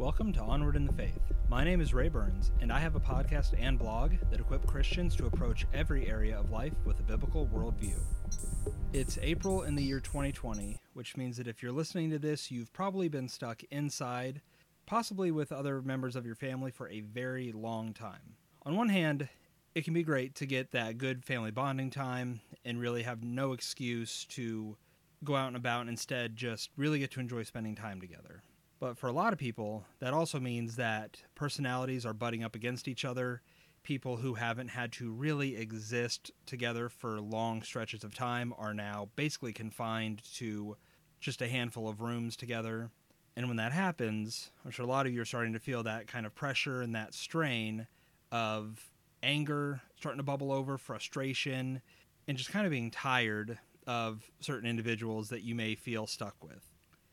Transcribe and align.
Welcome 0.00 0.32
to 0.32 0.40
Onward 0.40 0.76
in 0.76 0.86
the 0.86 0.94
Faith. 0.94 1.20
My 1.50 1.62
name 1.62 1.82
is 1.82 1.92
Ray 1.92 2.08
Burns, 2.08 2.52
and 2.62 2.72
I 2.72 2.78
have 2.78 2.96
a 2.96 3.00
podcast 3.00 3.52
and 3.60 3.78
blog 3.78 4.12
that 4.30 4.40
equip 4.40 4.66
Christians 4.66 5.14
to 5.16 5.26
approach 5.26 5.66
every 5.74 6.08
area 6.08 6.40
of 6.40 6.50
life 6.50 6.72
with 6.86 7.00
a 7.00 7.02
biblical 7.02 7.46
worldview. 7.48 7.98
It's 8.94 9.18
April 9.20 9.64
in 9.64 9.74
the 9.74 9.82
year 9.82 10.00
2020, 10.00 10.80
which 10.94 11.18
means 11.18 11.36
that 11.36 11.46
if 11.46 11.62
you're 11.62 11.70
listening 11.70 12.08
to 12.12 12.18
this, 12.18 12.50
you've 12.50 12.72
probably 12.72 13.08
been 13.08 13.28
stuck 13.28 13.62
inside, 13.64 14.40
possibly 14.86 15.30
with 15.30 15.52
other 15.52 15.82
members 15.82 16.16
of 16.16 16.24
your 16.24 16.34
family 16.34 16.70
for 16.70 16.88
a 16.88 17.02
very 17.02 17.52
long 17.52 17.92
time. 17.92 18.36
On 18.62 18.78
one 18.78 18.88
hand, 18.88 19.28
it 19.74 19.84
can 19.84 19.92
be 19.92 20.02
great 20.02 20.34
to 20.36 20.46
get 20.46 20.70
that 20.70 20.96
good 20.96 21.26
family 21.26 21.50
bonding 21.50 21.90
time 21.90 22.40
and 22.64 22.80
really 22.80 23.02
have 23.02 23.22
no 23.22 23.52
excuse 23.52 24.24
to 24.30 24.78
go 25.24 25.36
out 25.36 25.48
and 25.48 25.56
about 25.56 25.82
and 25.82 25.90
instead 25.90 26.36
just 26.36 26.70
really 26.78 27.00
get 27.00 27.10
to 27.10 27.20
enjoy 27.20 27.42
spending 27.42 27.74
time 27.74 28.00
together. 28.00 28.42
But 28.80 28.96
for 28.96 29.08
a 29.08 29.12
lot 29.12 29.34
of 29.34 29.38
people, 29.38 29.84
that 29.98 30.14
also 30.14 30.40
means 30.40 30.76
that 30.76 31.22
personalities 31.34 32.06
are 32.06 32.14
butting 32.14 32.42
up 32.42 32.54
against 32.54 32.88
each 32.88 33.04
other. 33.04 33.42
People 33.82 34.16
who 34.16 34.34
haven't 34.34 34.68
had 34.68 34.90
to 34.92 35.12
really 35.12 35.56
exist 35.56 36.30
together 36.46 36.88
for 36.88 37.20
long 37.20 37.62
stretches 37.62 38.04
of 38.04 38.14
time 38.14 38.54
are 38.56 38.72
now 38.72 39.10
basically 39.16 39.52
confined 39.52 40.22
to 40.36 40.78
just 41.20 41.42
a 41.42 41.48
handful 41.48 41.88
of 41.88 42.00
rooms 42.00 42.36
together. 42.36 42.90
And 43.36 43.48
when 43.48 43.58
that 43.58 43.72
happens, 43.72 44.50
I'm 44.64 44.70
sure 44.70 44.86
a 44.86 44.88
lot 44.88 45.06
of 45.06 45.12
you 45.12 45.20
are 45.20 45.26
starting 45.26 45.52
to 45.52 45.60
feel 45.60 45.82
that 45.82 46.06
kind 46.06 46.24
of 46.24 46.34
pressure 46.34 46.80
and 46.80 46.94
that 46.94 47.12
strain 47.12 47.86
of 48.32 48.90
anger 49.22 49.82
starting 49.96 50.18
to 50.18 50.24
bubble 50.24 50.52
over, 50.52 50.78
frustration, 50.78 51.82
and 52.26 52.38
just 52.38 52.50
kind 52.50 52.64
of 52.64 52.70
being 52.70 52.90
tired 52.90 53.58
of 53.86 54.30
certain 54.40 54.68
individuals 54.68 55.28
that 55.28 55.42
you 55.42 55.54
may 55.54 55.74
feel 55.74 56.06
stuck 56.06 56.42
with. 56.42 56.69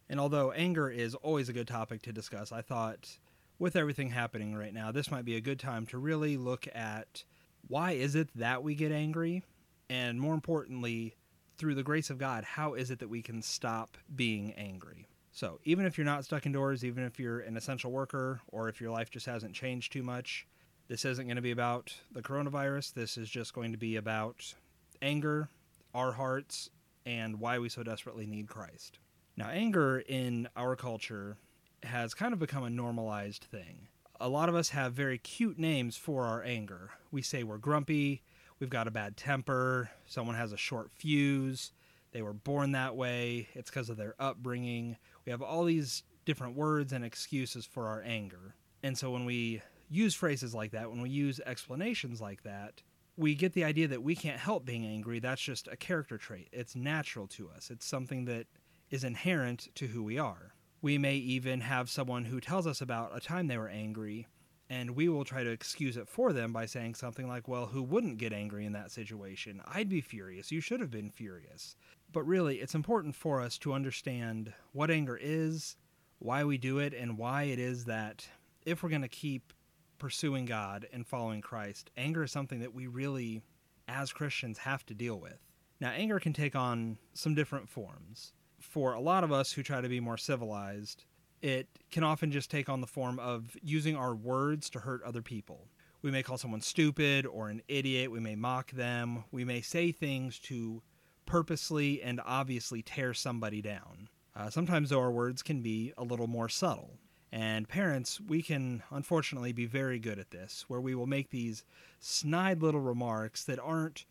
And 0.09 0.20
although 0.20 0.52
anger 0.52 0.89
is 0.89 1.16
always 1.16 1.49
a 1.49 1.53
good 1.53 1.67
topic 1.67 2.02
to 2.03 2.13
discuss, 2.13 2.52
I 2.52 2.61
thought 2.61 3.17
with 3.59 3.75
everything 3.75 4.09
happening 4.09 4.55
right 4.55 4.73
now, 4.73 4.91
this 4.91 5.11
might 5.11 5.25
be 5.25 5.35
a 5.35 5.41
good 5.41 5.59
time 5.59 5.86
to 5.88 5.97
really 5.97 6.38
look 6.38 6.67
at 6.73 7.23
why 7.67 7.91
is 7.91 8.16
it 8.16 8.30
that 8.36 8.64
we 8.64 8.75
get 8.75 8.91
angry? 8.91 9.44
And 9.89 10.19
more 10.19 10.33
importantly, 10.33 11.16
through 11.58 11.75
the 11.75 11.83
grace 11.83 12.09
of 12.09 12.17
God, 12.17 12.44
how 12.44 12.75
is 12.75 12.91
it 12.91 12.99
that 12.99 13.09
we 13.09 13.22
can 13.22 13.41
stop 13.41 13.97
being 14.16 14.53
angry? 14.53 15.08
So, 15.31 15.59
even 15.66 15.86
if 15.86 15.97
you're 15.97 16.05
not 16.05 16.25
stuck 16.25 16.45
indoors, 16.45 16.83
even 16.83 17.03
if 17.03 17.19
you're 17.19 17.42
an 17.42 17.58
essential 17.58 17.92
worker, 17.92 18.42
or 18.47 18.69
if 18.69 18.81
your 18.81 18.92
life 18.92 19.11
just 19.11 19.25
hasn't 19.25 19.53
changed 19.53 19.92
too 19.92 20.03
much, 20.03 20.47
this 20.88 21.05
isn't 21.05 21.25
going 21.25 21.36
to 21.36 21.42
be 21.42 21.52
about 21.52 21.94
the 22.11 22.21
coronavirus. 22.21 22.94
This 22.94 23.17
is 23.17 23.30
just 23.30 23.53
going 23.53 23.71
to 23.71 23.77
be 23.77 23.97
about 23.97 24.53
anger, 25.02 25.49
our 25.94 26.14
hearts, 26.14 26.69
and 27.05 27.39
why 27.39 27.59
we 27.59 27.69
so 27.69 27.83
desperately 27.83 28.25
need 28.25 28.47
Christ. 28.47 28.99
Now, 29.38 29.49
anger 29.49 29.99
in 29.99 30.49
our 30.55 30.75
culture 30.75 31.38
has 31.83 32.16
kind 32.16 32.33
of 32.33 32.39
become 32.39 32.63
a 32.63 32.71
normalized 32.71 33.43
thing. 33.43 33.88
A 34.19 34.27
lot 34.27 34.49
of 34.49 34.55
us 34.55 34.69
have 34.69 34.93
very 34.93 35.19
cute 35.19 35.59
names 35.59 35.95
for 35.95 36.23
our 36.25 36.41
anger. 36.41 36.89
We 37.11 37.21
say 37.21 37.43
we're 37.43 37.59
grumpy, 37.59 38.23
we've 38.59 38.71
got 38.71 38.88
a 38.88 38.91
bad 38.91 39.15
temper, 39.15 39.91
someone 40.08 40.35
has 40.35 40.53
a 40.53 40.58
short 40.58 40.89
fuse, 40.91 41.71
they 42.13 42.23
were 42.23 42.33
born 42.33 42.71
that 42.71 42.95
way, 42.95 43.47
it's 43.53 43.69
because 43.69 43.91
of 43.91 43.97
their 43.97 44.15
upbringing. 44.17 44.97
We 45.23 45.31
have 45.31 45.43
all 45.43 45.65
these 45.65 46.02
different 46.25 46.55
words 46.55 46.91
and 46.91 47.05
excuses 47.05 47.63
for 47.63 47.85
our 47.85 48.02
anger. 48.02 48.55
And 48.81 48.97
so 48.97 49.11
when 49.11 49.25
we 49.25 49.61
use 49.88 50.15
phrases 50.15 50.55
like 50.55 50.71
that, 50.71 50.89
when 50.89 51.02
we 51.02 51.11
use 51.11 51.39
explanations 51.45 52.19
like 52.19 52.41
that, 52.41 52.81
we 53.17 53.35
get 53.35 53.53
the 53.53 53.63
idea 53.63 53.88
that 53.88 54.02
we 54.02 54.15
can't 54.15 54.39
help 54.39 54.65
being 54.65 54.85
angry. 54.85 55.19
That's 55.19 55.41
just 55.41 55.67
a 55.67 55.77
character 55.77 56.17
trait. 56.17 56.47
It's 56.52 56.75
natural 56.75 57.27
to 57.27 57.49
us. 57.55 57.69
It's 57.69 57.85
something 57.85 58.25
that 58.25 58.47
is 58.89 59.03
inherent 59.03 59.73
to 59.75 59.88
who 59.88 60.03
we 60.03 60.17
are. 60.17 60.53
We 60.81 60.97
may 60.97 61.16
even 61.16 61.61
have 61.61 61.89
someone 61.89 62.25
who 62.25 62.39
tells 62.39 62.67
us 62.67 62.81
about 62.81 63.16
a 63.16 63.19
time 63.19 63.47
they 63.47 63.57
were 63.57 63.67
angry, 63.67 64.27
and 64.69 64.91
we 64.91 65.09
will 65.09 65.25
try 65.25 65.43
to 65.43 65.49
excuse 65.49 65.97
it 65.97 66.07
for 66.07 66.33
them 66.33 66.53
by 66.53 66.66
saying 66.66 66.95
something 66.95 67.27
like, 67.27 67.47
Well, 67.47 67.67
who 67.67 67.81
wouldn't 67.81 68.19
get 68.19 68.33
angry 68.33 68.65
in 68.65 68.73
that 68.73 68.91
situation? 68.91 69.61
I'd 69.65 69.89
be 69.89 70.02
furious. 70.02 70.52
You 70.52 70.61
should 70.61 70.80
have 70.80 70.92
been 70.92 71.09
furious. 71.09 71.76
But 72.14 72.23
really, 72.23 72.58
it's 72.58 72.76
important 72.76 73.15
for 73.15 73.42
us 73.42 73.58
to 73.59 73.73
understand 73.73 74.53
what 74.71 74.92
anger 74.92 75.17
is, 75.21 75.76
why 76.20 76.43
we 76.43 76.58
do 76.58 76.80
it, 76.80 76.93
and 76.93 77.17
why 77.17 77.43
it 77.43 77.59
is 77.59 77.86
that 77.86 78.27
if 78.65 78.83
we're 78.83 78.89
going 78.89 79.02
to 79.02 79.08
keep 79.08 79.53
pursuing 79.97 80.45
God 80.45 80.87
and 80.93 81.05
following 81.05 81.42
Christ, 81.42 81.89
anger 81.97 82.23
is 82.23 82.31
something 82.31 82.59
that 82.59 82.73
we 82.73 82.87
really, 82.87 83.42
as 83.87 84.14
Christians, 84.14 84.59
have 84.59 84.86
to 84.86 84.93
deal 84.93 85.20
with. 85.20 85.39
Now, 85.80 85.89
anger 85.89 86.20
can 86.20 86.33
take 86.33 86.55
on 86.55 86.97
some 87.14 87.36
different 87.36 87.70
forms 87.70 88.33
for 88.67 88.94
a 88.94 89.00
lot 89.00 89.23
of 89.23 89.32
us 89.32 89.52
who 89.52 89.64
try 89.64 89.82
to 89.82 89.89
be 89.89 90.00
more 90.00 90.17
civilized, 90.17 91.05
it 91.42 91.67
can 91.92 92.04
often 92.04 92.32
just 92.32 92.52
take 92.52 92.70
on 92.70 92.82
the 92.82 92.88
form 92.88 93.20
of 93.20 93.55
using 93.64 93.95
our 93.95 94.16
words 94.16 94.70
to 94.72 94.80
hurt 94.80 95.02
other 95.04 95.22
people. 95.22 95.67
We 96.02 96.11
may 96.11 96.23
call 96.23 96.38
someone 96.38 96.61
stupid 96.61 97.26
or 97.26 97.50
an 97.50 97.61
idiot. 97.67 98.11
We 98.11 98.20
may 98.20 98.36
mock 98.36 98.72
them. 98.72 99.23
We 99.32 99.44
may 99.44 99.61
say 99.61 99.92
things 99.92 100.39
to 100.39 100.82
purposely 101.26 102.02
and 102.02 102.22
obviously 102.26 102.82
tear 102.82 103.14
somebody 103.14 103.61
down. 103.61 104.10
Uh, 104.36 104.50
sometimes, 104.50 104.89
though, 104.89 105.00
our 105.00 105.11
words 105.11 105.42
can 105.42 105.61
be 105.61 105.94
a 105.98 106.04
little 106.04 106.27
more 106.27 106.50
subtle. 106.50 107.00
And 107.32 107.67
parents, 107.67 108.22
we 108.22 108.42
can 108.42 108.83
unfortunately 108.89 109.52
be 109.52 109.66
very 109.66 110.00
good 110.00 110.20
at 110.20 110.32
this, 110.32 110.66
where 110.67 110.80
we 110.80 110.95
will 110.95 111.08
make 111.08 111.30
these 111.30 111.64
snide 112.00 112.61
little 112.61 112.80
remarks 112.80 113.44
that 113.45 113.60
aren't 113.60 114.06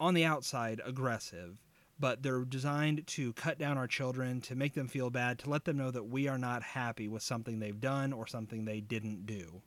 on 0.00 0.14
the 0.14 0.24
outside 0.24 0.80
aggressive, 0.84 1.58
but 1.98 2.22
they're 2.22 2.44
designed 2.44 3.06
to 3.06 3.32
cut 3.34 3.58
down 3.58 3.78
our 3.78 3.86
children, 3.86 4.40
to 4.42 4.54
make 4.54 4.74
them 4.74 4.88
feel 4.88 5.10
bad, 5.10 5.38
to 5.40 5.50
let 5.50 5.64
them 5.64 5.76
know 5.76 5.90
that 5.90 6.04
we 6.04 6.28
are 6.28 6.38
not 6.38 6.62
happy 6.62 7.08
with 7.08 7.22
something 7.22 7.58
they've 7.58 7.80
done 7.80 8.12
or 8.12 8.26
something 8.26 8.64
they 8.64 8.80
didn't 8.80 9.26
do. 9.26 9.62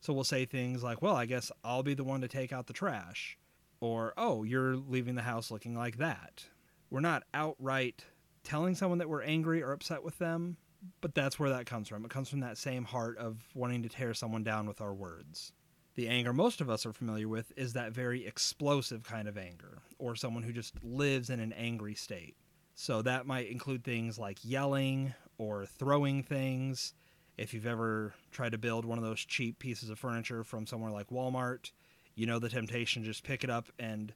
So 0.00 0.12
we'll 0.12 0.24
say 0.24 0.44
things 0.44 0.82
like, 0.82 1.02
well, 1.02 1.16
I 1.16 1.26
guess 1.26 1.50
I'll 1.64 1.82
be 1.82 1.94
the 1.94 2.04
one 2.04 2.20
to 2.20 2.28
take 2.28 2.52
out 2.52 2.66
the 2.66 2.72
trash. 2.72 3.38
Or, 3.80 4.14
oh, 4.16 4.42
you're 4.42 4.76
leaving 4.76 5.14
the 5.14 5.22
house 5.22 5.50
looking 5.50 5.74
like 5.74 5.98
that. 5.98 6.44
We're 6.90 7.00
not 7.00 7.24
outright 7.34 8.04
telling 8.44 8.74
someone 8.74 8.98
that 8.98 9.08
we're 9.08 9.22
angry 9.22 9.62
or 9.62 9.72
upset 9.72 10.02
with 10.02 10.18
them, 10.18 10.56
but 11.00 11.14
that's 11.14 11.38
where 11.38 11.50
that 11.50 11.66
comes 11.66 11.88
from. 11.88 12.04
It 12.04 12.10
comes 12.10 12.28
from 12.28 12.40
that 12.40 12.58
same 12.58 12.84
heart 12.84 13.18
of 13.18 13.42
wanting 13.54 13.82
to 13.82 13.88
tear 13.88 14.14
someone 14.14 14.44
down 14.44 14.66
with 14.66 14.80
our 14.80 14.94
words. 14.94 15.52
The 15.96 16.08
anger 16.08 16.34
most 16.34 16.60
of 16.60 16.68
us 16.68 16.84
are 16.84 16.92
familiar 16.92 17.26
with 17.26 17.52
is 17.56 17.72
that 17.72 17.92
very 17.92 18.26
explosive 18.26 19.02
kind 19.02 19.26
of 19.26 19.38
anger, 19.38 19.78
or 19.98 20.14
someone 20.14 20.42
who 20.42 20.52
just 20.52 20.74
lives 20.84 21.30
in 21.30 21.40
an 21.40 21.54
angry 21.54 21.94
state. 21.94 22.36
So 22.74 23.00
that 23.00 23.26
might 23.26 23.50
include 23.50 23.82
things 23.82 24.18
like 24.18 24.44
yelling 24.44 25.14
or 25.38 25.64
throwing 25.64 26.22
things. 26.22 26.92
If 27.38 27.54
you've 27.54 27.66
ever 27.66 28.12
tried 28.30 28.52
to 28.52 28.58
build 28.58 28.84
one 28.84 28.98
of 28.98 29.04
those 29.04 29.20
cheap 29.20 29.58
pieces 29.58 29.88
of 29.88 29.98
furniture 29.98 30.44
from 30.44 30.66
somewhere 30.66 30.90
like 30.90 31.08
Walmart, 31.08 31.70
you 32.14 32.26
know 32.26 32.38
the 32.38 32.50
temptation 32.50 33.02
to 33.02 33.08
just 33.08 33.24
pick 33.24 33.42
it 33.42 33.48
up 33.48 33.68
and 33.78 34.12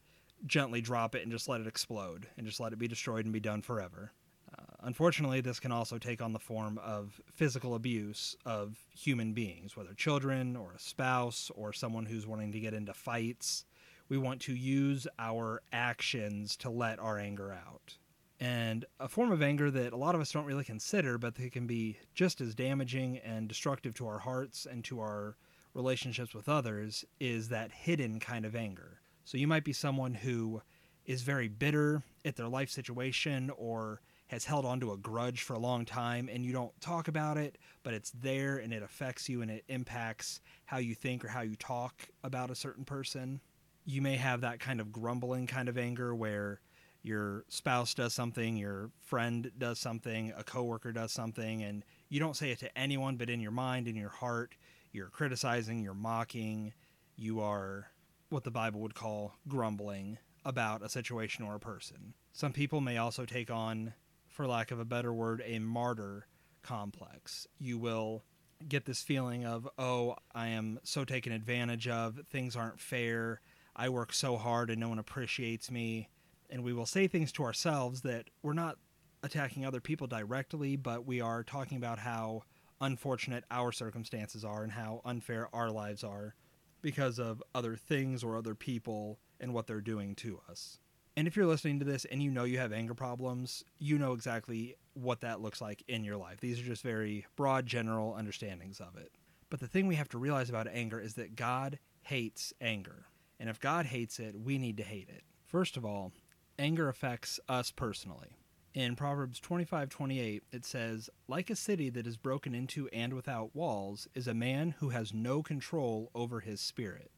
gently 0.47 0.83
drop 0.83 1.15
it 1.15 1.23
and 1.23 1.33
just 1.33 1.49
let 1.49 1.63
it 1.63 1.67
explode 1.67 2.27
and 2.37 2.47
just 2.47 2.61
let 2.61 2.75
it 2.75 2.79
be 2.79 2.89
destroyed 2.89 3.25
and 3.25 3.33
be 3.33 3.41
done 3.41 3.63
forever. 3.63 4.13
Uh, 4.59 4.63
unfortunately, 4.81 5.41
this 5.41 5.61
can 5.61 5.73
also 5.73 5.99
take 5.99 6.21
on 6.21 6.33
the 6.33 6.39
form 6.39 6.79
of 6.79 7.21
physical 7.35 7.75
abuse 7.75 8.37
of 8.45 8.77
human 8.95 9.33
beings, 9.33 9.77
whether 9.77 9.95
children 9.95 10.57
or 10.57 10.73
a 10.73 10.79
spouse 10.79 11.51
or 11.55 11.73
someone 11.73 12.07
who's 12.07 12.27
wanting 12.27 12.53
to 12.53 12.61
get 12.61 12.75
into 12.75 12.93
fights. 12.93 13.65
We 14.09 14.19
want 14.19 14.41
to 14.43 14.55
use 14.55 15.07
our 15.19 15.63
actions 15.73 16.57
to 16.59 16.71
let 16.71 16.99
our 16.99 17.19
anger 17.19 17.53
out. 17.53 17.97
And 18.41 18.87
a 18.99 19.07
form 19.07 19.33
of 19.33 19.43
anger 19.43 19.71
that 19.71 19.93
a 19.93 19.97
lot 19.97 20.15
of 20.15 20.21
us 20.21 20.33
don't 20.33 20.47
really 20.47 20.65
consider, 20.65 21.19
but 21.19 21.35
that 21.35 21.53
can 21.53 21.67
be 21.67 21.99
just 22.15 22.41
as 22.41 22.55
damaging 22.55 23.19
and 23.19 23.47
destructive 23.47 23.95
to 23.95 24.09
our 24.09 24.19
hearts 24.19 24.67
and 24.67 24.83
to 24.85 25.01
our 25.01 25.37
relationships 25.75 26.35
with 26.35 26.49
others, 26.49 27.05
is 27.21 27.51
that 27.51 27.71
hidden 27.71 28.19
kind 28.19 28.45
of 28.45 28.57
anger. 28.57 29.01
So 29.25 29.37
you 29.37 29.47
might 29.47 29.63
be 29.63 29.75
someone 29.75 30.15
who 30.15 30.63
is 31.05 31.23
very 31.23 31.49
bitter 31.49 32.03
at 32.25 32.37
their 32.37 32.49
life 32.49 32.71
situation 32.71 33.51
or 33.57 34.01
has 34.31 34.45
held 34.45 34.65
onto 34.65 34.93
a 34.93 34.97
grudge 34.97 35.43
for 35.43 35.55
a 35.55 35.59
long 35.59 35.85
time 35.85 36.31
and 36.33 36.45
you 36.45 36.53
don't 36.53 36.81
talk 36.81 37.09
about 37.09 37.37
it, 37.37 37.59
but 37.83 37.93
it's 37.93 38.13
there 38.13 38.59
and 38.59 38.73
it 38.73 38.81
affects 38.81 39.29
you 39.29 39.43
and 39.43 39.51
it 39.51 39.65
impacts 39.67 40.41
how 40.67 40.79
you 40.79 40.95
think 40.95 41.25
or 41.25 41.29
how 41.29 41.41
you 41.41 41.57
talk 41.57 42.05
about 42.23 42.49
a 42.49 42.55
certain 42.55 42.85
person. 42.85 43.41
You 43.85 44.01
may 44.01 44.15
have 44.15 44.43
that 44.43 44.61
kind 44.61 44.81
of 44.81 44.93
grumbling 44.93 45.49
kind 45.49 45.69
of 45.69 45.77
anger 45.77 46.15
where 46.15 46.61
your 47.03 47.45
spouse 47.49 47.93
does 47.93 48.15
something, 48.15 48.57
your 48.57 48.93
friend 49.01 49.51
does 49.59 49.81
something, 49.81 50.33
a 50.37 50.45
coworker 50.45 50.93
does 50.93 51.11
something, 51.11 51.65
and 51.65 51.85
you 52.09 52.21
don't 52.21 52.37
say 52.37 52.53
it 52.53 52.61
to 52.61 52.79
anyone, 52.79 53.17
but 53.17 53.31
in 53.31 53.41
your 53.41 53.51
mind, 53.51 53.89
in 53.89 53.97
your 53.97 54.11
heart, 54.11 54.55
you're 54.93 55.09
criticizing, 55.09 55.83
you're 55.83 55.93
mocking, 55.93 56.73
you 57.17 57.41
are 57.41 57.91
what 58.29 58.45
the 58.45 58.51
Bible 58.53 58.81
would 58.81 58.95
call 58.95 59.35
grumbling 59.49 60.19
about 60.45 60.85
a 60.85 60.89
situation 60.89 61.45
or 61.45 61.57
a 61.57 61.61
person. 61.61 62.15
Some 62.33 62.53
people 62.53 62.81
may 62.81 62.97
also 62.97 63.25
take 63.25 63.51
on 63.51 63.93
for 64.41 64.47
lack 64.47 64.71
of 64.71 64.81
a 64.81 64.87
better 64.87 65.13
word, 65.13 65.43
a 65.45 65.59
martyr 65.59 66.27
complex. 66.63 67.47
You 67.59 67.77
will 67.77 68.25
get 68.67 68.87
this 68.87 69.03
feeling 69.03 69.45
of, 69.45 69.69
oh, 69.79 70.17
I 70.35 70.47
am 70.49 70.79
so 70.83 71.05
taken 71.05 71.31
advantage 71.31 71.87
of, 71.87 72.19
things 72.31 72.57
aren't 72.57 72.81
fair, 72.81 73.43
I 73.77 73.91
work 73.91 74.15
so 74.15 74.39
hard 74.39 74.71
and 74.71 74.81
no 74.81 74.89
one 74.89 74.99
appreciates 74.99 75.71
me. 75.71 76.09
And 76.49 76.65
we 76.65 76.73
will 76.73 76.87
say 76.87 77.07
things 77.07 77.33
to 77.33 77.45
ourselves 77.45 78.01
that 78.01 78.31
we're 78.43 78.55
not 78.55 78.79
attacking 79.23 79.67
other 79.67 79.79
people 79.83 80.07
directly, 80.07 80.75
but 80.75 81.07
we 81.07 81.21
are 81.21 81.45
talking 81.45 81.77
about 81.77 81.99
how 81.99 82.45
unfortunate 82.81 83.45
our 83.51 83.73
circumstances 83.73 84.43
are 84.43 84.63
and 84.63 84.73
how 84.73 85.03
unfair 85.05 85.55
our 85.55 85.71
lives 85.71 86.03
are 86.03 86.35
because 86.81 87.19
of 87.19 87.43
other 87.55 87.77
things 87.77 88.25
or 88.25 88.39
other 88.39 88.55
people 88.55 89.19
and 89.39 89.53
what 89.53 89.67
they're 89.67 89.83
doing 89.83 90.15
to 90.15 90.41
us. 90.49 90.79
And 91.21 91.29
if 91.29 91.37
you're 91.37 91.45
listening 91.45 91.79
to 91.81 91.85
this 91.85 92.07
and 92.07 92.23
you 92.23 92.31
know 92.31 92.45
you 92.45 92.57
have 92.61 92.73
anger 92.73 92.95
problems, 92.95 93.63
you 93.79 93.99
know 93.99 94.15
exactly 94.15 94.77
what 94.95 95.21
that 95.21 95.43
looks 95.43 95.61
like 95.61 95.85
in 95.87 96.03
your 96.03 96.17
life. 96.17 96.41
These 96.41 96.59
are 96.59 96.65
just 96.65 96.83
very 96.83 97.27
broad, 97.37 97.67
general 97.67 98.15
understandings 98.15 98.81
of 98.81 98.97
it. 98.97 99.13
But 99.51 99.61
the 99.61 99.67
thing 99.67 99.87
we 99.87 99.97
have 99.97 100.09
to 100.09 100.19
realize 100.19 100.49
about 100.49 100.67
anger 100.67 100.99
is 100.99 101.17
that 101.17 101.37
God 101.37 101.79
hates 102.05 102.55
anger. 102.59 103.05
And 103.39 103.51
if 103.51 103.61
God 103.61 103.85
hates 103.85 104.19
it, 104.19 104.35
we 104.41 104.57
need 104.57 104.79
to 104.79 104.83
hate 104.83 105.11
it. 105.11 105.23
First 105.45 105.77
of 105.77 105.85
all, 105.85 106.15
anger 106.59 106.89
affects 106.89 107.39
us 107.51 107.71
personally. 107.71 108.39
In 108.73 108.97
Proverbs 108.97 109.41
25:28, 109.41 110.45
it 110.51 110.65
says, 110.65 111.11
"Like 111.29 111.51
a 111.51 111.55
city 111.55 111.91
that 111.91 112.07
is 112.07 112.17
broken 112.17 112.55
into 112.55 112.89
and 112.95 113.13
without 113.13 113.55
walls 113.55 114.09
is 114.15 114.27
a 114.27 114.33
man 114.33 114.71
who 114.79 114.89
has 114.89 115.13
no 115.13 115.43
control 115.43 116.11
over 116.15 116.41
his 116.41 116.63
spirit." 116.63 117.11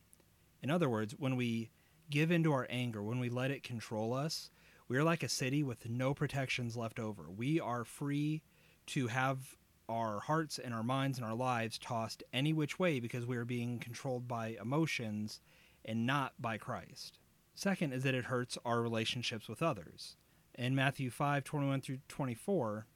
In 0.61 0.73
other 0.73 0.91
words, 0.91 1.15
when 1.17 1.37
we 1.37 1.71
give 2.13 2.31
into 2.31 2.53
our 2.53 2.67
anger, 2.69 3.03
when 3.03 3.19
we 3.19 3.31
let 3.31 3.51
it 3.51 3.63
control 3.63 4.13
us, 4.13 4.51
we 4.87 4.99
are 4.99 5.03
like 5.03 5.23
a 5.23 5.29
city 5.29 5.63
with 5.63 5.89
no 5.89 6.13
protections 6.13 6.77
left 6.77 7.01
over. 7.01 7.31
We 7.31 7.59
are 7.59 7.85
free 7.85 8.43
to 8.89 9.07
have 9.07 9.57
our 9.89 10.21
hearts 10.21 10.59
and 10.59 10.75
our 10.75 10.83
minds 10.83 11.17
and 11.17 11.27
our 11.27 11.35
lives 11.35 11.79
tossed 11.79 12.23
any 12.31 12.53
which 12.53 12.79
way 12.79 13.01
because 13.01 13.25
we 13.25 13.39
are 13.39 13.47
being 13.47 13.79
controlled 13.79 14.29
by 14.29 14.59
emotions 14.61 15.41
and 15.87 16.05
not 16.07 16.35
by 16.39 16.59
Christ. 16.59 17.19
Second 17.55 17.95
is 17.95 18.03
that 18.03 18.15
it 18.15 18.27
hurts 18.27 18.59
our 18.65 18.83
relationships 18.83 19.49
with 19.49 19.63
others. 19.63 20.17
In 20.55 20.75
Matthew 20.75 21.09
5 21.09 21.45
21 21.45 21.81
through 21.81 21.99
24, 22.09 22.87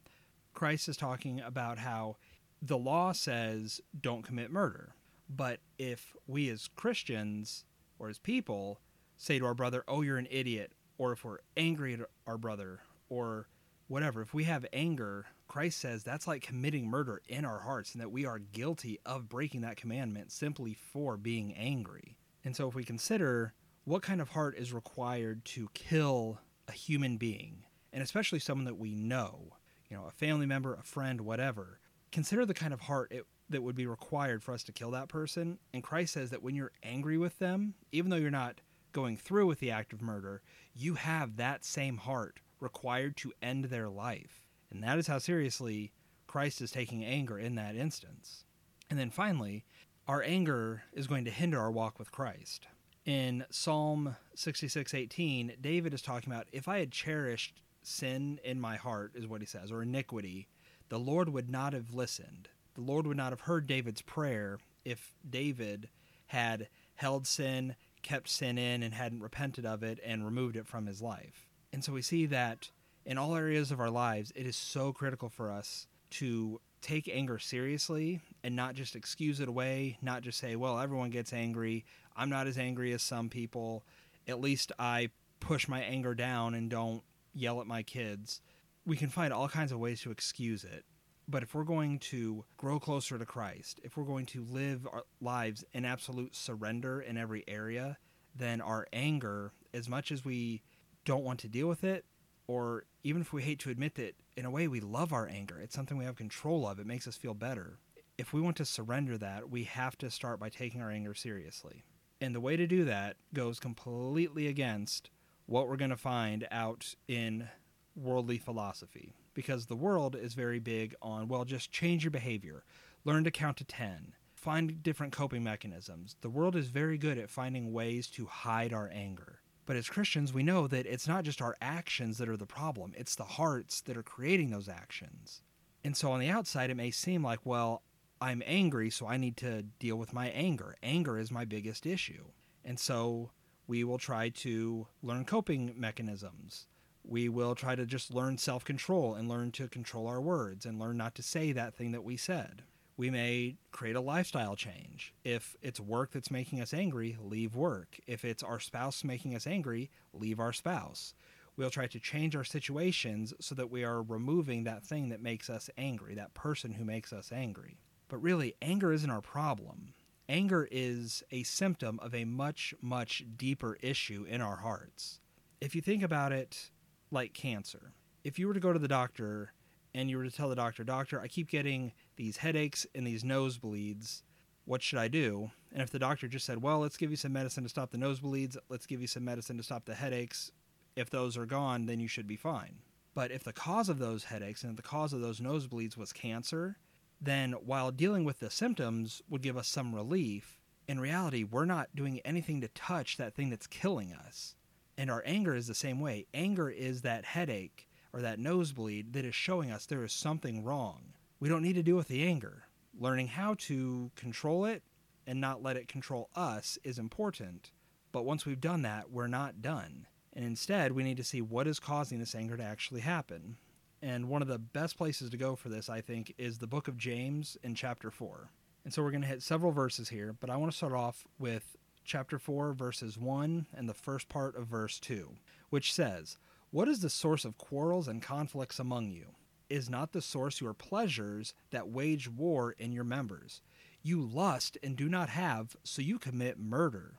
Christ 0.53 0.89
is 0.89 0.97
talking 0.97 1.41
about 1.41 1.79
how 1.79 2.17
the 2.61 2.79
law 2.79 3.13
says 3.13 3.81
don't 3.99 4.27
commit 4.27 4.51
murder. 4.51 4.95
But 5.29 5.61
if 5.79 6.15
we 6.27 6.51
as 6.51 6.69
Christians 6.69 7.65
or 7.99 8.11
as 8.11 8.19
people 8.19 8.81
say 9.17 9.39
to 9.39 9.45
our 9.45 9.55
brother, 9.55 9.85
oh, 9.89 10.03
you're 10.03 10.19
an 10.19 10.29
idiot, 10.31 10.73
or 10.99 11.13
if 11.13 11.25
we're 11.25 11.39
angry 11.57 11.95
at 11.95 12.01
our 12.27 12.39
brother, 12.39 12.81
or 13.09 13.49
whatever, 13.89 14.23
if 14.23 14.35
we 14.35 14.45
have 14.45 14.67
anger, 14.73 15.27
Christ 15.49 15.79
says 15.79 16.03
that's 16.03 16.27
like 16.27 16.43
committing 16.43 16.89
murder 16.89 17.23
in 17.29 17.45
our 17.45 17.61
hearts 17.61 17.93
and 17.93 18.01
that 18.01 18.11
we 18.11 18.27
are 18.27 18.39
guilty 18.39 18.99
of 19.07 19.29
breaking 19.29 19.61
that 19.61 19.77
commandment 19.77 20.33
simply 20.33 20.75
for 20.75 21.17
being 21.17 21.55
angry. 21.55 22.17
And 22.45 22.55
so 22.55 22.69
if 22.69 22.75
we 22.75 22.85
consider 22.85 23.55
what 23.85 24.03
kind 24.03 24.21
of 24.21 24.31
heart 24.31 24.57
is 24.57 24.73
required 24.73 25.45
to 25.47 25.69
kill 25.73 26.41
a 26.69 26.73
human 26.73 27.17
being, 27.17 27.65
and 27.93 28.03
especially 28.03 28.41
someone 28.41 28.65
that 28.65 28.79
we 28.79 28.95
know, 28.95 29.53
you 29.89 29.97
know, 29.97 30.05
a 30.07 30.11
family 30.11 30.47
member, 30.47 30.75
a 30.75 30.83
friend, 30.83 31.21
whatever, 31.21 31.79
consider 32.11 32.45
the 32.45 32.55
kind 32.55 32.73
of 32.75 32.81
heart 32.81 33.13
it, 33.13 33.25
that 33.49 33.63
would 33.63 33.77
be 33.77 33.87
required 33.87 34.43
for 34.43 34.53
us 34.53 34.65
to 34.65 34.73
kill 34.73 34.91
that 34.91 35.09
person. 35.09 35.59
And 35.73 35.83
Christ 35.83 36.15
says 36.15 36.31
that 36.31 36.43
when 36.43 36.57
you're 36.57 36.73
angry 36.83 37.17
with 37.17 37.39
them, 37.39 37.75
even 37.93 38.11
though 38.11 38.17
you're 38.17 38.31
not 38.31 38.61
going 38.97 39.17
through 39.19 39.47
with 39.47 39.61
the 39.61 39.71
act 39.71 39.93
of 39.93 40.01
murder, 40.01 40.41
you 40.75 40.95
have 40.95 41.37
that 41.37 41.67
same 41.67 41.99
heart 41.99 42.41
required 42.61 43.15
to 43.15 43.31
end 43.43 43.67
their 43.67 43.91
life. 43.91 44.43
And 44.71 44.83
that 44.83 44.97
is 44.99 45.07
how 45.07 45.19
seriously 45.19 45.93
Christ 46.27 46.63
is 46.63 46.71
taking 46.71 47.05
anger 47.05 47.39
in 47.39 47.57
that 47.57 47.77
instance. 47.77 48.47
And 48.89 48.99
then 48.99 49.11
finally, 49.11 49.67
our 50.09 50.23
anger 50.23 50.85
is 50.95 51.07
going 51.07 51.27
to 51.27 51.31
hinder 51.31 51.61
our 51.61 51.71
walk 51.71 51.99
with 51.99 52.11
Christ. 52.11 52.69
In 53.05 53.45
Psalm 53.51 54.17
66:18, 54.35 55.61
David 55.61 55.93
is 55.93 56.01
talking 56.01 56.33
about 56.33 56.49
if 56.51 56.67
I 56.67 56.79
had 56.79 56.91
cherished 56.91 57.61
sin 57.83 58.41
in 58.43 58.59
my 58.59 58.77
heart 58.77 59.13
is 59.15 59.27
what 59.27 59.43
he 59.43 59.47
says 59.47 59.71
or 59.71 59.83
iniquity, 59.83 60.49
the 60.89 60.99
Lord 60.99 61.29
would 61.29 61.51
not 61.51 61.75
have 61.75 61.93
listened. 61.93 62.49
The 62.75 62.81
Lord 62.81 63.07
would 63.07 63.19
not 63.19 63.33
have 63.33 63.43
heard 63.43 63.67
David's 63.67 64.01
prayer 64.01 64.59
if 64.87 65.15
David 65.29 65.91
had 66.29 66.69
held 66.95 67.27
sin, 67.27 67.77
kept 68.07 68.29
sin 68.29 68.57
in 68.57 68.85
and 68.85 68.95
hadn't 68.95 69.21
repented 69.21 69.67
of 69.67 69.83
it 69.83 69.99
and 70.05 70.25
removed 70.25 70.55
it 70.55 70.69
from 70.69 70.87
his 70.87 71.03
life. 71.03 71.49
And 71.73 71.83
so 71.83 71.93
we 71.93 72.03
see 72.03 72.27
that 72.27 72.71
in 73.05 73.19
all 73.19 73.35
areas 73.35 73.73
of 73.73 73.81
our 73.81 73.91
lives, 73.91 74.33
it 74.37 74.47
is 74.47 74.57
so 74.57 74.93
critical 74.93 75.29
for 75.29 75.51
us 75.51 75.89
to 76.11 76.61
take 76.81 77.11
anger 77.13 77.41
seriously 77.41 78.21
and 78.45 78.55
not 78.55 78.75
just 78.75 78.95
excuse 78.95 79.41
it 79.41 79.49
away, 79.49 79.99
not 80.03 80.23
just 80.23 80.39
say, 80.39 80.55
well, 80.55 80.79
everyone 80.79 81.11
gets 81.11 81.33
angry. 81.33 81.85
I'm 82.17 82.31
not 82.31 82.47
as 82.47 82.59
angry 82.59 82.93
as 82.93 83.03
some 83.03 83.29
people. 83.29 83.85
At 84.29 84.41
least 84.41 84.71
I 84.79 85.11
push 85.41 85.67
my 85.67 85.81
anger 85.81 86.15
down 86.15 86.55
and 86.55 86.71
don't 86.71 87.03
yell 87.35 87.61
at 87.61 87.67
my 87.67 87.83
kids. 87.83 88.41
We 88.87 88.97
can 88.97 89.09
find 89.09 89.33
all 89.33 89.49
kinds 89.49 89.73
of 89.73 89.81
ways 89.81 90.01
to 90.03 90.13
excuse 90.13 90.63
it. 90.63 90.85
But 91.29 91.43
if 91.43 91.55
we're 91.55 91.65
going 91.65 91.99
to 92.01 92.45
grow 92.57 92.79
closer 92.79 93.19
to 93.19 93.27
Christ, 93.27 93.81
if 93.83 93.97
we're 93.97 94.05
going 94.05 94.27
to 94.27 94.45
live 94.45 94.87
our 94.91 95.03
lives 95.21 95.65
in 95.73 95.85
absolute 95.85 96.37
surrender 96.37 97.01
in 97.01 97.17
every 97.17 97.43
area, 97.49 97.99
then 98.35 98.61
our 98.61 98.87
anger, 98.93 99.53
as 99.75 99.89
much 99.89 100.13
as 100.13 100.25
we 100.25 100.63
don't 101.05 101.25
want 101.25 101.41
to 101.41 101.49
deal 101.49 101.67
with 101.67 101.83
it, 101.83 102.05
or 102.47 102.85
even 103.03 103.23
if 103.23 103.33
we 103.33 103.43
hate 103.43 103.59
to 103.61 103.71
admit 103.71 103.97
that 103.97 104.15
in 104.37 104.45
a 104.45 104.51
way 104.51 104.69
we 104.69 104.81
love 104.81 105.13
our 105.13 105.29
anger, 105.29 105.59
it's 105.59 105.75
something 105.75 105.97
we 105.97 106.05
have 106.05 106.17
control 106.17 106.67
of, 106.67 106.79
it 106.79 106.87
makes 106.87 107.09
us 107.09 107.17
feel 107.17 107.35
better. 107.35 107.79
If 108.19 108.33
we 108.33 108.41
want 108.41 108.57
to 108.59 108.65
surrender 108.65 109.19
that, 109.19 109.51
we 109.51 109.65
have 109.65 109.99
to 109.99 110.11
start 110.11 110.39
by 110.39 110.49
taking 110.49 110.81
our 110.81 110.91
anger 110.91 111.15
seriously. 111.15 111.85
And 112.21 112.35
the 112.35 112.41
way 112.41 112.57
to 112.57 112.67
do 112.67 112.85
that 112.85 113.17
goes 113.35 113.59
completely 113.59 114.47
against 114.47 115.11
what 115.47 115.69
we're 115.69 115.77
going 115.77 115.91
to 115.91 115.97
find 115.97 116.47
out 116.51 116.95
in 117.09 117.49
worldly 117.95 118.39
philosophy. 118.39 119.13
Because 119.37 119.67
the 119.67 119.77
world 119.77 120.17
is 120.17 120.33
very 120.33 120.59
big 120.59 120.95
on, 121.03 121.29
well, 121.29 121.45
just 121.45 121.71
change 121.71 122.03
your 122.05 122.11
behavior, 122.11 122.65
learn 123.05 123.23
to 123.25 123.31
count 123.31 123.59
to 123.59 123.65
10, 123.65 124.15
find 124.35 124.83
different 124.83 125.13
coping 125.13 125.45
mechanisms. 125.45 126.17
The 126.23 126.31
world 126.31 126.57
is 126.57 126.69
very 126.69 126.97
good 126.97 127.19
at 127.19 127.29
finding 127.29 127.71
ways 127.71 128.07
to 128.13 128.25
hide 128.25 128.73
our 128.73 128.91
anger. 128.91 129.41
But 129.67 129.77
as 129.77 129.91
Christians, 129.91 130.33
we 130.33 130.43
know 130.43 130.67
that 130.69 130.87
it's 130.87 131.07
not 131.07 131.25
just 131.25 131.43
our 131.43 131.55
actions 131.61 132.17
that 132.17 132.31
are 132.31 132.37
the 132.39 132.47
problem, 132.47 132.95
it's 132.97 133.15
the 133.15 133.25
hearts 133.25 133.83
that 133.83 133.99
are 133.99 134.03
creating 134.03 134.49
those 134.49 134.71
actions. 134.71 135.43
And 135.85 135.95
so 135.95 136.13
on 136.13 136.21
the 136.21 136.31
outside, 136.31 136.71
it 136.71 136.77
may 136.77 136.91
seem 136.91 137.23
like, 137.23 137.41
well, 137.45 137.83
I'm 138.23 138.43
angry, 138.47 138.89
so 138.89 139.07
I 139.07 139.19
need 139.19 139.37
to 139.37 139.65
deal 139.65 139.97
with 139.97 140.15
my 140.15 140.29
anger. 140.29 140.77
Anger 140.83 141.19
is 141.19 141.31
my 141.31 141.45
biggest 141.45 141.85
issue. 141.85 142.25
And 142.65 142.81
so 142.81 143.33
we 143.67 143.85
will 143.85 143.99
try 143.99 144.31
to 144.31 144.87
learn 145.03 145.27
coping 145.27 145.75
mechanisms. 145.77 146.69
We 147.07 147.29
will 147.29 147.55
try 147.55 147.77
to 147.77 147.87
just 147.87 148.13
learn 148.13 148.37
self 148.37 148.65
control 148.65 149.15
and 149.15 149.29
learn 149.29 149.53
to 149.53 149.69
control 149.69 150.09
our 150.09 150.21
words 150.21 150.67
and 150.67 150.79
learn 150.79 150.97
not 150.97 151.15
to 151.15 151.23
say 151.23 151.53
that 151.53 151.75
thing 151.75 151.93
that 151.93 152.05
we 152.05 152.17
said 152.17 152.63
we 152.97 153.11
may 153.11 153.57
create 153.73 153.97
a 153.97 154.01
lifestyle 154.01 154.57
change. 154.57 155.15
If 155.23 155.57
it's 155.61 155.79
work 155.79 156.13
that's 156.13 156.31
making 156.31 156.61
us 156.61 156.73
angry, 156.73 157.17
leave 157.21 157.55
work. 157.55 158.01
If 158.07 158.25
it's 158.25 158.43
our 158.43 158.59
spouse 158.59 159.05
making 159.05 159.35
us 159.35 159.47
angry, 159.47 159.91
leave 160.13 160.41
our 160.41 160.53
spouse. 160.53 161.15
We'll 161.57 161.71
try 161.71 161.87
to 161.87 162.01
change 162.01 162.37
our 162.37 162.45
situations 162.45 163.35
so 163.41 163.55
that 163.55 163.71
we 163.71 163.85
are 163.85 164.03
removing 164.03 164.65
that 164.65 164.85
thing 164.85 165.09
that 165.11 165.23
makes 165.23 165.49
us 165.51 165.71
angry, 165.77 166.15
that 166.15 166.35
person 166.35 166.73
who 166.73 166.85
makes 166.85 167.13
us 167.13 167.33
angry. 167.33 167.79
But 168.09 168.23
really, 168.23 168.55
anger 168.63 168.93
isn't 168.93 169.11
our 169.11 169.23
problem. 169.23 169.95
Anger 170.29 170.69
is 170.71 171.23
a 171.31 171.43
symptom 171.45 171.99
of 172.01 172.15
a 172.15 172.25
much, 172.25 172.75
much 172.81 173.25
deeper 173.37 173.77
issue 173.81 174.27
in 174.29 174.41
our 174.41 174.57
hearts. 174.57 175.21
If 175.61 175.75
you 175.75 175.81
think 175.81 176.03
about 176.03 176.33
it 176.33 176.71
like 177.11 177.33
cancer, 177.35 177.93
if 178.25 178.39
you 178.39 178.49
were 178.49 178.55
to 178.55 178.61
go 178.61 178.73
to 178.73 178.79
the 178.79 178.89
doctor 178.89 179.53
and 179.95 180.11
you 180.11 180.19
were 180.19 180.25
to 180.25 180.31
tell 180.31 180.51
the 180.51 180.55
doctor, 180.55 180.85
Doctor, 180.85 181.21
I 181.21 181.27
keep 181.27 181.49
getting 181.49 181.93
these 182.17 182.37
headaches 182.37 182.87
and 182.95 183.07
these 183.07 183.25
nosebleeds. 183.25 184.23
What 184.67 184.83
should 184.83 184.99
I 184.99 185.09
do? 185.09 185.51
And 185.73 185.81
if 185.81 185.91
the 185.91 185.99
doctor 185.99 186.29
just 186.29 186.45
said, 186.45 186.61
Well, 186.61 186.81
let's 186.81 186.99
give 186.99 187.11
you 187.11 187.17
some 187.17 187.33
medicine 187.33 187.63
to 187.63 187.69
stop 187.69 187.91
the 187.91 187.99
nosebleeds, 187.99 188.57
let's 188.69 188.87
give 188.87 189.01
you 189.01 189.07
some 189.07 189.25
medicine 189.25 189.57
to 189.57 189.63
stop 189.63 189.87
the 189.87 189.95
headaches, 189.95 190.53
if 190.97 191.09
those 191.09 191.37
are 191.37 191.47
gone, 191.47 191.87
then 191.87 192.01
you 192.01 192.09
should 192.09 192.27
be 192.27 192.37
fine. 192.37 192.77
But 193.15 193.31
if 193.31 193.45
the 193.45 193.53
cause 193.53 193.89
of 193.89 193.99
those 193.99 194.25
headaches 194.25 194.65
and 194.65 194.77
the 194.77 194.83
cause 194.83 195.13
of 195.13 195.23
those 195.23 195.41
nosebleeds 195.41 195.97
was 195.97 196.13
cancer, 196.13 196.77
then 197.21 197.53
while 197.53 197.91
dealing 197.91 198.25
with 198.25 198.41
the 198.41 198.51
symptoms 198.51 199.23
would 199.31 199.43
give 199.43 199.57
us 199.57 199.69
some 199.69 199.95
relief, 199.95 200.61
in 200.89 201.01
reality, 201.01 201.43
we're 201.43 201.65
not 201.65 201.95
doing 201.95 202.21
anything 202.21 202.61
to 202.61 202.69
touch 202.69 203.17
that 203.17 203.35
thing 203.35 203.49
that's 203.51 203.67
killing 203.67 204.13
us. 204.13 204.55
And 204.99 205.11
our 205.11 205.23
anger 205.27 205.55
is 205.55 205.67
the 205.67 205.75
same 205.75 206.01
way. 206.01 206.27
Anger 206.33 206.71
is 206.71 207.03
that 207.03 207.25
headache 207.25 207.89
or 208.13 208.23
that 208.23 208.39
nosebleed 208.39 209.13
that 209.13 209.25
is 209.25 209.35
showing 209.35 209.71
us 209.71 209.87
there 209.87 210.05
is 210.05 210.13
something 210.13 210.65
wrong. 210.65 211.13
We 211.39 211.49
don't 211.49 211.63
need 211.63 211.75
to 211.75 211.83
deal 211.83 211.97
with 211.97 212.09
the 212.09 212.25
anger. 212.25 212.65
Learning 212.99 213.27
how 213.27 213.55
to 213.59 214.11
control 214.17 214.65
it 214.65 214.83
and 215.27 215.41
not 215.41 215.63
let 215.63 215.77
it 215.77 215.89
control 215.89 216.31
us 216.35 216.79
is 216.83 216.99
important. 216.99 217.73
But 218.13 218.25
once 218.25 218.47
we've 218.47 218.61
done 218.61 218.83
that, 218.83 219.11
we're 219.11 219.27
not 219.27 219.61
done. 219.61 220.07
And 220.33 220.45
instead, 220.45 220.93
we 220.93 221.03
need 221.03 221.19
to 221.19 221.25
see 221.25 221.43
what 221.43 221.67
is 221.67 221.79
causing 221.79 222.19
this 222.19 222.35
anger 222.35 222.57
to 222.57 222.63
actually 222.63 223.01
happen. 223.01 223.57
And 224.01 224.29
one 224.29 224.43
of 224.43 224.49
the 224.49 224.59
best 224.59 224.97
places 224.97 225.31
to 225.31 225.37
go 225.37 225.57
for 225.57 225.69
this, 225.69 225.91
I 225.91 226.01
think, 226.01 226.35
is 226.39 226.59
the 226.59 226.67
book 226.67 226.89
of 226.89 226.97
James 226.97 227.57
in 227.63 227.75
chapter 227.75 228.11
4. 228.11 228.51
And 228.85 228.95
so 228.95 229.03
we're 229.03 229.11
going 229.11 229.23
to 229.23 229.29
hit 229.29 229.43
several 229.43 229.73
verses 229.73 230.11
here, 230.11 230.35
but 230.39 230.49
I 230.49 230.57
want 230.57 230.71
to 230.71 230.77
start 230.77 230.93
off 230.93 231.27
with 231.39 231.77
chapter 232.07 232.39
4, 232.39 232.73
verses 232.73 233.19
1 233.19 233.67
and 233.77 233.89
the 233.89 233.95
first 233.95 234.29
part 234.29 234.57
of 234.57 234.67
verse 234.67 234.99
2, 235.01 235.35
which 235.71 235.93
says, 235.93 236.39
what 236.71 236.89
is 236.89 237.01
the 237.01 237.11
source 237.11 237.45
of 237.45 237.59
quarrels 237.59 238.09
and 238.09 238.23
conflicts 238.23 238.79
among 238.79 239.11
you? 239.11 239.35
is 239.69 239.91
not 239.91 240.13
the 240.13 240.23
source 240.23 240.61
your 240.61 240.75
pleasures 240.75 241.55
that 241.71 241.89
wage 241.89 242.29
war 242.29 242.73
in 242.79 242.93
your 242.93 243.05
members. 243.05 243.63
You 244.03 244.21
lust 244.21 244.79
and 244.83 244.97
do 244.97 245.09
not 245.09 245.29
have, 245.31 245.77
so 245.83 246.03
you 246.03 246.19
commit 246.19 246.59
murder. 246.59 247.15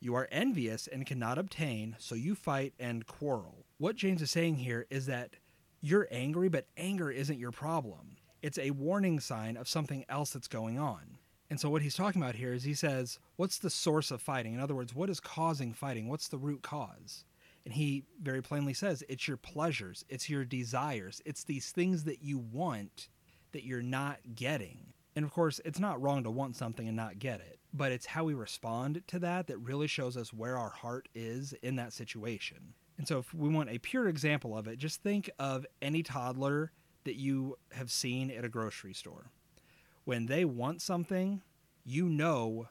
You 0.00 0.14
are 0.16 0.28
envious 0.30 0.86
and 0.86 1.06
cannot 1.06 1.38
obtain, 1.38 1.96
so 1.98 2.14
you 2.14 2.34
fight 2.34 2.74
and 2.78 3.06
quarrel. 3.06 3.64
What 3.78 3.96
James 3.96 4.20
is 4.20 4.30
saying 4.30 4.56
here 4.56 4.86
is 4.90 5.06
that 5.06 5.36
you're 5.80 6.08
angry, 6.10 6.48
but 6.48 6.66
anger 6.76 7.10
isn't 7.10 7.38
your 7.38 7.52
problem. 7.52 8.16
It's 8.42 8.58
a 8.58 8.72
warning 8.72 9.20
sign 9.20 9.56
of 9.56 9.68
something 9.68 10.04
else 10.08 10.30
that's 10.30 10.48
going 10.48 10.78
on. 10.78 11.18
And 11.54 11.60
so, 11.60 11.70
what 11.70 11.82
he's 11.82 11.94
talking 11.94 12.20
about 12.20 12.34
here 12.34 12.52
is 12.52 12.64
he 12.64 12.74
says, 12.74 13.20
What's 13.36 13.58
the 13.58 13.70
source 13.70 14.10
of 14.10 14.20
fighting? 14.20 14.54
In 14.54 14.60
other 14.60 14.74
words, 14.74 14.92
what 14.92 15.08
is 15.08 15.20
causing 15.20 15.72
fighting? 15.72 16.08
What's 16.08 16.26
the 16.26 16.36
root 16.36 16.62
cause? 16.62 17.24
And 17.64 17.72
he 17.72 18.02
very 18.20 18.42
plainly 18.42 18.74
says, 18.74 19.04
It's 19.08 19.28
your 19.28 19.36
pleasures, 19.36 20.04
it's 20.08 20.28
your 20.28 20.44
desires, 20.44 21.22
it's 21.24 21.44
these 21.44 21.70
things 21.70 22.02
that 22.02 22.24
you 22.24 22.38
want 22.38 23.08
that 23.52 23.62
you're 23.62 23.82
not 23.82 24.18
getting. 24.34 24.94
And 25.14 25.24
of 25.24 25.30
course, 25.30 25.60
it's 25.64 25.78
not 25.78 26.02
wrong 26.02 26.24
to 26.24 26.30
want 26.32 26.56
something 26.56 26.88
and 26.88 26.96
not 26.96 27.20
get 27.20 27.38
it, 27.38 27.60
but 27.72 27.92
it's 27.92 28.06
how 28.06 28.24
we 28.24 28.34
respond 28.34 29.04
to 29.06 29.20
that 29.20 29.46
that 29.46 29.58
really 29.58 29.86
shows 29.86 30.16
us 30.16 30.32
where 30.32 30.58
our 30.58 30.70
heart 30.70 31.08
is 31.14 31.54
in 31.62 31.76
that 31.76 31.92
situation. 31.92 32.74
And 32.98 33.06
so, 33.06 33.20
if 33.20 33.32
we 33.32 33.48
want 33.48 33.70
a 33.70 33.78
pure 33.78 34.08
example 34.08 34.58
of 34.58 34.66
it, 34.66 34.76
just 34.76 35.04
think 35.04 35.30
of 35.38 35.66
any 35.80 36.02
toddler 36.02 36.72
that 37.04 37.14
you 37.14 37.58
have 37.70 37.92
seen 37.92 38.32
at 38.32 38.44
a 38.44 38.48
grocery 38.48 38.92
store. 38.92 39.30
When 40.04 40.26
they 40.26 40.44
want 40.44 40.82
something, 40.82 41.42
you 41.84 42.08
know 42.08 42.68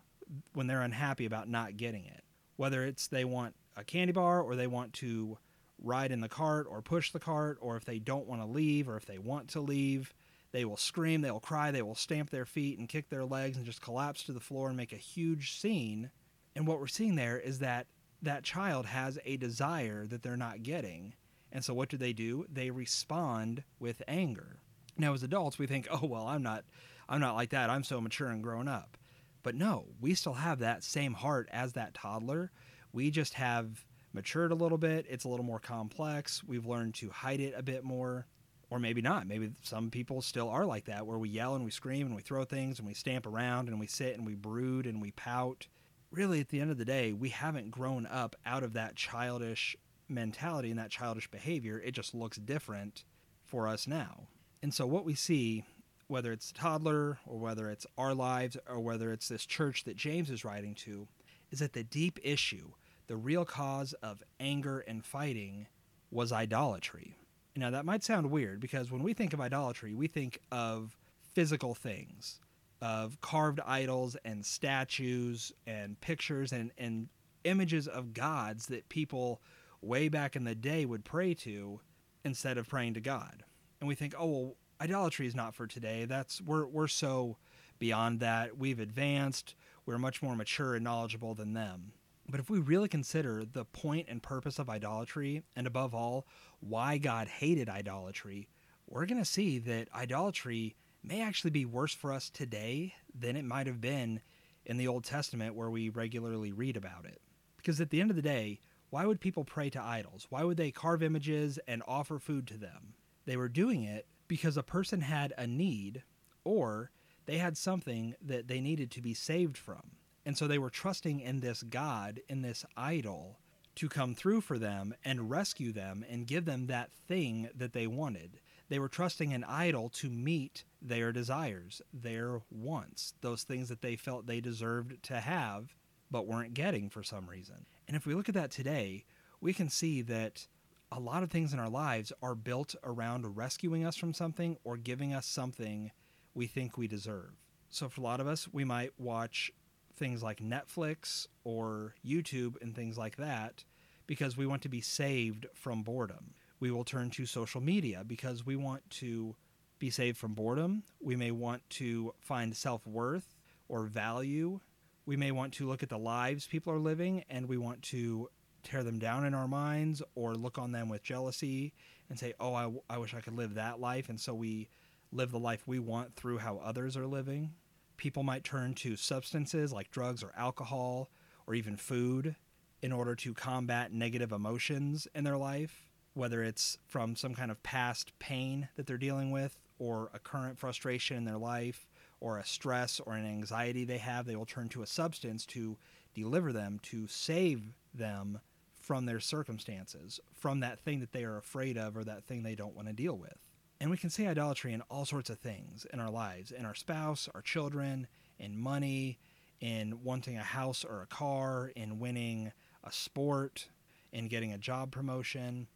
when 0.54 0.68
they're 0.68 0.82
unhappy 0.82 1.25
about 1.25 1.50
not 1.50 1.78
getting 1.78 2.06
it. 2.06 2.24
Whether 2.56 2.84
it's 2.86 3.08
they 3.08 3.25
want 3.25 3.56
a 3.75 3.84
candy 3.84 4.13
bar 4.13 4.42
or 4.42 4.56
they 4.56 4.68
want 4.68 4.94
to 4.94 5.38
ride 5.82 6.12
in 6.12 6.22
the 6.22 6.30
cart 6.30 6.68
or 6.70 6.82
push 6.82 7.12
the 7.12 7.20
cart, 7.20 7.58
or 7.60 7.75
if 7.75 7.86
they 7.86 8.00
don't 8.00 8.28
want 8.28 8.42
to 8.42 8.48
leave 8.48 8.88
or 8.88 8.96
if 8.96 9.06
they 9.06 9.18
want 9.18 9.50
to 9.50 9.60
leave, 9.60 10.13
they 10.52 10.66
will 10.66 10.78
scream, 10.78 11.22
they 11.22 11.32
will 11.32 11.40
cry, 11.40 11.72
they 11.72 11.82
will 11.82 11.96
stamp 11.96 12.30
their 12.30 12.46
feet 12.46 12.78
and 12.78 12.88
kick 12.88 13.10
their 13.10 13.25
legs 13.25 13.58
and 13.58 13.66
just 13.66 13.82
collapse 13.82 14.24
to 14.24 14.32
the 14.32 14.40
floor 14.40 14.68
and 14.68 14.78
make 14.78 14.94
a 14.94 14.98
huge 14.98 15.60
scene. 15.60 16.12
And 16.56 16.68
what 16.68 16.80
we're 16.80 16.88
seeing 16.88 17.16
there 17.16 17.40
is 17.40 17.60
that 17.60 17.88
that 18.22 18.44
child 18.44 18.86
has 18.86 19.20
a 19.25 19.38
desire 19.38 20.06
that 20.08 20.24
they're 20.24 20.38
not 20.38 20.63
getting. 20.63 21.16
And 21.52 21.66
so 21.66 21.74
what 21.74 21.90
do 21.90 21.98
they 21.98 22.13
do? 22.13 22.46
They 22.52 22.70
respond 22.70 23.63
with 23.80 24.02
anger. 24.08 24.60
Now 24.98 25.14
as 25.14 25.24
adults 25.24 25.58
we 25.58 25.68
think, 25.68 25.88
"Oh, 25.92 26.06
well, 26.06 26.28
I'm 26.28 26.44
not 26.44 26.66
I'm 27.10 27.20
not 27.20 27.36
like 27.36 27.50
that. 27.52 27.70
I'm 27.70 27.84
so 27.84 28.02
mature 28.02 28.30
and 28.30 28.44
grown 28.44 28.68
up." 28.68 28.98
But 29.44 29.56
no, 29.56 29.88
we 30.00 30.14
still 30.14 30.34
have 30.34 30.60
that 30.60 30.84
same 30.84 31.14
heart 31.14 31.50
as 31.52 31.74
that 31.74 31.94
toddler. 31.94 32.52
We 32.94 33.12
just 33.12 33.34
have 33.34 33.86
matured 34.14 34.52
a 34.52 34.56
little 34.56 34.78
bit. 34.78 35.06
It's 35.10 35.26
a 35.26 35.30
little 35.30 35.46
more 35.46 35.60
complex. 35.60 36.44
We've 36.44 36.66
learned 36.66 36.96
to 36.96 37.10
hide 37.10 37.40
it 37.42 37.54
a 37.58 37.64
bit 37.64 37.84
more 37.84 38.28
or 38.74 38.80
maybe 38.80 39.02
not. 39.02 39.28
Maybe 39.28 39.52
some 39.62 39.92
people 39.92 40.22
still 40.24 40.50
are 40.50 40.66
like 40.66 40.86
that, 40.86 41.06
where 41.06 41.20
we 41.20 41.30
yell 41.30 41.54
and 41.54 41.64
we 41.64 41.70
scream 41.70 42.08
and 42.08 42.16
we 42.16 42.24
throw 42.24 42.44
things 42.44 42.80
and 42.80 42.88
we 42.88 42.96
stamp 42.96 43.28
around 43.28 43.68
and 43.70 43.80
we 43.80 43.86
sit 43.86 44.18
and 44.18 44.26
we 44.26 44.34
brood 44.34 44.88
and 44.88 45.00
we 45.00 45.12
pout. 45.12 45.68
Really, 46.10 46.40
at 46.40 46.50
the 46.50 46.60
end 46.60 46.72
of 46.72 46.80
the 46.80 46.86
day, 46.86 47.14
we 47.14 47.30
haven't 47.30 47.70
grown 47.70 48.08
up 48.08 48.36
out 48.46 48.64
of 48.64 48.74
that 48.74 48.96
childish 48.96 49.76
mentality 50.10 50.72
and 50.72 50.80
that 50.80 50.90
childish 50.90 51.30
behavior. 51.30 51.80
It 51.80 51.92
just 51.92 52.16
looks 52.16 52.38
different 52.38 53.04
for 53.46 53.68
us 53.68 53.86
now. 53.86 54.28
And 54.63 54.74
so, 54.74 54.88
what 54.88 55.03
we 55.03 55.13
see, 55.13 55.65
whether 56.08 56.32
it's 56.32 56.53
the 56.53 56.58
toddler 56.58 57.20
or 57.27 57.38
whether 57.38 57.70
it's 57.70 57.86
our 57.98 58.13
lives 58.13 58.55
or 58.65 58.79
whether 58.79 59.12
it's 59.12 59.27
this 59.27 59.46
church 59.46 59.84
that 59.84 59.98
James 59.98 60.32
is 60.32 60.46
writing 60.46 60.74
to, 60.75 61.05
is 61.51 61.60
that 61.60 61.74
the 61.74 61.84
deep 61.84 62.17
issue, 62.24 62.72
the 63.08 63.17
real 63.17 63.43
cause 63.43 63.91
of 64.01 64.24
anger 64.39 64.79
and 64.79 65.03
fighting, 65.03 65.67
was 66.12 66.32
idolatry. 66.32 67.17
Now, 67.58 67.72
that 67.72 67.84
might 67.84 68.05
sound 68.05 68.32
weird 68.32 68.62
because 68.62 68.89
when 68.89 69.03
we 69.03 69.13
think 69.13 69.34
of 69.34 69.41
idolatry, 69.41 69.93
we 69.93 70.08
think 70.08 70.39
of 70.50 70.98
physical 71.34 71.75
things, 71.75 72.39
of 72.82 73.20
carved 73.20 73.60
idols 73.65 74.15
and 74.24 74.46
statues 74.46 75.51
and 75.67 76.00
pictures 76.00 76.53
and, 76.53 76.72
and 76.77 77.10
images 77.43 77.89
of 77.89 78.13
gods 78.13 78.67
that 78.67 78.88
people 78.88 79.41
way 79.82 80.08
back 80.08 80.38
in 80.38 80.46
the 80.46 80.55
day 80.55 80.86
would 80.86 81.03
pray 81.03 81.34
to 81.34 81.82
instead 82.24 82.58
of 82.58 82.70
praying 82.70 82.93
to 82.93 83.01
God. 83.01 83.43
And 83.84 83.88
we 83.90 83.96
think, 83.96 84.16
oh, 84.18 84.28
well, 84.28 84.56
idolatry 84.80 85.28
is 85.28 85.36
not 85.36 85.54
for 85.54 85.68
today. 85.68 86.06
That's 86.06 86.40
we're 86.40 86.66
we're 86.66 86.88
so 86.88 87.36
beyond 87.80 88.22
that. 88.22 88.58
We've 88.58 88.80
advanced. 88.80 89.56
We're 89.86 89.98
much 89.98 90.22
more 90.22 90.38
mature 90.38 90.75
and 90.75 90.86
knowledgeable 90.86 91.36
than 91.36 91.52
them. 91.52 91.92
But 92.30 92.40
if 92.40 92.50
we 92.50 92.60
really 92.60 92.88
consider 92.88 93.44
the 93.44 93.66
point 93.66 94.08
and 94.08 94.24
purpose 94.24 94.58
of 94.58 94.70
idolatry, 94.70 95.44
and 95.54 95.68
above 95.68 95.94
all, 95.94 96.25
why 96.62 96.98
God 96.98 97.28
hated 97.28 97.68
idolatry, 97.68 98.48
we're 98.88 99.06
going 99.06 99.18
to 99.18 99.25
see 99.25 99.60
that 99.60 99.90
idolatry 99.94 100.78
may 101.04 101.22
actually 101.22 101.52
be 101.52 101.66
worse 101.66 101.94
for 101.94 102.13
us 102.13 102.30
today 102.30 102.94
than 103.13 103.36
it 103.36 103.44
might 103.44 103.68
have 103.68 103.82
been 103.82 104.22
in 104.66 104.78
the 104.78 104.88
Old 104.88 105.04
Testament 105.04 105.56
where 105.56 105.70
we 105.70 105.90
regularly 105.90 106.54
read 106.54 106.78
about 106.78 107.04
it. 107.04 107.20
Because 107.58 107.82
at 107.82 107.90
the 107.90 108.00
end 108.00 108.12
of 108.12 108.16
the 108.16 108.22
day, 108.22 108.62
why 108.92 109.06
would 109.06 109.20
people 109.20 109.44
pray 109.44 109.70
to 109.72 109.84
idols? 109.84 110.28
Why 110.30 110.46
would 110.46 110.56
they 110.56 110.72
carve 110.72 111.04
images 111.04 111.60
and 111.68 111.84
offer 111.86 112.18
food 112.18 112.48
to 112.48 112.58
them? 112.58 112.94
They 113.25 113.38
were 113.38 113.50
doing 113.50 113.84
it 113.84 114.06
because 114.27 114.58
a 114.58 114.63
person 114.63 115.01
had 115.01 115.34
a 115.38 115.48
need 115.48 116.03
or 116.44 116.92
they 117.25 117.38
had 117.38 117.58
something 117.58 118.15
that 118.22 118.48
they 118.48 118.60
needed 118.60 118.92
to 118.92 119.01
be 119.01 119.13
saved 119.13 119.58
from. 119.58 119.92
And 120.25 120.38
so 120.38 120.48
they 120.48 120.58
were 120.58 120.70
trusting 120.70 121.20
in 121.20 121.39
this 121.39 121.63
God, 121.63 122.22
in 122.30 122.42
this 122.42 122.65
idol, 122.77 123.39
to 123.75 123.89
come 123.89 124.13
through 124.13 124.42
for 124.42 124.58
them 124.58 124.94
and 125.03 125.30
rescue 125.30 125.72
them 125.72 126.06
and 126.10 126.27
give 126.27 126.46
them 126.46 126.68
that 126.68 126.92
thing 126.92 127.50
that 127.56 127.74
they 127.74 127.88
wanted. 127.88 128.39
They 128.70 128.80
were 128.80 128.89
trusting 128.89 129.34
an 129.34 129.44
idol 129.44 129.89
to 129.89 130.10
meet 130.10 130.63
their 130.82 131.12
desires, 131.12 131.82
their 131.94 132.42
wants, 132.51 133.13
those 133.22 133.44
things 133.44 133.70
that 133.70 133.82
they 133.82 133.96
felt 133.96 134.25
they 134.25 134.42
deserved 134.42 135.01
to 135.03 135.20
have 135.20 135.75
but 136.12 136.27
weren't 136.27 136.53
getting 136.53 136.89
for 136.89 137.03
some 137.03 137.27
reason. 137.27 137.65
And 137.88 137.98
if 137.98 138.06
we 138.06 138.13
look 138.13 138.30
at 138.30 138.36
that 138.36 138.51
today, 138.51 139.06
we 139.42 139.53
can 139.53 139.70
see 139.70 140.01
that 140.03 140.48
a 140.96 141.00
lot 141.00 141.24
of 141.24 141.32
things 141.32 141.54
in 141.54 141.60
our 141.60 141.70
lives 141.70 142.14
are 142.22 142.36
built 142.36 142.76
around 142.84 143.36
rescuing 143.36 143.84
us 143.84 143.96
from 143.96 144.14
something 144.14 144.58
or 144.64 144.78
giving 144.78 145.14
us 145.14 145.26
something 145.26 145.92
we 146.36 146.46
think 146.46 146.78
we 146.78 146.88
deserve. 146.88 147.32
So 147.70 147.90
for 147.90 148.02
a 148.02 148.04
lot 148.04 148.20
of 148.20 148.28
us, 148.28 148.48
we 148.52 148.64
might 148.64 148.92
watch 149.00 149.52
things 149.96 150.22
like 150.22 150.40
Netflix 150.40 151.28
or 151.44 151.96
YouTube 152.06 152.62
and 152.62 152.76
things 152.76 152.98
like 152.98 153.18
that 153.18 153.64
because 154.06 154.38
we 154.38 154.46
want 154.46 154.62
to 154.64 154.70
be 154.70 154.82
saved 154.82 155.48
from 155.54 155.82
boredom. 155.82 156.36
We 156.60 156.70
will 156.70 156.84
turn 156.84 157.10
to 157.12 157.26
social 157.26 157.62
media 157.62 158.04
because 158.06 158.46
we 158.46 158.56
want 158.56 158.88
to 158.92 159.36
be 159.80 159.90
saved 159.90 160.18
from 160.18 160.36
boredom. 160.36 160.84
We 161.02 161.16
may 161.16 161.32
want 161.32 161.68
to 161.72 162.14
find 162.20 162.56
self 162.56 162.86
worth 162.86 163.36
or 163.68 163.86
value. 163.86 164.60
We 165.06 165.18
may 165.18 165.32
want 165.32 165.54
to 165.56 165.68
look 165.68 165.82
at 165.82 165.90
the 165.90 165.98
lives 165.98 166.46
people 166.46 166.72
are 166.72 166.80
living 166.80 167.24
and 167.30 167.50
we 167.50 167.58
want 167.58 167.82
to 167.84 168.30
tear 168.63 168.84
them 168.84 169.00
down 169.00 169.25
in 169.25 169.34
our 169.34 169.48
minds 169.48 170.01
or 170.15 170.36
look 170.36 170.58
on 170.58 170.72
them 170.72 170.89
with 170.89 171.03
jealousy 171.03 171.74
and 172.10 172.17
say, 172.17 172.34
oh, 172.39 172.53
I, 172.53 172.72
I 172.89 172.98
wish 172.98 173.13
I 173.13 173.22
could 173.22 173.36
live 173.36 173.55
that 173.55 173.79
life. 173.79 174.10
And 174.10 174.20
so 174.20 174.34
we 174.34 174.70
live 175.12 175.32
the 175.32 175.39
life 175.39 175.63
we 175.67 175.79
want 175.79 176.15
through 176.15 176.39
how 176.39 176.60
others 176.63 176.98
are 176.98 177.05
living. 177.05 177.51
People 177.98 178.24
might 178.24 178.43
turn 178.43 178.74
to 178.75 178.96
substances 178.96 179.72
like 179.72 179.91
drugs 179.91 180.24
or 180.24 180.34
alcohol 180.38 181.10
or 181.48 181.53
even 181.53 181.77
food 181.77 182.36
in 182.82 182.91
order 182.91 183.15
to 183.15 183.34
combat 183.34 183.93
negative 183.93 184.32
emotions 184.32 185.08
in 185.15 185.24
their 185.24 185.38
life, 185.38 185.86
whether 186.13 186.43
it's 186.43 186.77
from 186.88 187.15
some 187.15 187.34
kind 187.34 187.51
of 187.51 187.62
past 187.63 188.17
pain 188.20 188.67
that 188.75 188.86
they're 188.86 188.98
dealing 188.98 189.32
with 189.32 189.58
or 189.79 190.10
a 190.13 190.20
current 190.20 190.60
frustration 190.60 191.15
in 191.17 191.25
their 191.25 191.38
life 191.38 191.88
or 192.20 192.38
a 192.38 192.46
stress 192.46 193.00
or 193.05 193.13
an 193.13 193.25
anxiety 193.25 193.86
they 193.86 193.98
have, 193.98 194.25
they 194.25 194.36
will 194.36 194.46
turn 194.46 194.70
to 194.70 194.82
a 194.82 194.88
substance 194.88 195.46
to 195.46 195.77
deliver 196.13 196.53
them, 196.53 196.79
to 196.84 197.08
save 197.08 197.74
them 197.93 198.39
from 198.84 199.06
their 199.06 199.22
circumstances, 199.22 200.20
from 200.36 200.60
that 200.60 200.78
thing 200.82 201.00
that 201.00 201.13
they 201.13 201.24
are 201.24 201.38
afraid 201.38 201.78
of 201.78 201.96
or 201.96 202.04
that 202.04 202.25
thing 202.25 202.44
they 202.44 202.54
don't 202.54 202.75
want 202.75 202.88
to 202.90 202.94
deal 202.94 203.18
with. 203.18 203.38
And 203.80 203.90
we 203.90 203.96
can 203.98 204.10
see 204.10 204.28
idolatry 204.28 204.74
in 204.74 204.82
all 204.90 205.06
sorts 205.06 205.30
of 205.30 205.40
things 205.40 205.88
in 205.94 206.02
our 206.02 206.12
lives, 206.12 206.52
in 206.52 206.66
our 206.66 206.75
spouse, 206.75 207.30
our 207.34 207.42
children, 207.42 208.08
in 208.38 208.60
money, 208.60 209.20
in 209.62 210.04
wanting 210.04 210.38
a 210.38 210.44
house 210.44 210.84
or 210.84 211.02
a 211.02 211.08
car, 211.08 211.72
in 211.78 211.98
winning 211.98 212.52
a 212.84 212.92
sport, 212.92 213.70
in 214.12 214.28
getting 214.28 214.52
a 214.52 214.58
job 214.58 214.92
promotion. 214.92 215.68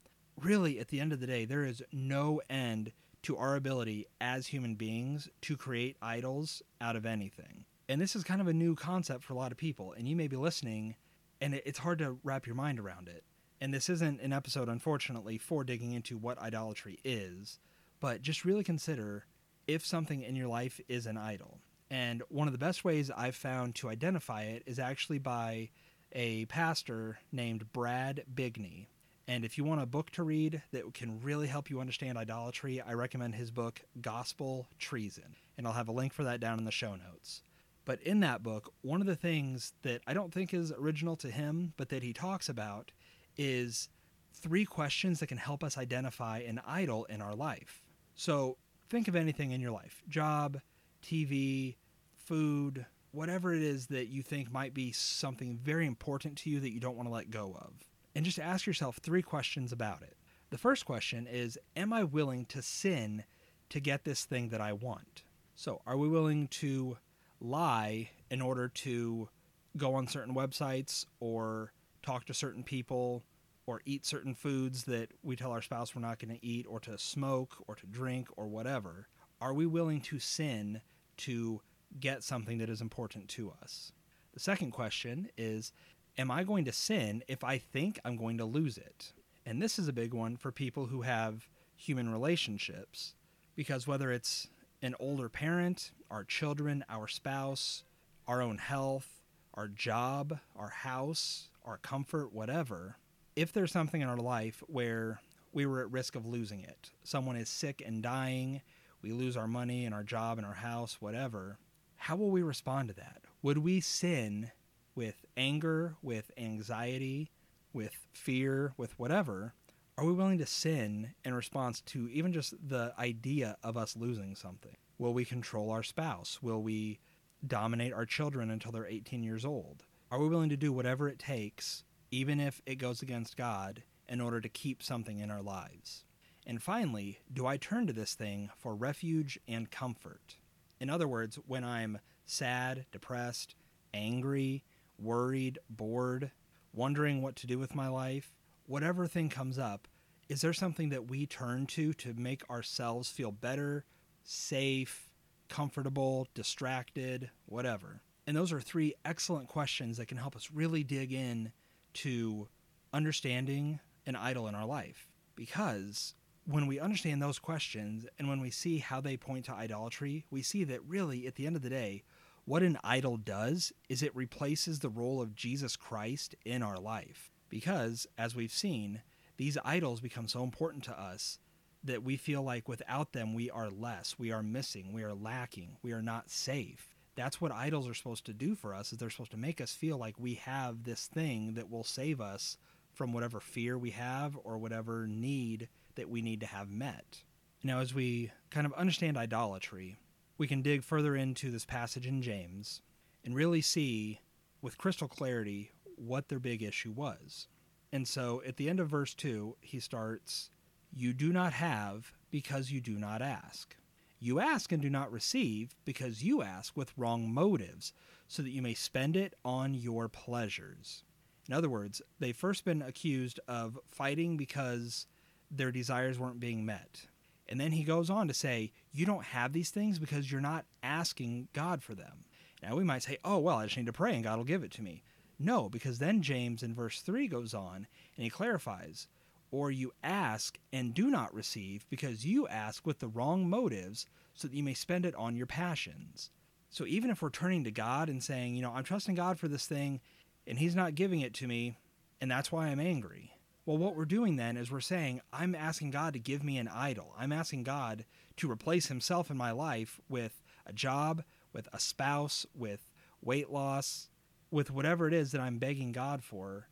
Really, 0.42 0.78
at 0.78 0.90
the 0.90 1.00
end 1.00 1.14
of 1.14 1.22
the 1.22 1.28
day, 1.28 1.46
there 1.46 1.64
is 1.64 1.82
no 1.94 2.42
end 2.50 2.92
to 3.24 3.38
our 3.38 3.56
ability 3.56 4.06
as 4.20 4.48
human 4.48 4.76
beings 4.76 5.30
to 5.44 5.56
create 5.56 5.96
idols 6.02 6.62
out 6.82 6.98
of 6.98 7.06
anything. 7.06 7.64
And 7.88 8.02
this 8.02 8.18
is 8.18 8.26
kind 8.26 8.42
of 8.42 8.48
a 8.48 8.54
new 8.54 8.76
concept 8.76 9.24
for 9.24 9.32
a 9.32 9.38
lot 9.38 9.54
of 9.54 9.58
people. 9.58 9.94
And 9.94 10.10
you 10.10 10.16
may 10.18 10.28
be 10.28 10.36
listening, 10.36 10.96
and 11.42 11.54
it's 11.54 11.80
hard 11.80 12.00
to 12.00 12.18
wrap 12.24 12.46
your 12.46 12.56
mind 12.56 12.80
around 12.80 13.08
it. 13.08 13.24
And 13.60 13.74
this 13.74 13.90
isn't 13.90 14.22
an 14.22 14.34
episode, 14.34 14.70
unfortunately, 14.70 15.38
for 15.38 15.64
digging 15.64 15.92
into 15.92 16.18
what 16.18 16.38
idolatry 16.40 17.00
is 17.04 17.60
but 18.00 18.22
just 18.22 18.46
really 18.46 18.64
consider 18.64 19.26
if 19.68 19.86
something 19.86 20.22
in 20.22 20.36
your 20.36 20.48
life 20.48 20.80
is 20.88 21.06
an 21.06 21.18
idol. 21.18 21.60
And 21.90 22.22
one 22.30 22.48
of 22.48 22.52
the 22.52 22.58
best 22.58 22.84
ways 22.84 23.10
I've 23.10 23.36
found 23.36 23.76
to 23.76 23.90
identify 23.90 24.44
it 24.44 24.64
is 24.66 24.80
actually 24.80 25.20
by 25.20 25.70
a 26.12 26.46
pastor 26.46 27.20
named 27.32 27.72
Brad 27.74 28.24
Bigney. 28.34 28.88
And 29.28 29.44
if 29.44 29.58
you 29.58 29.66
want 29.66 29.82
a 29.82 29.86
book 29.86 30.10
to 30.12 30.24
read 30.24 30.62
that 30.72 30.94
can 30.94 31.22
really 31.22 31.48
help 31.48 31.70
you 31.70 31.82
understand 31.82 32.18
idolatry, 32.18 32.82
I 32.82 32.94
recommend 32.94 33.36
his 33.36 33.52
book, 33.52 33.82
Gospel 34.02 34.68
Treason. 34.80 35.36
And 35.58 35.68
I'll 35.68 35.74
have 35.74 35.90
a 35.90 35.94
link 35.94 36.14
for 36.14 36.24
that 36.24 36.40
down 36.40 36.60
in 36.60 36.66
the 36.66 36.72
show 36.72 36.96
notes. 36.96 37.42
But 37.88 38.02
in 38.02 38.20
that 38.20 38.44
book, 38.44 38.74
one 38.82 39.00
of 39.00 39.08
the 39.08 39.16
things 39.16 39.72
that 39.84 40.02
I 40.06 40.14
don't 40.14 40.34
think 40.34 40.54
is 40.54 40.74
original 40.74 41.16
to 41.16 41.32
him, 41.32 41.72
but 41.78 41.88
that 41.88 42.04
he 42.04 42.12
talks 42.12 42.50
about, 42.50 42.92
is 43.38 43.88
three 44.34 44.66
questions 44.66 45.22
that 45.22 45.28
can 45.28 45.38
help 45.38 45.64
us 45.64 45.78
identify 45.78 46.40
an 46.40 46.60
idol 46.68 47.06
in 47.06 47.22
our 47.22 47.34
life. 47.34 47.82
So 48.14 48.58
think 48.90 49.08
of 49.08 49.16
anything 49.16 49.54
in 49.54 49.62
your 49.62 49.72
life 49.72 50.04
job, 50.10 50.60
TV, 51.02 51.78
food, 52.18 52.86
whatever 53.12 53.54
it 53.54 53.62
is 53.62 53.88
that 53.88 54.08
you 54.08 54.22
think 54.22 54.52
might 54.52 54.74
be 54.74 54.92
something 54.92 55.58
very 55.58 55.88
important 55.88 56.36
to 56.40 56.50
you 56.50 56.60
that 56.60 56.74
you 56.74 56.82
don't 56.82 56.98
want 56.98 57.08
to 57.08 57.14
let 57.14 57.32
go 57.32 57.56
of. 57.58 57.72
And 58.14 58.26
just 58.26 58.38
ask 58.38 58.66
yourself 58.66 58.98
three 58.98 59.22
questions 59.22 59.72
about 59.72 60.02
it. 60.02 60.18
The 60.50 60.58
first 60.58 60.86
question 60.86 61.26
is 61.26 61.58
Am 61.78 61.94
I 61.94 62.04
willing 62.04 62.48
to 62.48 62.62
sin 62.62 63.24
to 63.70 63.80
get 63.80 64.04
this 64.04 64.26
thing 64.26 64.50
that 64.50 64.60
I 64.60 64.74
want? 64.74 65.24
So, 65.56 65.82
are 65.88 65.96
we 65.96 66.10
willing 66.10 66.50
to 66.50 66.98
lie 67.40 68.10
in 68.30 68.42
order 68.42 68.68
to 68.68 69.30
go 69.76 69.94
on 69.96 70.08
certain 70.08 70.34
websites 70.34 71.06
or 71.20 71.72
talk 72.02 72.26
to 72.26 72.34
certain 72.34 72.64
people 72.64 73.24
or 73.66 73.82
eat 73.86 74.06
certain 74.06 74.34
foods 74.34 74.86
that 74.86 75.12
we 75.24 75.36
tell 75.36 75.52
our 75.52 75.62
spouse 75.62 75.94
we're 75.94 76.02
not 76.02 76.20
going 76.20 76.34
to 76.34 76.46
eat 76.46 76.66
or 76.70 76.80
to 76.80 76.98
smoke 76.98 77.56
or 77.68 77.76
to 77.76 77.86
drink 77.86 78.28
or 78.38 78.48
whatever? 78.48 79.08
Are 79.42 79.54
we 79.54 79.66
willing 79.66 80.02
to 80.02 80.20
sin 80.20 80.82
to 81.18 81.62
get 82.00 82.24
something 82.24 82.58
that 82.58 82.70
is 82.70 82.82
important 82.82 83.28
to 83.30 83.54
us? 83.62 83.92
The 84.34 84.40
second 84.40 84.72
question 84.72 85.30
is 85.38 85.72
Am 86.18 86.32
I 86.32 86.44
going 86.44 86.66
to 86.66 86.72
sin 86.72 87.24
if 87.28 87.44
I 87.44 87.60
think 87.60 88.00
I'm 88.04 88.18
going 88.18 88.40
to 88.40 88.46
lose 88.46 88.78
it? 88.78 89.14
And 89.46 89.62
this 89.62 89.78
is 89.78 89.88
a 89.88 89.94
big 89.94 90.16
one 90.16 90.36
for 90.36 90.52
people 90.52 90.88
who 90.88 91.04
have 91.04 91.48
human 91.76 92.12
relationships 92.12 93.14
because 93.56 93.86
whether 93.86 94.12
it's 94.12 94.48
an 94.88 94.96
older 95.02 95.28
parent, 95.28 95.92
our 96.10 96.24
children, 96.24 96.84
our 96.90 97.10
spouse, 97.10 97.84
our 98.26 98.42
own 98.42 98.58
health, 98.58 99.22
our 99.54 99.68
job, 99.68 100.40
our 100.56 100.70
house, 100.70 101.50
our 101.66 101.78
comfort, 101.78 102.32
whatever, 102.32 102.96
if 103.36 103.52
there's 103.52 103.72
something 103.72 104.00
in 104.00 104.08
our 104.08 104.16
life 104.18 104.64
where 104.68 105.20
we 105.52 105.66
were 105.66 105.82
at 105.82 105.92
risk 105.92 106.16
of 106.16 106.26
losing 106.26 106.62
it, 106.62 106.92
someone 107.04 107.36
is 107.36 107.50
sick 107.50 107.84
and 107.86 108.02
dying, 108.02 108.62
we 109.02 109.12
lose 109.12 109.36
our 109.36 109.48
money 109.48 109.84
and 109.84 109.94
our 109.94 110.04
job 110.04 110.38
and 110.38 110.48
our 110.48 110.54
house, 110.54 111.02
whatever, 111.02 111.58
how 111.98 112.16
will 112.16 112.32
we 112.32 112.42
respond 112.42 112.88
to 112.88 112.96
that? 112.96 113.24
Would 113.42 113.58
we 113.58 113.82
sin 113.82 114.52
with 114.96 115.26
anger, 115.36 115.96
with 116.02 116.32
anxiety, 116.38 117.30
with 117.74 117.98
fear, 118.14 118.72
with 118.78 118.98
whatever? 118.98 119.54
Are 120.00 120.06
we 120.06 120.14
willing 120.14 120.38
to 120.38 120.46
sin 120.46 121.16
in 121.26 121.34
response 121.34 121.82
to 121.82 122.08
even 122.10 122.32
just 122.32 122.54
the 122.70 122.94
idea 123.00 123.58
of 123.64 123.78
us 123.78 123.98
losing 123.98 124.36
something? 124.36 124.78
Will 125.00 125.12
we 125.12 125.26
control 125.26 125.72
our 125.72 125.82
spouse? 125.82 126.38
Will 126.40 126.62
we 126.62 127.00
dominate 127.46 127.94
our 127.94 128.06
children 128.06 128.52
until 128.52 128.72
they're 128.72 128.86
18 128.86 129.24
years 129.24 129.44
old? 129.44 129.86
Are 130.12 130.20
we 130.20 130.28
willing 130.28 130.50
to 130.50 130.58
do 130.58 130.72
whatever 130.72 131.10
it 131.10 131.18
takes, 131.18 131.84
even 132.12 132.40
if 132.40 132.62
it 132.68 132.76
goes 132.76 133.02
against 133.02 133.38
God, 133.38 133.82
in 134.08 134.22
order 134.22 134.40
to 134.40 134.48
keep 134.48 134.84
something 134.84 135.18
in 135.18 135.32
our 135.32 135.42
lives? 135.42 136.06
And 136.46 136.62
finally, 136.62 137.18
do 137.34 137.48
I 137.48 137.58
turn 137.58 137.88
to 137.88 137.94
this 137.94 138.14
thing 138.14 138.52
for 138.56 138.76
refuge 138.76 139.40
and 139.48 139.72
comfort? 139.72 140.36
In 140.80 140.92
other 140.92 141.08
words, 141.08 141.40
when 141.48 141.64
I'm 141.64 141.98
sad, 142.24 142.86
depressed, 142.92 143.56
angry, 143.96 144.64
worried, 145.00 145.58
bored, 145.72 146.30
wondering 146.72 147.24
what 147.24 147.36
to 147.38 147.48
do 147.48 147.58
with 147.58 147.74
my 147.74 147.88
life, 147.88 148.37
whatever 148.68 149.08
thing 149.08 149.30
comes 149.30 149.58
up, 149.58 149.88
is 150.30 150.42
there 150.42 150.54
something 150.54 150.90
that 150.90 151.10
we 151.10 151.26
turn 151.26 151.66
to 151.68 151.94
to 151.94 152.14
make 152.14 152.48
ourselves 152.50 153.10
feel 153.10 153.32
better, 153.32 153.86
safe, 154.24 155.10
comfortable, 155.50 156.28
distracted, 156.36 157.32
whatever? 157.46 158.02
And 158.28 158.36
those 158.36 158.52
are 158.52 158.60
three 158.60 158.94
excellent 159.06 159.48
questions 159.48 159.98
that 159.98 160.08
can 160.08 160.18
help 160.18 160.36
us 160.36 160.50
really 160.54 160.84
dig 160.84 161.14
in 161.14 161.54
to 161.94 162.50
understanding 162.94 163.80
an 164.06 164.16
idol 164.16 164.48
in 164.48 164.56
our 164.56 164.66
life. 164.66 165.08
Because 165.36 166.14
when 166.46 166.68
we 166.68 166.80
understand 166.80 167.22
those 167.22 167.40
questions 167.40 168.06
and 168.20 168.28
when 168.28 168.42
we 168.42 168.50
see 168.50 168.80
how 168.80 169.00
they 169.00 169.16
point 169.16 169.46
to 169.46 169.54
idolatry, 169.54 170.26
we 170.30 170.42
see 170.42 170.66
that 170.66 170.84
really, 170.86 171.26
at 171.26 171.36
the 171.36 171.46
end 171.46 171.56
of 171.56 171.62
the 171.62 171.70
day, 171.70 172.04
what 172.44 172.64
an 172.64 172.78
idol 172.84 173.18
does 173.18 173.72
is 173.90 174.04
it 174.04 174.16
replaces 174.16 174.80
the 174.80 174.90
role 174.90 175.22
of 175.22 175.36
Jesus 175.36 175.76
Christ 175.76 176.36
in 176.46 176.64
our 176.64 176.78
life. 176.78 177.32
Because, 177.50 178.08
as 178.18 178.36
we've 178.36 178.52
seen, 178.52 179.02
these 179.38 179.58
idols 179.64 180.02
become 180.02 180.28
so 180.28 180.44
important 180.44 180.84
to 180.86 181.00
us 181.00 181.40
that 181.84 182.04
we 182.04 182.18
feel 182.18 182.42
like 182.44 182.68
without 182.68 183.14
them 183.14 183.34
we 183.34 183.50
are 183.50 183.70
less, 183.70 184.16
we 184.18 184.32
are 184.32 184.44
missing, 184.44 184.92
we 184.92 185.04
are 185.04 185.14
lacking, 185.14 185.78
we 185.82 185.94
are 185.94 186.02
not 186.02 186.30
safe. 186.30 186.96
That's 187.16 187.40
what 187.40 187.52
idols 187.52 187.88
are 187.88 187.94
supposed 187.94 188.26
to 188.26 188.34
do 188.34 188.56
for 188.56 188.74
us 188.74 188.92
is 188.92 189.00
they're 189.00 189.10
supposed 189.10 189.32
to 189.32 189.38
make 189.38 189.62
us 189.62 189.74
feel 189.74 189.98
like 189.98 190.20
we 190.20 190.36
have 190.36 190.84
this 190.84 191.08
thing 191.08 191.54
that 191.54 191.70
will 191.70 191.84
save 191.84 192.20
us 192.22 192.58
from 192.94 193.14
whatever 193.14 193.40
fear 193.40 193.78
we 193.78 193.92
have 193.92 194.38
or 194.44 194.58
whatever 194.58 195.08
need 195.08 195.70
that 195.96 196.10
we 196.10 196.22
need 196.22 196.42
to 196.42 196.46
have 196.46 196.70
met. 196.70 197.24
Now 197.64 197.80
as 197.80 197.94
we 197.94 198.32
kind 198.52 198.66
of 198.66 198.74
understand 198.74 199.18
idolatry, 199.18 199.98
we 200.38 200.48
can 200.48 200.62
dig 200.62 200.84
further 200.84 201.16
into 201.16 201.50
this 201.50 201.66
passage 201.66 202.06
in 202.06 202.22
James 202.22 202.82
and 203.24 203.36
really 203.36 203.62
see 203.62 204.20
with 204.62 204.78
crystal 204.78 205.08
clarity 205.08 205.72
what 205.98 206.30
their 206.30 206.40
big 206.40 206.64
issue 206.64 206.92
was. 206.92 207.48
And 207.92 208.08
so 208.08 208.42
at 208.46 208.58
the 208.58 208.70
end 208.70 208.80
of 208.80 208.90
verse 208.90 209.14
2, 209.14 209.58
he 209.60 209.80
starts, 209.80 210.50
You 210.94 211.14
do 211.14 211.32
not 211.32 211.54
have 211.54 212.14
because 212.32 212.72
you 212.72 212.82
do 212.82 212.98
not 212.98 213.22
ask. 213.22 213.76
You 214.20 214.40
ask 214.40 214.72
and 214.72 214.82
do 214.82 214.90
not 214.90 215.12
receive 215.12 215.76
because 215.86 216.24
you 216.24 216.42
ask 216.42 216.76
with 216.76 216.98
wrong 216.98 217.32
motives, 217.32 217.94
so 218.28 218.42
that 218.42 218.50
you 218.50 218.62
may 218.62 218.74
spend 218.74 219.16
it 219.16 219.34
on 219.46 219.74
your 219.74 220.10
pleasures. 220.10 221.04
In 221.48 221.54
other 221.54 221.70
words, 221.70 222.02
they've 222.20 222.36
first 222.36 222.66
been 222.66 222.82
accused 222.82 223.40
of 223.48 223.80
fighting 223.88 224.36
because 224.36 225.06
their 225.50 225.72
desires 225.72 226.20
weren't 226.20 226.40
being 226.40 226.66
met. 226.66 227.08
And 227.48 227.60
then 227.60 227.72
he 227.72 227.84
goes 227.84 228.10
on 228.10 228.28
to 228.28 228.34
say, 228.34 228.72
You 228.92 229.06
don't 229.06 229.24
have 229.24 229.54
these 229.54 229.70
things 229.70 230.00
because 230.00 230.32
you're 230.32 230.42
not 230.42 230.66
asking 230.84 231.48
God 231.54 231.82
for 231.82 231.96
them. 231.96 232.26
Now 232.62 232.76
we 232.76 232.84
might 232.84 233.04
say, 233.04 233.18
Oh, 233.24 233.38
well, 233.38 233.58
I 233.58 233.66
just 233.66 233.78
need 233.78 233.86
to 233.86 233.94
pray 233.94 234.16
and 234.16 234.24
God 234.24 234.38
will 234.38 234.44
give 234.44 234.64
it 234.64 234.72
to 234.72 234.82
me. 234.82 235.04
No, 235.40 235.70
because 235.70 236.00
then 236.00 236.22
James 236.22 236.64
in 236.64 236.74
verse 236.74 237.02
3 237.02 237.28
goes 237.28 237.54
on 237.54 237.88
and 238.16 238.24
he 238.24 238.30
clarifies, 238.30 239.08
Or 239.52 239.72
you 239.72 239.94
ask 240.04 240.58
and 240.74 240.94
do 240.94 241.10
not 241.10 241.34
receive 241.34 241.86
because 241.90 242.26
you 242.26 242.48
ask 242.48 242.86
with 242.86 243.00
the 243.00 243.08
wrong 243.08 243.50
motives 243.50 244.08
so 244.34 244.48
that 244.48 244.56
you 244.56 244.64
may 244.64 244.74
spend 244.74 245.06
it 245.06 245.16
on 245.16 245.36
your 245.36 245.46
passions. 245.46 246.32
So 246.70 246.86
even 246.86 247.10
if 247.10 247.22
we're 247.22 247.30
turning 247.30 247.64
to 247.64 247.72
God 247.72 248.10
and 248.10 248.24
saying, 248.24 248.56
You 248.56 248.62
know, 248.62 248.74
I'm 248.74 248.84
trusting 248.84 249.16
God 249.16 249.38
for 249.38 249.48
this 249.48 249.68
thing 249.68 250.02
and 250.48 250.58
he's 250.58 250.76
not 250.76 250.96
giving 250.96 251.20
it 251.20 251.34
to 251.36 251.48
me, 251.48 251.78
and 252.22 252.32
that's 252.32 252.52
why 252.52 252.68
I'm 252.68 252.80
angry. 252.80 253.34
Well, 253.66 253.78
what 253.78 253.98
we're 253.98 254.06
doing 254.06 254.38
then 254.38 254.56
is 254.56 254.72
we're 254.72 254.80
saying, 254.80 255.20
I'm 255.34 255.54
asking 255.54 255.92
God 255.92 256.14
to 256.14 256.20
give 256.20 256.42
me 256.42 256.58
an 256.58 256.70
idol. 256.70 257.14
I'm 257.20 257.34
asking 257.34 257.64
God 257.64 258.06
to 258.38 258.50
replace 258.50 258.88
himself 258.88 259.30
in 259.30 259.36
my 259.36 259.52
life 259.52 260.00
with 260.08 260.42
a 260.66 260.72
job, 260.72 261.24
with 261.52 261.68
a 261.74 261.80
spouse, 261.80 262.46
with 262.56 262.88
weight 263.22 263.50
loss, 263.50 264.08
with 264.52 264.72
whatever 264.72 265.08
it 265.08 265.14
is 265.14 265.32
that 265.32 265.42
I'm 265.42 265.58
begging 265.58 265.92
God 265.92 266.24
for, 266.24 266.68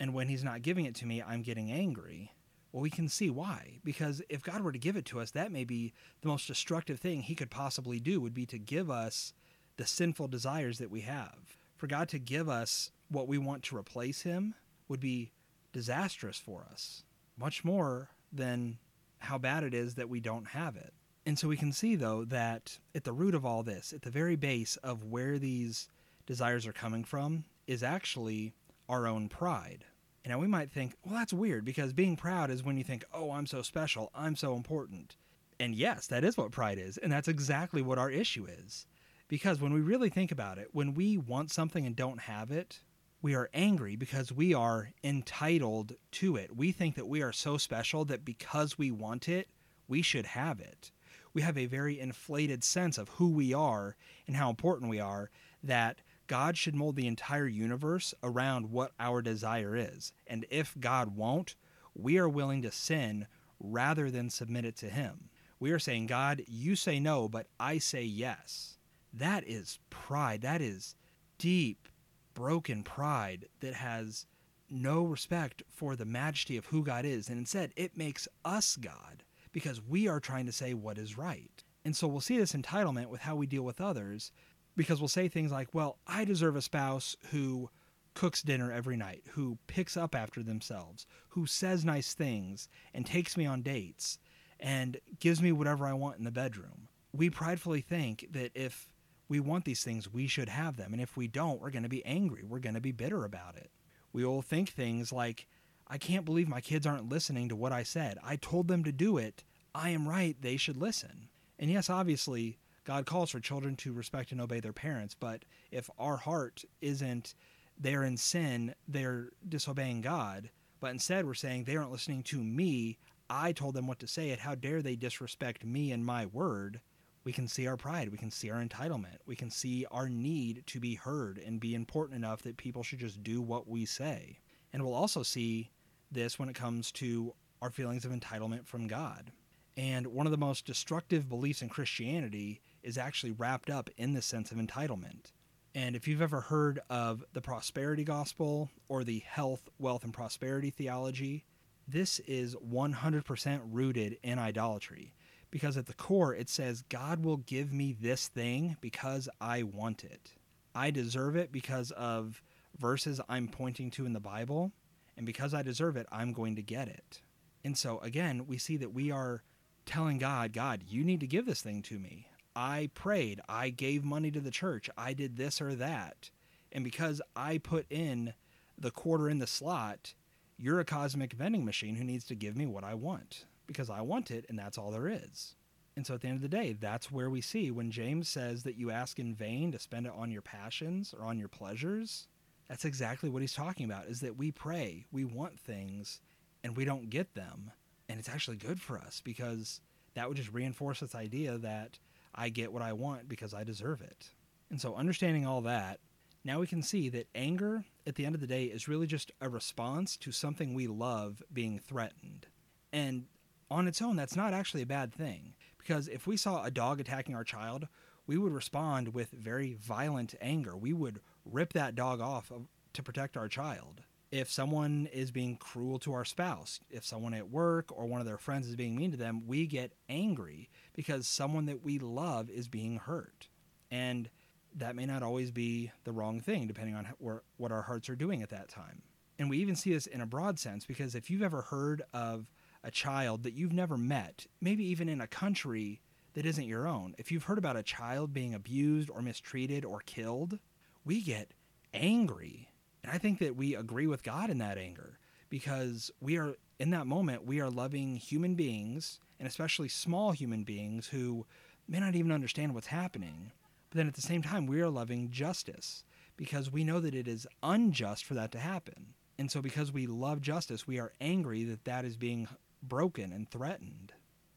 and 0.00 0.14
when 0.14 0.28
He's 0.28 0.44
not 0.44 0.62
giving 0.62 0.84
it 0.84 0.94
to 0.96 1.06
me, 1.06 1.22
I'm 1.22 1.42
getting 1.42 1.70
angry. 1.70 2.32
Well, 2.72 2.82
we 2.82 2.90
can 2.90 3.08
see 3.08 3.30
why. 3.30 3.78
Because 3.84 4.22
if 4.28 4.42
God 4.42 4.62
were 4.62 4.72
to 4.72 4.78
give 4.78 4.96
it 4.96 5.06
to 5.06 5.20
us, 5.20 5.30
that 5.32 5.52
may 5.52 5.64
be 5.64 5.92
the 6.20 6.28
most 6.28 6.46
destructive 6.46 7.00
thing 7.00 7.22
He 7.22 7.34
could 7.34 7.50
possibly 7.50 7.98
do, 7.98 8.20
would 8.20 8.34
be 8.34 8.46
to 8.46 8.58
give 8.58 8.90
us 8.90 9.32
the 9.76 9.86
sinful 9.86 10.28
desires 10.28 10.78
that 10.78 10.90
we 10.90 11.02
have. 11.02 11.56
For 11.76 11.86
God 11.86 12.08
to 12.10 12.18
give 12.18 12.48
us 12.48 12.90
what 13.08 13.28
we 13.28 13.38
want 13.38 13.62
to 13.64 13.76
replace 13.76 14.22
Him 14.22 14.54
would 14.88 15.00
be 15.00 15.32
disastrous 15.72 16.38
for 16.38 16.66
us, 16.70 17.04
much 17.38 17.64
more 17.64 18.10
than 18.32 18.78
how 19.18 19.38
bad 19.38 19.64
it 19.64 19.74
is 19.74 19.94
that 19.94 20.08
we 20.08 20.20
don't 20.20 20.48
have 20.48 20.76
it. 20.76 20.92
And 21.26 21.38
so 21.38 21.48
we 21.48 21.56
can 21.56 21.72
see, 21.72 21.94
though, 21.94 22.24
that 22.26 22.78
at 22.94 23.04
the 23.04 23.12
root 23.12 23.34
of 23.34 23.44
all 23.44 23.62
this, 23.62 23.92
at 23.92 24.02
the 24.02 24.10
very 24.10 24.36
base 24.36 24.76
of 24.76 25.04
where 25.04 25.38
these 25.38 25.88
desires 26.28 26.66
are 26.66 26.74
coming 26.74 27.02
from 27.02 27.44
is 27.66 27.82
actually 27.82 28.52
our 28.86 29.06
own 29.06 29.30
pride. 29.30 29.84
Now 30.26 30.38
we 30.38 30.46
might 30.46 30.70
think, 30.70 30.92
well, 31.02 31.14
that's 31.14 31.32
weird 31.32 31.64
because 31.64 31.94
being 31.94 32.14
proud 32.14 32.50
is 32.50 32.62
when 32.62 32.76
you 32.76 32.84
think, 32.84 33.02
oh, 33.14 33.30
I'm 33.30 33.46
so 33.46 33.62
special, 33.62 34.10
I'm 34.14 34.36
so 34.36 34.54
important. 34.54 35.16
And 35.58 35.74
yes, 35.74 36.06
that 36.08 36.22
is 36.22 36.36
what 36.36 36.50
pride 36.50 36.76
is. 36.76 36.98
And 36.98 37.10
that's 37.10 37.28
exactly 37.28 37.80
what 37.80 37.96
our 37.96 38.10
issue 38.10 38.46
is. 38.46 38.84
Because 39.26 39.58
when 39.58 39.72
we 39.72 39.80
really 39.80 40.10
think 40.10 40.30
about 40.30 40.58
it, 40.58 40.68
when 40.72 40.92
we 40.92 41.16
want 41.16 41.50
something 41.50 41.86
and 41.86 41.96
don't 41.96 42.20
have 42.20 42.50
it, 42.50 42.82
we 43.22 43.34
are 43.34 43.48
angry 43.54 43.96
because 43.96 44.30
we 44.30 44.52
are 44.52 44.90
entitled 45.02 45.94
to 46.12 46.36
it. 46.36 46.54
We 46.54 46.72
think 46.72 46.96
that 46.96 47.08
we 47.08 47.22
are 47.22 47.32
so 47.32 47.56
special 47.56 48.04
that 48.04 48.26
because 48.26 48.76
we 48.76 48.90
want 48.90 49.30
it, 49.30 49.48
we 49.88 50.02
should 50.02 50.26
have 50.26 50.60
it. 50.60 50.92
We 51.32 51.40
have 51.40 51.56
a 51.56 51.64
very 51.66 51.98
inflated 51.98 52.62
sense 52.62 52.98
of 52.98 53.08
who 53.10 53.30
we 53.30 53.54
are 53.54 53.96
and 54.26 54.36
how 54.36 54.50
important 54.50 54.90
we 54.90 55.00
are 55.00 55.30
that 55.62 56.02
God 56.28 56.56
should 56.56 56.76
mold 56.76 56.96
the 56.96 57.06
entire 57.06 57.48
universe 57.48 58.14
around 58.22 58.70
what 58.70 58.92
our 59.00 59.20
desire 59.20 59.74
is. 59.74 60.12
And 60.26 60.46
if 60.50 60.76
God 60.78 61.16
won't, 61.16 61.56
we 61.94 62.18
are 62.18 62.28
willing 62.28 62.62
to 62.62 62.70
sin 62.70 63.26
rather 63.58 64.10
than 64.10 64.30
submit 64.30 64.64
it 64.64 64.76
to 64.76 64.88
Him. 64.88 65.30
We 65.58 65.72
are 65.72 65.78
saying, 65.80 66.06
God, 66.06 66.42
you 66.46 66.76
say 66.76 67.00
no, 67.00 67.28
but 67.28 67.48
I 67.58 67.78
say 67.78 68.04
yes. 68.04 68.78
That 69.12 69.42
is 69.48 69.80
pride. 69.90 70.42
That 70.42 70.60
is 70.60 70.94
deep, 71.38 71.88
broken 72.34 72.84
pride 72.84 73.46
that 73.60 73.74
has 73.74 74.26
no 74.70 75.02
respect 75.02 75.62
for 75.70 75.96
the 75.96 76.04
majesty 76.04 76.56
of 76.56 76.66
who 76.66 76.84
God 76.84 77.04
is. 77.04 77.28
And 77.28 77.38
instead, 77.38 77.72
it 77.74 77.96
makes 77.96 78.28
us 78.44 78.76
God 78.76 79.24
because 79.50 79.82
we 79.82 80.06
are 80.06 80.20
trying 80.20 80.46
to 80.46 80.52
say 80.52 80.74
what 80.74 80.98
is 80.98 81.18
right. 81.18 81.64
And 81.84 81.96
so 81.96 82.06
we'll 82.06 82.20
see 82.20 82.38
this 82.38 82.52
entitlement 82.52 83.06
with 83.06 83.22
how 83.22 83.34
we 83.34 83.46
deal 83.46 83.62
with 83.62 83.80
others 83.80 84.30
because 84.78 85.00
we'll 85.00 85.08
say 85.08 85.26
things 85.26 85.50
like, 85.50 85.74
well, 85.74 85.98
I 86.06 86.24
deserve 86.24 86.54
a 86.54 86.62
spouse 86.62 87.16
who 87.32 87.68
cooks 88.14 88.42
dinner 88.42 88.72
every 88.72 88.96
night, 88.96 89.24
who 89.32 89.58
picks 89.66 89.96
up 89.96 90.14
after 90.14 90.40
themselves, 90.40 91.04
who 91.30 91.46
says 91.46 91.84
nice 91.84 92.14
things 92.14 92.68
and 92.94 93.04
takes 93.04 93.36
me 93.36 93.44
on 93.44 93.62
dates 93.62 94.18
and 94.60 94.98
gives 95.18 95.42
me 95.42 95.50
whatever 95.50 95.84
I 95.84 95.94
want 95.94 96.18
in 96.18 96.24
the 96.24 96.30
bedroom. 96.30 96.88
We 97.12 97.28
pridefully 97.28 97.80
think 97.80 98.28
that 98.30 98.52
if 98.54 98.92
we 99.28 99.40
want 99.40 99.64
these 99.64 99.82
things, 99.82 100.12
we 100.12 100.28
should 100.28 100.48
have 100.48 100.76
them. 100.76 100.92
And 100.92 101.02
if 101.02 101.16
we 101.16 101.26
don't, 101.26 101.60
we're 101.60 101.70
going 101.70 101.82
to 101.82 101.88
be 101.88 102.06
angry. 102.06 102.44
We're 102.44 102.60
going 102.60 102.74
to 102.74 102.80
be 102.80 102.92
bitter 102.92 103.24
about 103.24 103.56
it. 103.56 103.70
We 104.12 104.24
will 104.24 104.42
think 104.42 104.70
things 104.70 105.12
like, 105.12 105.48
I 105.88 105.98
can't 105.98 106.24
believe 106.24 106.48
my 106.48 106.60
kids 106.60 106.86
aren't 106.86 107.08
listening 107.08 107.48
to 107.48 107.56
what 107.56 107.72
I 107.72 107.82
said. 107.82 108.18
I 108.22 108.36
told 108.36 108.68
them 108.68 108.84
to 108.84 108.92
do 108.92 109.18
it. 109.18 109.42
I 109.74 109.90
am 109.90 110.08
right. 110.08 110.36
They 110.40 110.56
should 110.56 110.76
listen. 110.76 111.30
And 111.58 111.68
yes, 111.68 111.90
obviously, 111.90 112.58
God 112.88 113.04
calls 113.04 113.28
for 113.28 113.38
children 113.38 113.76
to 113.76 113.92
respect 113.92 114.32
and 114.32 114.40
obey 114.40 114.60
their 114.60 114.72
parents. 114.72 115.14
But 115.14 115.44
if 115.70 115.90
our 115.98 116.16
heart 116.16 116.64
isn't 116.80 117.34
they're 117.78 118.02
in 118.02 118.16
sin, 118.16 118.74
they're 118.88 119.28
disobeying 119.46 120.00
God, 120.00 120.48
but 120.80 120.90
instead 120.92 121.26
we're 121.26 121.34
saying 121.34 121.64
they 121.64 121.76
aren't 121.76 121.92
listening 121.92 122.22
to 122.24 122.42
me. 122.42 122.96
I 123.28 123.52
told 123.52 123.74
them 123.74 123.86
what 123.86 123.98
to 123.98 124.06
say 124.06 124.30
it. 124.30 124.38
How 124.38 124.54
dare 124.54 124.80
they 124.80 124.96
disrespect 124.96 125.66
me 125.66 125.92
and 125.92 126.02
my 126.02 126.24
word? 126.24 126.80
We 127.24 127.32
can 127.34 127.46
see 127.46 127.66
our 127.66 127.76
pride. 127.76 128.08
We 128.08 128.16
can 128.16 128.30
see 128.30 128.50
our 128.50 128.64
entitlement. 128.64 129.18
We 129.26 129.36
can 129.36 129.50
see 129.50 129.84
our 129.90 130.08
need 130.08 130.62
to 130.68 130.80
be 130.80 130.94
heard 130.94 131.36
and 131.36 131.60
be 131.60 131.74
important 131.74 132.16
enough 132.16 132.40
that 132.44 132.56
people 132.56 132.82
should 132.82 133.00
just 133.00 133.22
do 133.22 133.42
what 133.42 133.68
we 133.68 133.84
say. 133.84 134.38
And 134.72 134.82
we'll 134.82 134.94
also 134.94 135.22
see 135.22 135.70
this 136.10 136.38
when 136.38 136.48
it 136.48 136.54
comes 136.54 136.90
to 136.92 137.34
our 137.60 137.68
feelings 137.68 138.06
of 138.06 138.12
entitlement 138.12 138.66
from 138.66 138.86
God. 138.86 139.30
And 139.76 140.06
one 140.06 140.26
of 140.26 140.32
the 140.32 140.38
most 140.38 140.64
destructive 140.64 141.28
beliefs 141.28 141.60
in 141.60 141.68
Christianity 141.68 142.62
is 142.82 142.98
actually 142.98 143.32
wrapped 143.32 143.70
up 143.70 143.90
in 143.96 144.14
the 144.14 144.22
sense 144.22 144.50
of 144.50 144.58
entitlement. 144.58 145.32
And 145.74 145.94
if 145.94 146.08
you've 146.08 146.22
ever 146.22 146.40
heard 146.40 146.80
of 146.90 147.24
the 147.32 147.40
prosperity 147.40 148.04
gospel 148.04 148.70
or 148.88 149.04
the 149.04 149.20
health, 149.20 149.68
wealth, 149.78 150.04
and 150.04 150.12
prosperity 150.12 150.70
theology, 150.70 151.44
this 151.86 152.18
is 152.20 152.54
100% 152.56 153.60
rooted 153.70 154.18
in 154.22 154.38
idolatry. 154.38 155.14
Because 155.50 155.76
at 155.76 155.86
the 155.86 155.94
core, 155.94 156.34
it 156.34 156.50
says, 156.50 156.82
God 156.88 157.24
will 157.24 157.38
give 157.38 157.72
me 157.72 157.96
this 157.98 158.28
thing 158.28 158.76
because 158.80 159.28
I 159.40 159.62
want 159.62 160.04
it. 160.04 160.32
I 160.74 160.90
deserve 160.90 161.36
it 161.36 161.50
because 161.50 161.90
of 161.92 162.42
verses 162.78 163.20
I'm 163.28 163.48
pointing 163.48 163.90
to 163.92 164.04
in 164.04 164.12
the 164.12 164.20
Bible. 164.20 164.72
And 165.16 165.24
because 165.24 165.54
I 165.54 165.62
deserve 165.62 165.96
it, 165.96 166.06
I'm 166.12 166.32
going 166.32 166.56
to 166.56 166.62
get 166.62 166.88
it. 166.88 167.20
And 167.64 167.76
so, 167.76 167.98
again, 168.00 168.46
we 168.46 168.58
see 168.58 168.76
that 168.76 168.92
we 168.92 169.10
are 169.10 169.42
telling 169.86 170.18
God, 170.18 170.52
God, 170.52 170.84
you 170.86 171.02
need 171.02 171.20
to 171.20 171.26
give 171.26 171.46
this 171.46 171.62
thing 171.62 171.82
to 171.82 171.98
me. 171.98 172.27
I 172.58 172.90
prayed, 172.92 173.40
I 173.48 173.70
gave 173.70 174.02
money 174.02 174.32
to 174.32 174.40
the 174.40 174.50
church, 174.50 174.90
I 174.98 175.12
did 175.12 175.36
this 175.36 175.60
or 175.60 175.76
that. 175.76 176.30
And 176.72 176.82
because 176.82 177.22
I 177.36 177.58
put 177.58 177.86
in 177.88 178.34
the 178.76 178.90
quarter 178.90 179.30
in 179.30 179.38
the 179.38 179.46
slot, 179.46 180.14
you're 180.56 180.80
a 180.80 180.84
cosmic 180.84 181.34
vending 181.34 181.64
machine 181.64 181.94
who 181.94 182.02
needs 182.02 182.24
to 182.24 182.34
give 182.34 182.56
me 182.56 182.66
what 182.66 182.82
I 182.82 182.94
want 182.94 183.44
because 183.68 183.88
I 183.88 184.00
want 184.00 184.32
it 184.32 184.44
and 184.48 184.58
that's 184.58 184.76
all 184.76 184.90
there 184.90 185.06
is. 185.06 185.54
And 185.94 186.04
so 186.04 186.14
at 186.14 186.20
the 186.20 186.26
end 186.26 186.34
of 186.34 186.42
the 186.42 186.48
day, 186.48 186.72
that's 186.72 187.12
where 187.12 187.30
we 187.30 187.40
see 187.40 187.70
when 187.70 187.92
James 187.92 188.28
says 188.28 188.64
that 188.64 188.74
you 188.74 188.90
ask 188.90 189.20
in 189.20 189.36
vain 189.36 189.70
to 189.70 189.78
spend 189.78 190.06
it 190.06 190.12
on 190.16 190.32
your 190.32 190.42
passions 190.42 191.14
or 191.16 191.24
on 191.24 191.38
your 191.38 191.46
pleasures. 191.46 192.26
That's 192.68 192.84
exactly 192.84 193.30
what 193.30 193.40
he's 193.40 193.54
talking 193.54 193.86
about 193.86 194.06
is 194.06 194.18
that 194.20 194.36
we 194.36 194.50
pray, 194.50 195.06
we 195.12 195.24
want 195.24 195.60
things, 195.60 196.20
and 196.64 196.76
we 196.76 196.84
don't 196.84 197.08
get 197.08 197.34
them. 197.34 197.70
And 198.08 198.18
it's 198.18 198.28
actually 198.28 198.56
good 198.56 198.80
for 198.80 198.98
us 198.98 199.22
because 199.24 199.80
that 200.14 200.26
would 200.26 200.36
just 200.36 200.52
reinforce 200.52 200.98
this 200.98 201.14
idea 201.14 201.56
that 201.58 202.00
I 202.38 202.50
get 202.50 202.72
what 202.72 202.82
I 202.82 202.92
want 202.92 203.28
because 203.28 203.52
I 203.52 203.64
deserve 203.64 204.00
it. 204.00 204.30
And 204.70 204.80
so, 204.80 204.94
understanding 204.94 205.44
all 205.44 205.60
that, 205.62 205.98
now 206.44 206.60
we 206.60 206.68
can 206.68 206.82
see 206.82 207.08
that 207.08 207.26
anger, 207.34 207.84
at 208.06 208.14
the 208.14 208.24
end 208.24 208.36
of 208.36 208.40
the 208.40 208.46
day, 208.46 208.64
is 208.64 208.86
really 208.86 209.08
just 209.08 209.32
a 209.40 209.48
response 209.48 210.16
to 210.18 210.30
something 210.30 210.72
we 210.72 210.86
love 210.86 211.42
being 211.52 211.80
threatened. 211.80 212.46
And 212.92 213.26
on 213.70 213.88
its 213.88 214.00
own, 214.00 214.14
that's 214.14 214.36
not 214.36 214.54
actually 214.54 214.82
a 214.82 214.86
bad 214.86 215.12
thing. 215.12 215.54
Because 215.78 216.06
if 216.06 216.26
we 216.26 216.36
saw 216.36 216.62
a 216.62 216.70
dog 216.70 217.00
attacking 217.00 217.34
our 217.34 217.44
child, 217.44 217.88
we 218.26 218.38
would 218.38 218.52
respond 218.52 219.14
with 219.14 219.30
very 219.32 219.74
violent 219.74 220.34
anger. 220.40 220.76
We 220.76 220.92
would 220.92 221.20
rip 221.44 221.72
that 221.72 221.96
dog 221.96 222.20
off 222.20 222.52
to 222.92 223.02
protect 223.02 223.36
our 223.36 223.48
child 223.48 224.02
if 224.30 224.50
someone 224.50 225.08
is 225.12 225.30
being 225.30 225.56
cruel 225.56 225.98
to 226.00 226.12
our 226.12 226.24
spouse, 226.24 226.80
if 226.90 227.04
someone 227.04 227.34
at 227.34 227.50
work 227.50 227.90
or 227.96 228.06
one 228.06 228.20
of 228.20 228.26
their 228.26 228.38
friends 228.38 228.68
is 228.68 228.76
being 228.76 228.96
mean 228.96 229.10
to 229.10 229.16
them, 229.16 229.46
we 229.46 229.66
get 229.66 229.92
angry 230.08 230.68
because 230.94 231.26
someone 231.26 231.66
that 231.66 231.82
we 231.82 231.98
love 231.98 232.50
is 232.50 232.68
being 232.68 232.98
hurt. 232.98 233.48
And 233.90 234.28
that 234.74 234.94
may 234.94 235.06
not 235.06 235.22
always 235.22 235.50
be 235.50 235.92
the 236.04 236.12
wrong 236.12 236.40
thing, 236.40 236.66
depending 236.66 236.94
on 236.94 237.08
what 237.56 237.72
our 237.72 237.82
hearts 237.82 238.10
are 238.10 238.16
doing 238.16 238.42
at 238.42 238.50
that 238.50 238.68
time. 238.68 239.02
And 239.38 239.48
we 239.48 239.58
even 239.58 239.76
see 239.76 239.92
this 239.92 240.06
in 240.06 240.20
a 240.20 240.26
broad 240.26 240.58
sense 240.58 240.84
because 240.84 241.14
if 241.14 241.30
you've 241.30 241.42
ever 241.42 241.62
heard 241.62 242.02
of 242.12 242.50
a 242.84 242.90
child 242.90 243.44
that 243.44 243.54
you've 243.54 243.72
never 243.72 243.96
met, 243.96 244.46
maybe 244.60 244.84
even 244.84 245.08
in 245.08 245.20
a 245.20 245.26
country 245.26 246.02
that 246.34 246.44
isn't 246.44 246.66
your 246.66 246.86
own, 246.86 247.14
if 247.18 247.32
you've 247.32 247.44
heard 247.44 247.58
about 247.58 247.76
a 247.76 247.82
child 247.82 248.34
being 248.34 248.52
abused 248.52 249.08
or 249.08 249.22
mistreated 249.22 249.84
or 249.84 250.00
killed, 250.00 250.58
we 251.04 251.22
get 251.22 251.52
angry 251.94 252.67
and 253.08 253.14
I 253.14 253.18
think 253.18 253.38
that 253.38 253.56
we 253.56 253.74
agree 253.74 254.06
with 254.06 254.22
God 254.22 254.50
in 254.50 254.58
that 254.58 254.76
anger 254.76 255.18
because 255.48 256.10
we 256.20 256.36
are, 256.36 256.56
in 256.78 256.90
that 256.90 257.06
moment, 257.06 257.46
we 257.46 257.58
are 257.58 257.70
loving 257.70 258.16
human 258.16 258.54
beings 258.54 259.18
and 259.38 259.48
especially 259.48 259.88
small 259.88 260.32
human 260.32 260.62
beings 260.62 261.08
who 261.08 261.46
may 261.88 262.00
not 262.00 262.14
even 262.14 262.30
understand 262.30 262.74
what's 262.74 262.88
happening. 262.88 263.52
But 263.88 263.96
then 263.96 264.08
at 264.08 264.14
the 264.14 264.20
same 264.20 264.42
time, 264.42 264.66
we 264.66 264.82
are 264.82 264.90
loving 264.90 265.30
justice 265.30 266.04
because 266.36 266.70
we 266.70 266.84
know 266.84 267.00
that 267.00 267.14
it 267.14 267.26
is 267.26 267.46
unjust 267.62 268.26
for 268.26 268.34
that 268.34 268.52
to 268.52 268.58
happen. 268.58 269.14
And 269.38 269.50
so, 269.50 269.62
because 269.62 269.90
we 269.90 270.06
love 270.06 270.42
justice, 270.42 270.86
we 270.86 270.98
are 270.98 271.14
angry 271.18 271.64
that 271.64 271.86
that 271.86 272.04
is 272.04 272.16
being 272.16 272.46
broken 272.82 273.32
and 273.32 273.50
threatened. 273.50 274.12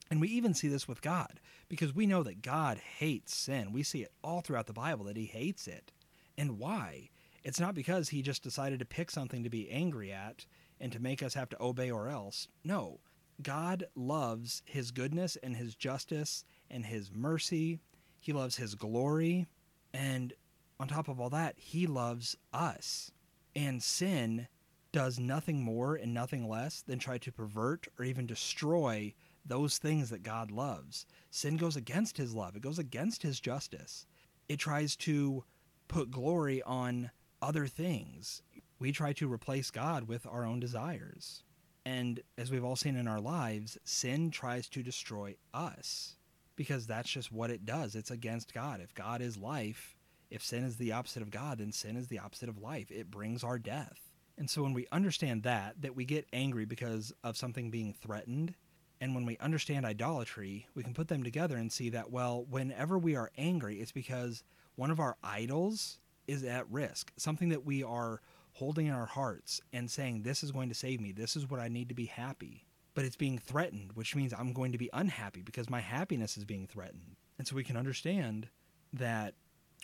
And 0.09 0.19
we 0.19 0.27
even 0.27 0.53
see 0.53 0.67
this 0.67 0.89
with 0.89 1.01
God 1.01 1.39
because 1.69 1.95
we 1.95 2.05
know 2.05 2.21
that 2.23 2.41
God 2.41 2.79
hates 2.97 3.33
sin. 3.33 3.71
We 3.71 3.83
see 3.83 4.01
it 4.01 4.11
all 4.21 4.41
throughout 4.41 4.67
the 4.67 4.73
Bible 4.73 5.05
that 5.05 5.15
He 5.15 5.25
hates 5.25 5.69
it. 5.69 5.93
And 6.37 6.59
why? 6.59 7.11
It's 7.43 7.60
not 7.60 7.75
because 7.75 8.10
he 8.10 8.21
just 8.21 8.43
decided 8.43 8.80
to 8.80 8.86
pick 8.86 9.10
something 9.10 9.43
to 9.43 9.49
be 9.49 9.69
angry 9.69 10.12
at 10.12 10.45
and 10.80 10.91
to 10.91 10.99
make 10.99 11.23
us 11.23 11.34
have 11.34 11.49
to 11.49 11.62
obey 11.62 11.91
or 11.91 12.10
else. 12.10 12.47
No. 12.63 12.99
God 13.41 13.86
loves 13.95 14.62
his 14.65 14.91
goodness 14.91 15.36
and 15.41 15.56
his 15.56 15.73
justice 15.73 16.45
and 16.69 16.86
his 16.86 17.12
mercy. 17.12 17.80
He 18.19 18.34
loves 18.34 18.58
his 18.58 18.75
glory. 18.75 19.47
And 19.93 20.34
on 20.80 20.88
top 20.88 21.08
of 21.08 21.19
all 21.19 21.30
that, 21.32 21.56
he 21.58 21.88
loves 21.88 22.36
us. 22.54 23.12
And 23.56 23.82
sin 23.82 24.47
does 24.91 25.19
nothing 25.19 25.63
more 25.63 25.95
and 25.95 26.13
nothing 26.13 26.47
less 26.47 26.82
than 26.82 26.99
try 26.99 27.17
to 27.17 27.32
pervert 27.32 27.88
or 27.97 28.06
even 28.06 28.27
destroy 28.27 29.13
those 29.45 29.77
things 29.77 30.10
that 30.10 30.23
God 30.23 30.51
loves. 30.51 31.06
Sin 31.30 31.58
goes 31.58 31.75
against 31.75 32.17
his 32.17 32.36
love, 32.36 32.56
it 32.56 32.62
goes 32.62 32.80
against 32.80 33.23
his 33.23 33.39
justice. 33.39 34.06
It 34.47 34.60
tries 34.60 34.95
to 34.97 35.43
put 35.88 36.12
glory 36.12 36.62
on 36.63 37.10
other 37.41 37.67
things. 37.67 38.41
We 38.80 38.91
try 38.91 39.13
to 39.13 39.32
replace 39.32 39.71
God 39.71 40.08
with 40.08 40.25
our 40.25 40.45
own 40.45 40.60
desires. 40.60 41.43
And 41.86 42.21
as 42.38 42.51
we've 42.51 42.63
all 42.63 42.75
seen 42.75 42.95
in 42.95 43.08
our 43.08 43.19
lives, 43.19 43.77
sin 43.84 44.32
tries 44.32 44.67
to 44.69 44.84
destroy 44.84 45.36
us 45.54 46.15
because 46.56 46.86
that's 46.86 47.10
just 47.10 47.32
what 47.32 47.49
it 47.49 47.65
does. 47.65 47.95
It's 47.95 48.12
against 48.12 48.54
God. 48.54 48.82
If 48.82 48.93
God 48.93 49.21
is 49.21 49.38
life, 49.38 49.95
if 50.30 50.43
sin 50.43 50.63
is 50.63 50.77
the 50.77 50.91
opposite 50.91 51.21
of 51.21 51.32
God, 51.32 51.58
then 51.58 51.71
sin 51.71 51.97
is 51.97 52.08
the 52.08 52.19
opposite 52.19 52.49
of 52.49 52.62
life. 52.62 52.91
It 52.91 53.12
brings 53.12 53.43
our 53.43 53.58
death. 53.58 54.12
And 54.38 54.49
so 54.49 54.63
when 54.63 54.73
we 54.73 54.88
understand 54.91 55.43
that, 55.43 55.82
that 55.82 55.95
we 55.95 56.06
get 56.06 56.27
angry 56.34 56.65
because 56.65 57.13
of 57.23 57.38
something 57.38 57.69
being 57.69 57.93
threatened, 57.93 58.56
and 58.99 59.15
when 59.15 59.25
we 59.25 59.38
understand 59.39 59.86
idolatry, 59.86 60.67
we 60.75 60.84
can 60.84 60.93
put 60.93 61.08
them 61.08 61.23
together 61.23 61.58
and 61.58 61.71
see 61.71 61.89
that, 61.89 62.12
well, 62.12 62.45
whenever 62.49 62.97
we 62.97 63.15
are 63.15 63.32
angry, 63.38 63.77
it's 63.77 63.91
because 63.91 64.43
one 64.75 64.91
of 64.91 64.99
our 64.99 65.17
idols 65.23 65.97
is 66.31 66.43
at 66.43 66.69
risk, 66.71 67.11
something 67.17 67.49
that 67.49 67.65
we 67.65 67.83
are 67.83 68.21
holding 68.53 68.87
in 68.87 68.93
our 68.93 69.05
hearts 69.05 69.61
and 69.73 69.89
saying, 69.89 70.23
This 70.23 70.43
is 70.43 70.51
going 70.51 70.69
to 70.69 70.75
save 70.75 71.01
me, 71.01 71.11
this 71.11 71.35
is 71.35 71.49
what 71.49 71.59
I 71.59 71.67
need 71.67 71.89
to 71.89 71.95
be 71.95 72.05
happy. 72.05 72.65
But 72.93 73.05
it's 73.05 73.15
being 73.15 73.39
threatened, 73.39 73.91
which 73.93 74.15
means 74.15 74.33
I'm 74.33 74.51
going 74.51 74.73
to 74.73 74.77
be 74.77 74.89
unhappy 74.91 75.41
because 75.41 75.69
my 75.69 75.79
happiness 75.79 76.37
is 76.37 76.43
being 76.43 76.67
threatened. 76.67 77.15
And 77.37 77.47
so 77.47 77.55
we 77.55 77.63
can 77.63 77.77
understand 77.77 78.49
that 78.91 79.33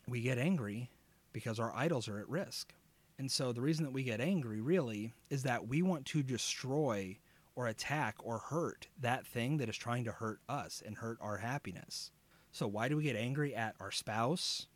we 0.08 0.20
get 0.20 0.38
angry 0.38 0.90
because 1.32 1.58
our 1.58 1.74
idols 1.74 2.10
are 2.10 2.20
at 2.20 2.28
risk. 2.28 2.74
And 3.18 3.32
so 3.32 3.54
the 3.54 3.62
reason 3.62 3.86
that 3.86 3.94
we 3.94 4.04
get 4.04 4.20
angry 4.20 4.60
really 4.60 5.14
is 5.30 5.44
that 5.44 5.68
we 5.68 5.82
want 5.82 6.06
to 6.08 6.22
destroy 6.22 7.18
or 7.56 7.68
attack 7.68 8.16
or 8.24 8.38
hurt 8.38 8.88
that 9.00 9.26
thing 9.26 9.58
that 9.58 9.70
is 9.70 9.78
trying 9.78 10.04
to 10.04 10.12
hurt 10.12 10.40
us 10.48 10.84
and 10.86 10.98
hurt 10.98 11.18
our 11.22 11.38
happiness. 11.38 12.12
So, 12.52 12.68
why 12.68 12.88
do 12.88 12.98
we 12.98 13.04
get 13.04 13.16
angry 13.16 13.56
at 13.56 13.76
our 13.80 13.92
spouse 13.92 14.68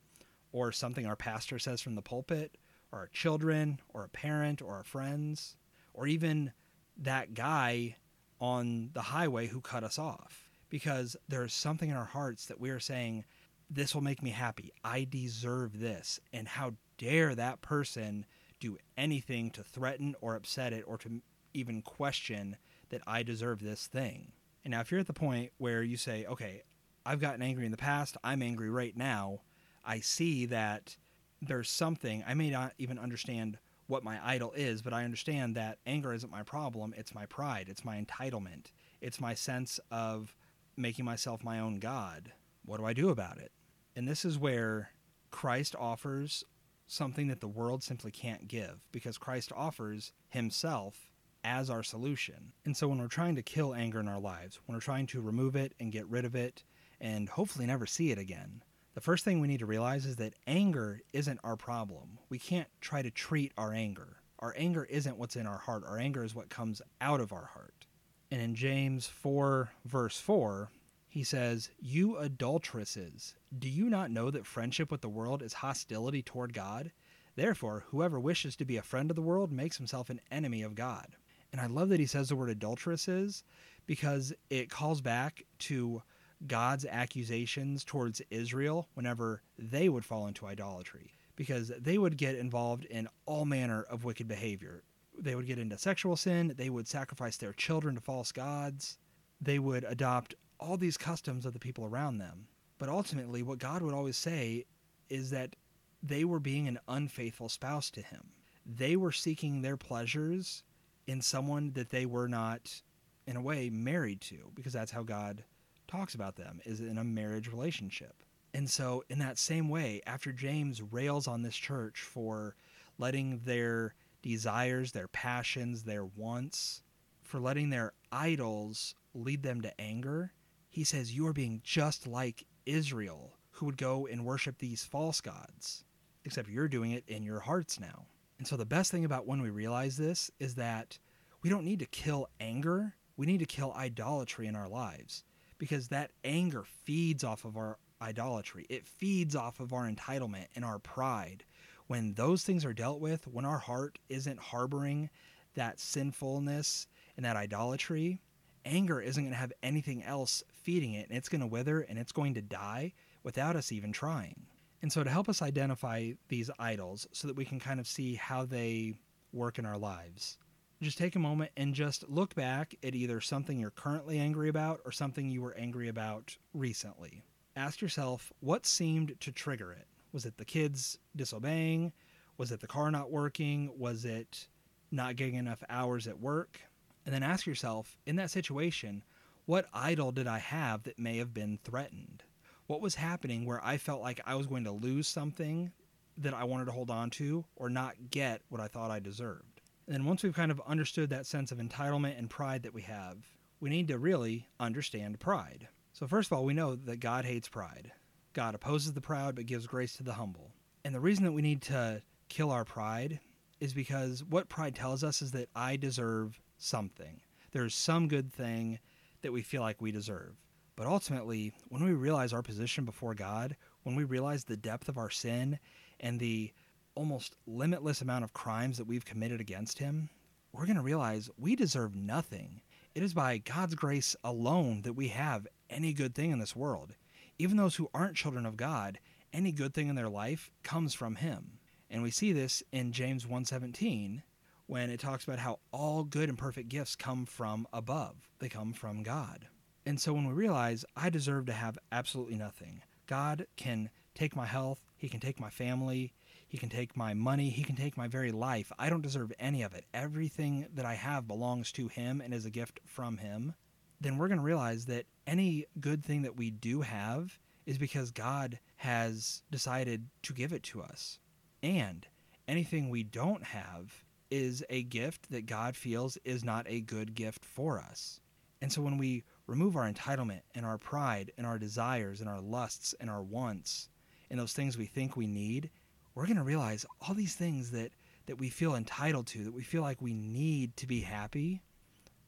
or 0.51 0.71
something 0.71 1.05
our 1.05 1.15
pastor 1.15 1.59
says 1.59 1.81
from 1.81 1.95
the 1.95 2.01
pulpit 2.01 2.57
or 2.91 2.99
our 2.99 3.07
children 3.07 3.79
or 3.89 4.03
a 4.03 4.09
parent 4.09 4.61
or 4.61 4.73
our 4.73 4.83
friends 4.83 5.55
or 5.93 6.07
even 6.07 6.51
that 6.97 7.33
guy 7.33 7.95
on 8.39 8.89
the 8.93 9.01
highway 9.01 9.47
who 9.47 9.61
cut 9.61 9.83
us 9.83 9.97
off? 9.97 10.49
Because 10.69 11.15
there's 11.27 11.53
something 11.53 11.89
in 11.89 11.97
our 11.97 12.05
hearts 12.05 12.45
that 12.45 12.59
we 12.59 12.69
are 12.69 12.79
saying, 12.79 13.25
This 13.69 13.93
will 13.93 14.01
make 14.01 14.23
me 14.23 14.31
happy. 14.31 14.71
I 14.83 15.05
deserve 15.09 15.79
this. 15.79 16.19
And 16.31 16.47
how 16.47 16.73
dare 16.97 17.35
that 17.35 17.61
person 17.61 18.25
do 18.59 18.77
anything 18.95 19.49
to 19.51 19.63
threaten 19.63 20.15
or 20.21 20.35
upset 20.35 20.71
it 20.71 20.83
or 20.87 20.97
to 20.99 21.21
even 21.53 21.81
question 21.81 22.55
that 22.89 23.01
I 23.05 23.23
deserve 23.23 23.61
this 23.61 23.87
thing. 23.87 24.31
And 24.63 24.71
now, 24.71 24.81
if 24.81 24.91
you're 24.91 24.99
at 24.99 25.07
the 25.07 25.13
point 25.13 25.51
where 25.57 25.81
you 25.81 25.97
say, 25.97 26.25
okay, 26.25 26.61
I've 27.05 27.19
gotten 27.19 27.41
angry 27.41 27.65
in 27.65 27.71
the 27.71 27.77
past, 27.77 28.15
I'm 28.23 28.43
angry 28.43 28.69
right 28.69 28.95
now, 28.95 29.41
I 29.85 29.99
see 29.99 30.45
that 30.47 30.97
there's 31.41 31.69
something, 31.69 32.23
I 32.27 32.33
may 32.33 32.49
not 32.49 32.73
even 32.77 32.99
understand 32.99 33.57
what 33.87 34.03
my 34.03 34.19
idol 34.23 34.53
is, 34.55 34.81
but 34.81 34.93
I 34.93 35.03
understand 35.03 35.55
that 35.55 35.79
anger 35.85 36.13
isn't 36.13 36.31
my 36.31 36.43
problem. 36.43 36.93
It's 36.95 37.13
my 37.13 37.25
pride, 37.25 37.67
it's 37.67 37.83
my 37.83 38.01
entitlement, 38.01 38.67
it's 39.01 39.19
my 39.19 39.33
sense 39.33 39.79
of 39.89 40.35
making 40.77 41.05
myself 41.05 41.43
my 41.43 41.59
own 41.59 41.79
God. 41.79 42.31
What 42.63 42.77
do 42.77 42.85
I 42.85 42.93
do 42.93 43.09
about 43.09 43.37
it? 43.37 43.51
And 43.95 44.07
this 44.07 44.23
is 44.23 44.37
where 44.37 44.91
Christ 45.31 45.75
offers 45.77 46.43
something 46.87 47.27
that 47.27 47.41
the 47.41 47.47
world 47.47 47.83
simply 47.83 48.11
can't 48.11 48.47
give 48.47 48.79
because 48.91 49.17
Christ 49.17 49.51
offers 49.55 50.13
himself 50.29 51.11
as 51.43 51.69
our 51.69 51.83
solution. 51.83 52.53
And 52.65 52.75
so 52.75 52.87
when 52.87 52.99
we're 52.99 53.07
trying 53.07 53.35
to 53.35 53.41
kill 53.41 53.73
anger 53.73 53.99
in 53.99 54.07
our 54.07 54.19
lives, 54.19 54.59
when 54.65 54.75
we're 54.75 54.81
trying 54.81 55.07
to 55.07 55.21
remove 55.21 55.55
it 55.55 55.73
and 55.79 55.91
get 55.91 56.07
rid 56.07 56.25
of 56.25 56.35
it 56.35 56.63
and 56.99 57.29
hopefully 57.29 57.65
never 57.65 57.85
see 57.85 58.11
it 58.11 58.17
again, 58.17 58.61
the 58.93 59.01
first 59.01 59.23
thing 59.23 59.39
we 59.39 59.47
need 59.47 59.59
to 59.59 59.65
realize 59.65 60.05
is 60.05 60.17
that 60.17 60.33
anger 60.47 61.01
isn't 61.13 61.39
our 61.43 61.55
problem. 61.55 62.19
We 62.29 62.39
can't 62.39 62.67
try 62.81 63.01
to 63.01 63.11
treat 63.11 63.53
our 63.57 63.73
anger. 63.73 64.17
Our 64.39 64.53
anger 64.57 64.85
isn't 64.85 65.17
what's 65.17 65.35
in 65.35 65.47
our 65.47 65.59
heart. 65.59 65.83
Our 65.85 65.97
anger 65.97 66.23
is 66.23 66.35
what 66.35 66.49
comes 66.49 66.81
out 66.99 67.21
of 67.21 67.31
our 67.31 67.49
heart. 67.53 67.85
And 68.31 68.41
in 68.41 68.55
James 68.55 69.07
4, 69.07 69.71
verse 69.85 70.19
4, 70.19 70.69
he 71.07 71.23
says, 71.23 71.69
You 71.79 72.17
adulteresses, 72.17 73.35
do 73.57 73.69
you 73.69 73.89
not 73.89 74.11
know 74.11 74.31
that 74.31 74.45
friendship 74.45 74.91
with 74.91 75.01
the 75.01 75.09
world 75.09 75.41
is 75.41 75.53
hostility 75.53 76.21
toward 76.21 76.53
God? 76.53 76.91
Therefore, 77.35 77.85
whoever 77.89 78.19
wishes 78.19 78.55
to 78.57 78.65
be 78.65 78.77
a 78.77 78.81
friend 78.81 79.09
of 79.09 79.15
the 79.15 79.21
world 79.21 79.51
makes 79.51 79.77
himself 79.77 80.09
an 80.09 80.21
enemy 80.31 80.63
of 80.63 80.75
God. 80.75 81.15
And 81.51 81.61
I 81.61 81.67
love 81.67 81.89
that 81.89 81.99
he 81.99 82.05
says 82.05 82.29
the 82.29 82.35
word 82.35 82.49
adulteresses 82.49 83.43
because 83.85 84.33
it 84.49 84.69
calls 84.69 85.01
back 85.01 85.43
to 85.59 86.01
God's 86.47 86.85
accusations 86.85 87.83
towards 87.83 88.21
Israel 88.29 88.87
whenever 88.93 89.41
they 89.57 89.89
would 89.89 90.05
fall 90.05 90.27
into 90.27 90.47
idolatry, 90.47 91.13
because 91.35 91.71
they 91.79 91.97
would 91.97 92.17
get 92.17 92.35
involved 92.35 92.85
in 92.85 93.07
all 93.25 93.45
manner 93.45 93.83
of 93.83 94.03
wicked 94.03 94.27
behavior. 94.27 94.83
They 95.17 95.35
would 95.35 95.47
get 95.47 95.59
into 95.59 95.77
sexual 95.77 96.15
sin, 96.15 96.53
they 96.57 96.69
would 96.69 96.87
sacrifice 96.87 97.37
their 97.37 97.53
children 97.53 97.95
to 97.95 98.01
false 98.01 98.31
gods, 98.31 98.97
they 99.39 99.59
would 99.59 99.83
adopt 99.83 100.35
all 100.59 100.77
these 100.77 100.97
customs 100.97 101.45
of 101.45 101.53
the 101.53 101.59
people 101.59 101.85
around 101.85 102.17
them. 102.17 102.47
But 102.77 102.89
ultimately, 102.89 103.43
what 103.43 103.59
God 103.59 103.81
would 103.81 103.93
always 103.93 104.17
say 104.17 104.65
is 105.09 105.29
that 105.31 105.55
they 106.01 106.23
were 106.23 106.39
being 106.39 106.67
an 106.67 106.79
unfaithful 106.87 107.49
spouse 107.49 107.91
to 107.91 108.01
Him. 108.01 108.31
They 108.65 108.95
were 108.95 109.11
seeking 109.11 109.61
their 109.61 109.77
pleasures 109.77 110.63
in 111.07 111.21
someone 111.21 111.73
that 111.73 111.89
they 111.89 112.05
were 112.05 112.27
not, 112.27 112.81
in 113.27 113.35
a 113.35 113.41
way, 113.41 113.69
married 113.69 114.21
to, 114.21 114.51
because 114.55 114.73
that's 114.73 114.91
how 114.91 115.03
God 115.03 115.43
talks 115.91 116.15
about 116.15 116.35
them, 116.35 116.61
is 116.65 116.79
in 116.79 116.97
a 116.97 117.03
marriage 117.03 117.49
relationship. 117.49 118.23
And 118.53 118.69
so, 118.69 119.03
in 119.09 119.19
that 119.19 119.37
same 119.37 119.69
way, 119.69 120.01
after 120.05 120.31
James 120.31 120.81
rails 120.81 121.27
on 121.27 121.41
this 121.41 121.55
church 121.55 122.01
for 122.01 122.55
letting 122.97 123.41
their 123.45 123.93
desires, 124.21 124.91
their 124.91 125.07
passions, 125.07 125.83
their 125.83 126.05
wants, 126.05 126.83
for 127.21 127.39
letting 127.39 127.69
their 127.69 127.93
idols 128.11 128.95
lead 129.13 129.43
them 129.43 129.61
to 129.61 129.81
anger, 129.81 130.33
he 130.69 130.83
says, 130.83 131.13
You 131.13 131.27
are 131.27 131.33
being 131.33 131.61
just 131.63 132.07
like 132.07 132.45
Israel, 132.65 133.37
who 133.51 133.65
would 133.65 133.77
go 133.77 134.07
and 134.07 134.25
worship 134.25 134.57
these 134.57 134.83
false 134.83 135.21
gods, 135.21 135.83
except 136.25 136.49
you're 136.49 136.67
doing 136.67 136.91
it 136.91 137.03
in 137.07 137.23
your 137.23 137.39
hearts 137.39 137.79
now. 137.79 138.05
And 138.37 138.47
so 138.47 138.57
the 138.57 138.65
best 138.65 138.91
thing 138.91 139.05
about 139.05 139.27
when 139.27 139.41
we 139.41 139.49
realize 139.49 139.97
this 139.97 140.31
is 140.39 140.55
that 140.55 140.97
we 141.41 141.49
don't 141.49 141.65
need 141.65 141.79
to 141.79 141.85
kill 141.85 142.27
anger. 142.39 142.95
We 143.17 143.25
need 143.25 143.39
to 143.39 143.45
kill 143.45 143.73
idolatry 143.73 144.47
in 144.47 144.55
our 144.55 144.67
lives 144.67 145.23
because 145.61 145.89
that 145.89 146.09
anger 146.23 146.63
feeds 146.85 147.23
off 147.23 147.45
of 147.45 147.55
our 147.55 147.77
idolatry. 148.01 148.65
It 148.67 148.87
feeds 148.87 149.35
off 149.35 149.59
of 149.59 149.73
our 149.73 149.87
entitlement 149.87 150.47
and 150.55 150.65
our 150.65 150.79
pride. 150.79 151.43
When 151.85 152.15
those 152.15 152.41
things 152.43 152.65
are 152.65 152.73
dealt 152.73 152.99
with, 152.99 153.27
when 153.27 153.45
our 153.45 153.59
heart 153.59 153.99
isn't 154.09 154.39
harboring 154.39 155.11
that 155.53 155.79
sinfulness 155.79 156.87
and 157.15 157.23
that 157.27 157.35
idolatry, 157.35 158.23
anger 158.65 158.99
isn't 158.99 159.21
going 159.21 159.33
to 159.33 159.37
have 159.37 159.53
anything 159.61 160.01
else 160.01 160.41
feeding 160.51 160.93
it 160.95 161.07
and 161.09 161.15
it's 161.15 161.29
going 161.29 161.41
to 161.41 161.47
wither 161.47 161.81
and 161.81 161.99
it's 161.99 162.11
going 162.11 162.33
to 162.33 162.41
die 162.41 162.93
without 163.21 163.55
us 163.55 163.71
even 163.71 163.91
trying. 163.91 164.47
And 164.81 164.91
so, 164.91 165.03
to 165.03 165.11
help 165.11 165.29
us 165.29 165.43
identify 165.43 166.13
these 166.27 166.49
idols 166.57 167.05
so 167.11 167.27
that 167.27 167.37
we 167.37 167.45
can 167.45 167.59
kind 167.59 167.79
of 167.79 167.85
see 167.85 168.15
how 168.15 168.45
they 168.45 168.95
work 169.31 169.59
in 169.59 169.67
our 169.67 169.77
lives, 169.77 170.39
just 170.83 170.97
take 170.97 171.15
a 171.15 171.19
moment 171.19 171.51
and 171.57 171.73
just 171.73 172.07
look 172.09 172.35
back 172.35 172.75
at 172.83 172.95
either 172.95 173.21
something 173.21 173.59
you're 173.59 173.69
currently 173.69 174.19
angry 174.19 174.49
about 174.49 174.81
or 174.85 174.91
something 174.91 175.29
you 175.29 175.41
were 175.41 175.55
angry 175.55 175.87
about 175.87 176.35
recently. 176.53 177.23
Ask 177.55 177.81
yourself 177.81 178.31
what 178.39 178.65
seemed 178.65 179.19
to 179.19 179.31
trigger 179.31 179.71
it. 179.71 179.87
Was 180.11 180.25
it 180.25 180.37
the 180.37 180.45
kids 180.45 180.97
disobeying? 181.15 181.93
Was 182.37 182.51
it 182.51 182.59
the 182.59 182.67
car 182.67 182.91
not 182.91 183.11
working? 183.11 183.71
Was 183.77 184.05
it 184.05 184.47
not 184.91 185.15
getting 185.15 185.35
enough 185.35 185.63
hours 185.69 186.07
at 186.07 186.19
work? 186.19 186.59
And 187.05 187.13
then 187.13 187.23
ask 187.23 187.45
yourself 187.45 187.97
in 188.05 188.15
that 188.17 188.31
situation, 188.31 189.03
what 189.45 189.67
idol 189.73 190.11
did 190.11 190.27
I 190.27 190.39
have 190.39 190.83
that 190.83 190.99
may 190.99 191.17
have 191.17 191.33
been 191.33 191.59
threatened? 191.63 192.23
what 192.71 192.79
was 192.79 192.95
happening 192.95 193.43
where 193.43 193.59
I 193.65 193.77
felt 193.77 193.99
like 193.99 194.21
I 194.25 194.35
was 194.35 194.47
going 194.47 194.63
to 194.63 194.71
lose 194.71 195.05
something 195.05 195.73
that 196.19 196.33
I 196.33 196.45
wanted 196.45 196.67
to 196.67 196.71
hold 196.71 196.89
on 196.89 197.09
to 197.09 197.43
or 197.57 197.69
not 197.69 197.95
get 198.09 198.43
what 198.47 198.61
I 198.61 198.67
thought 198.67 198.91
I 198.91 198.99
deserved. 198.99 199.50
And 199.91 199.99
then 199.99 200.05
once 200.05 200.23
we've 200.23 200.33
kind 200.33 200.51
of 200.51 200.61
understood 200.65 201.09
that 201.09 201.25
sense 201.25 201.51
of 201.51 201.57
entitlement 201.57 202.17
and 202.17 202.29
pride 202.29 202.63
that 202.63 202.73
we 202.73 202.83
have, 202.83 203.17
we 203.59 203.69
need 203.69 203.89
to 203.89 203.97
really 203.97 204.47
understand 204.57 205.19
pride. 205.19 205.67
So, 205.91 206.07
first 206.07 206.31
of 206.31 206.37
all, 206.37 206.45
we 206.45 206.53
know 206.53 206.77
that 206.77 207.01
God 207.01 207.25
hates 207.25 207.49
pride. 207.49 207.91
God 208.31 208.55
opposes 208.55 208.93
the 208.93 209.01
proud 209.01 209.35
but 209.35 209.47
gives 209.47 209.67
grace 209.67 209.91
to 209.97 210.03
the 210.03 210.13
humble. 210.13 210.53
And 210.85 210.95
the 210.95 211.01
reason 211.01 211.25
that 211.25 211.33
we 211.33 211.41
need 211.41 211.61
to 211.63 212.01
kill 212.29 212.51
our 212.51 212.63
pride 212.63 213.19
is 213.59 213.73
because 213.73 214.23
what 214.23 214.47
pride 214.47 214.75
tells 214.75 215.03
us 215.03 215.21
is 215.21 215.31
that 215.31 215.49
I 215.57 215.75
deserve 215.75 216.39
something. 216.57 217.19
There's 217.51 217.75
some 217.75 218.07
good 218.07 218.31
thing 218.31 218.79
that 219.23 219.33
we 219.33 219.41
feel 219.41 219.61
like 219.61 219.81
we 219.81 219.91
deserve. 219.91 220.37
But 220.77 220.87
ultimately, 220.87 221.51
when 221.67 221.83
we 221.83 221.91
realize 221.91 222.31
our 222.31 222.41
position 222.41 222.85
before 222.85 223.13
God, 223.13 223.57
when 223.83 223.95
we 223.95 224.05
realize 224.05 224.45
the 224.45 224.55
depth 224.55 224.87
of 224.87 224.97
our 224.97 225.09
sin 225.09 225.59
and 225.99 226.17
the 226.17 226.53
almost 226.95 227.35
limitless 227.45 228.01
amount 228.01 228.23
of 228.23 228.33
crimes 228.33 228.77
that 228.77 228.87
we've 228.87 229.05
committed 229.05 229.41
against 229.41 229.79
Him, 229.79 230.09
we're 230.53 230.65
going 230.65 230.75
to 230.75 230.81
realize 230.81 231.29
we 231.37 231.55
deserve 231.55 231.95
nothing. 231.95 232.61
It 232.93 233.03
is 233.03 233.13
by 233.13 233.37
God's 233.37 233.75
grace 233.75 234.15
alone 234.23 234.81
that 234.81 234.93
we 234.93 235.09
have 235.09 235.47
any 235.69 235.93
good 235.93 236.13
thing 236.13 236.31
in 236.31 236.39
this 236.39 236.55
world. 236.55 236.95
Even 237.39 237.57
those 237.57 237.75
who 237.75 237.89
aren't 237.93 238.17
children 238.17 238.45
of 238.45 238.57
God, 238.57 238.99
any 239.33 239.51
good 239.51 239.73
thing 239.73 239.87
in 239.87 239.95
their 239.95 240.09
life 240.09 240.51
comes 240.63 240.93
from 240.93 241.15
Him. 241.15 241.59
And 241.89 242.03
we 242.03 242.11
see 242.11 242.33
this 242.33 242.63
in 242.71 242.91
James 242.91 243.25
1:17 243.25 244.23
when 244.67 244.89
it 244.89 244.99
talks 244.99 245.23
about 245.23 245.39
how 245.39 245.59
all 245.71 246.03
good 246.03 246.29
and 246.29 246.37
perfect 246.37 246.69
gifts 246.69 246.95
come 246.95 247.25
from 247.25 247.67
above. 247.73 248.29
They 248.39 248.49
come 248.49 248.73
from 248.73 249.03
God. 249.03 249.47
And 249.85 249.99
so 249.99 250.13
when 250.13 250.25
we 250.25 250.33
realize 250.33 250.85
I 250.95 251.09
deserve 251.09 251.45
to 251.47 251.53
have 251.53 251.77
absolutely 251.91 252.37
nothing, 252.37 252.81
God 253.07 253.47
can 253.55 253.89
take 254.15 254.35
my 254.35 254.45
health, 254.45 254.79
He 254.95 255.09
can 255.09 255.19
take 255.19 255.39
my 255.39 255.49
family, 255.49 256.13
He 256.51 256.57
can 256.57 256.67
take 256.67 256.97
my 256.97 257.13
money, 257.13 257.49
He 257.49 257.63
can 257.63 257.77
take 257.77 257.95
my 257.95 258.09
very 258.09 258.33
life. 258.33 258.73
I 258.77 258.89
don't 258.89 259.01
deserve 259.01 259.31
any 259.39 259.61
of 259.61 259.73
it. 259.73 259.85
Everything 259.93 260.67
that 260.73 260.83
I 260.85 260.95
have 260.95 261.25
belongs 261.25 261.71
to 261.71 261.87
Him 261.87 262.19
and 262.19 262.33
is 262.33 262.45
a 262.45 262.49
gift 262.49 262.81
from 262.85 263.15
Him. 263.15 263.53
Then 264.01 264.17
we're 264.17 264.27
going 264.27 264.37
to 264.37 264.43
realize 264.43 264.87
that 264.87 265.05
any 265.25 265.65
good 265.79 266.03
thing 266.03 266.23
that 266.23 266.35
we 266.35 266.51
do 266.51 266.81
have 266.81 267.39
is 267.65 267.77
because 267.77 268.11
God 268.11 268.59
has 268.75 269.43
decided 269.49 270.07
to 270.23 270.33
give 270.33 270.51
it 270.51 270.63
to 270.63 270.81
us. 270.81 271.19
And 271.63 272.05
anything 272.49 272.89
we 272.89 273.03
don't 273.03 273.45
have 273.45 274.03
is 274.29 274.61
a 274.69 274.83
gift 274.83 275.31
that 275.31 275.45
God 275.45 275.77
feels 275.77 276.17
is 276.25 276.43
not 276.43 276.65
a 276.67 276.81
good 276.81 277.15
gift 277.15 277.45
for 277.45 277.79
us. 277.79 278.19
And 278.61 278.73
so 278.73 278.81
when 278.81 278.97
we 278.97 279.23
remove 279.47 279.77
our 279.77 279.89
entitlement 279.89 280.41
and 280.53 280.65
our 280.65 280.77
pride 280.77 281.31
and 281.37 281.47
our 281.47 281.57
desires 281.57 282.19
and 282.19 282.27
our 282.27 282.41
lusts 282.41 282.93
and 282.99 283.09
our 283.09 283.23
wants 283.23 283.87
and 284.29 284.37
those 284.37 284.51
things 284.51 284.77
we 284.77 284.85
think 284.85 285.15
we 285.15 285.27
need, 285.27 285.69
we're 286.15 286.25
going 286.25 286.37
to 286.37 286.43
realize 286.43 286.85
all 287.01 287.15
these 287.15 287.35
things 287.35 287.71
that, 287.71 287.91
that 288.25 288.39
we 288.39 288.49
feel 288.49 288.75
entitled 288.75 289.27
to, 289.27 289.43
that 289.43 289.53
we 289.53 289.63
feel 289.63 289.81
like 289.81 290.01
we 290.01 290.13
need 290.13 290.75
to 290.77 290.87
be 290.87 291.01
happy, 291.01 291.61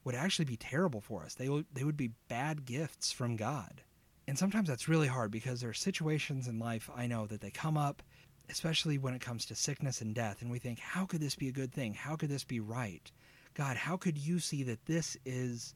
would 0.04 0.16
actually 0.16 0.46
be 0.46 0.58
terrible 0.58 1.02
for 1.02 1.24
us. 1.24 1.36
They 1.36 1.50
would, 1.50 1.66
they 1.74 1.84
would 1.84 1.98
be 1.98 2.12
bad 2.28 2.66
gifts 2.66 3.12
from 3.12 3.36
God. 3.36 3.82
And 4.28 4.38
sometimes 4.38 4.70
that's 4.70 4.88
really 4.88 5.08
hard 5.08 5.32
because 5.32 5.62
there 5.62 5.70
are 5.70 5.74
situations 5.74 6.48
in 6.48 6.60
life 6.60 6.90
I 6.96 7.08
know 7.08 7.28
that 7.28 7.42
they 7.42 7.52
come 7.52 7.78
up, 7.78 8.02
especially 8.50 8.98
when 8.98 9.14
it 9.14 9.22
comes 9.22 9.46
to 9.46 9.56
sickness 9.56 10.02
and 10.02 10.16
death, 10.16 10.42
and 10.42 10.50
we 10.50 10.60
think, 10.60 10.80
how 10.80 11.06
could 11.06 11.22
this 11.22 11.36
be 11.36 11.50
a 11.50 11.54
good 11.54 11.74
thing? 11.74 11.94
How 11.94 12.16
could 12.16 12.30
this 12.30 12.44
be 12.44 12.60
right? 12.60 13.12
God, 13.54 13.78
how 13.78 13.98
could 13.98 14.18
you 14.18 14.40
see 14.40 14.64
that 14.64 14.86
this 14.86 15.18
is 15.26 15.74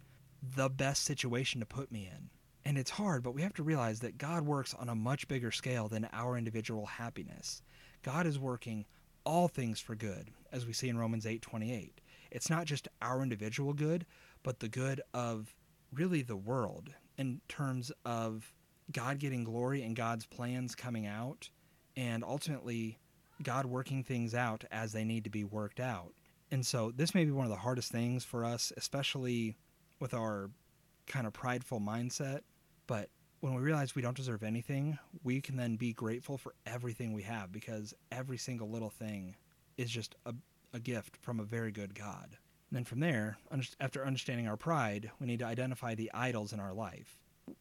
the 0.55 0.69
best 0.69 1.03
situation 1.03 1.59
to 1.59 1.65
put 1.65 1.91
me 1.91 2.09
in? 2.11 2.29
And 2.65 2.77
it's 2.77 2.91
hard, 2.91 3.23
but 3.23 3.33
we 3.33 3.43
have 3.43 3.53
to 3.55 3.63
realize 3.63 4.01
that 4.01 4.17
God 4.17 4.45
works 4.45 4.73
on 4.73 4.89
a 4.89 4.95
much 4.95 5.27
bigger 5.27 5.51
scale 5.51 5.87
than 5.87 6.09
our 6.11 6.37
individual 6.37 6.85
happiness. 6.85 7.61
God 8.07 8.25
is 8.25 8.39
working 8.39 8.85
all 9.25 9.49
things 9.49 9.81
for 9.81 9.93
good, 9.93 10.31
as 10.53 10.65
we 10.65 10.71
see 10.71 10.87
in 10.87 10.97
Romans 10.97 11.25
8:28. 11.25 11.99
It's 12.31 12.49
not 12.49 12.65
just 12.65 12.87
our 13.01 13.21
individual 13.21 13.73
good, 13.73 14.05
but 14.43 14.61
the 14.61 14.69
good 14.69 15.01
of 15.13 15.57
really 15.91 16.21
the 16.21 16.37
world 16.37 16.95
in 17.17 17.41
terms 17.49 17.91
of 18.05 18.53
God 18.93 19.19
getting 19.19 19.43
glory 19.43 19.83
and 19.83 19.93
God's 19.93 20.25
plans 20.25 20.73
coming 20.73 21.05
out 21.05 21.49
and 21.97 22.23
ultimately 22.23 22.97
God 23.43 23.65
working 23.65 24.05
things 24.05 24.33
out 24.33 24.63
as 24.71 24.93
they 24.93 25.03
need 25.03 25.25
to 25.25 25.29
be 25.29 25.43
worked 25.43 25.81
out. 25.81 26.13
And 26.49 26.65
so 26.65 26.91
this 26.91 27.13
may 27.13 27.25
be 27.25 27.31
one 27.31 27.45
of 27.45 27.51
the 27.51 27.57
hardest 27.57 27.91
things 27.91 28.23
for 28.23 28.45
us, 28.45 28.71
especially 28.77 29.57
with 29.99 30.13
our 30.13 30.49
kind 31.07 31.27
of 31.27 31.33
prideful 31.33 31.81
mindset. 31.81 32.43
But 32.87 33.09
when 33.39 33.53
we 33.53 33.61
realize 33.61 33.95
we 33.95 34.01
don't 34.01 34.17
deserve 34.17 34.43
anything, 34.43 34.97
we 35.23 35.41
can 35.41 35.57
then 35.57 35.75
be 35.75 35.93
grateful 35.93 36.37
for 36.37 36.53
everything 36.65 37.13
we 37.13 37.23
have 37.23 37.51
because 37.51 37.93
every 38.11 38.37
single 38.37 38.69
little 38.69 38.89
thing 38.89 39.35
is 39.77 39.91
just 39.91 40.15
a, 40.25 40.33
a 40.73 40.79
gift 40.79 41.17
from 41.21 41.39
a 41.39 41.43
very 41.43 41.71
good 41.71 41.93
God. 41.93 42.37
And 42.69 42.75
then 42.75 42.83
from 42.83 42.99
there, 42.99 43.37
after 43.79 44.05
understanding 44.05 44.47
our 44.47 44.57
pride, 44.57 45.11
we 45.19 45.27
need 45.27 45.39
to 45.39 45.45
identify 45.45 45.95
the 45.95 46.11
idols 46.13 46.51
in 46.51 46.59
our 46.59 46.73
life. 46.73 47.17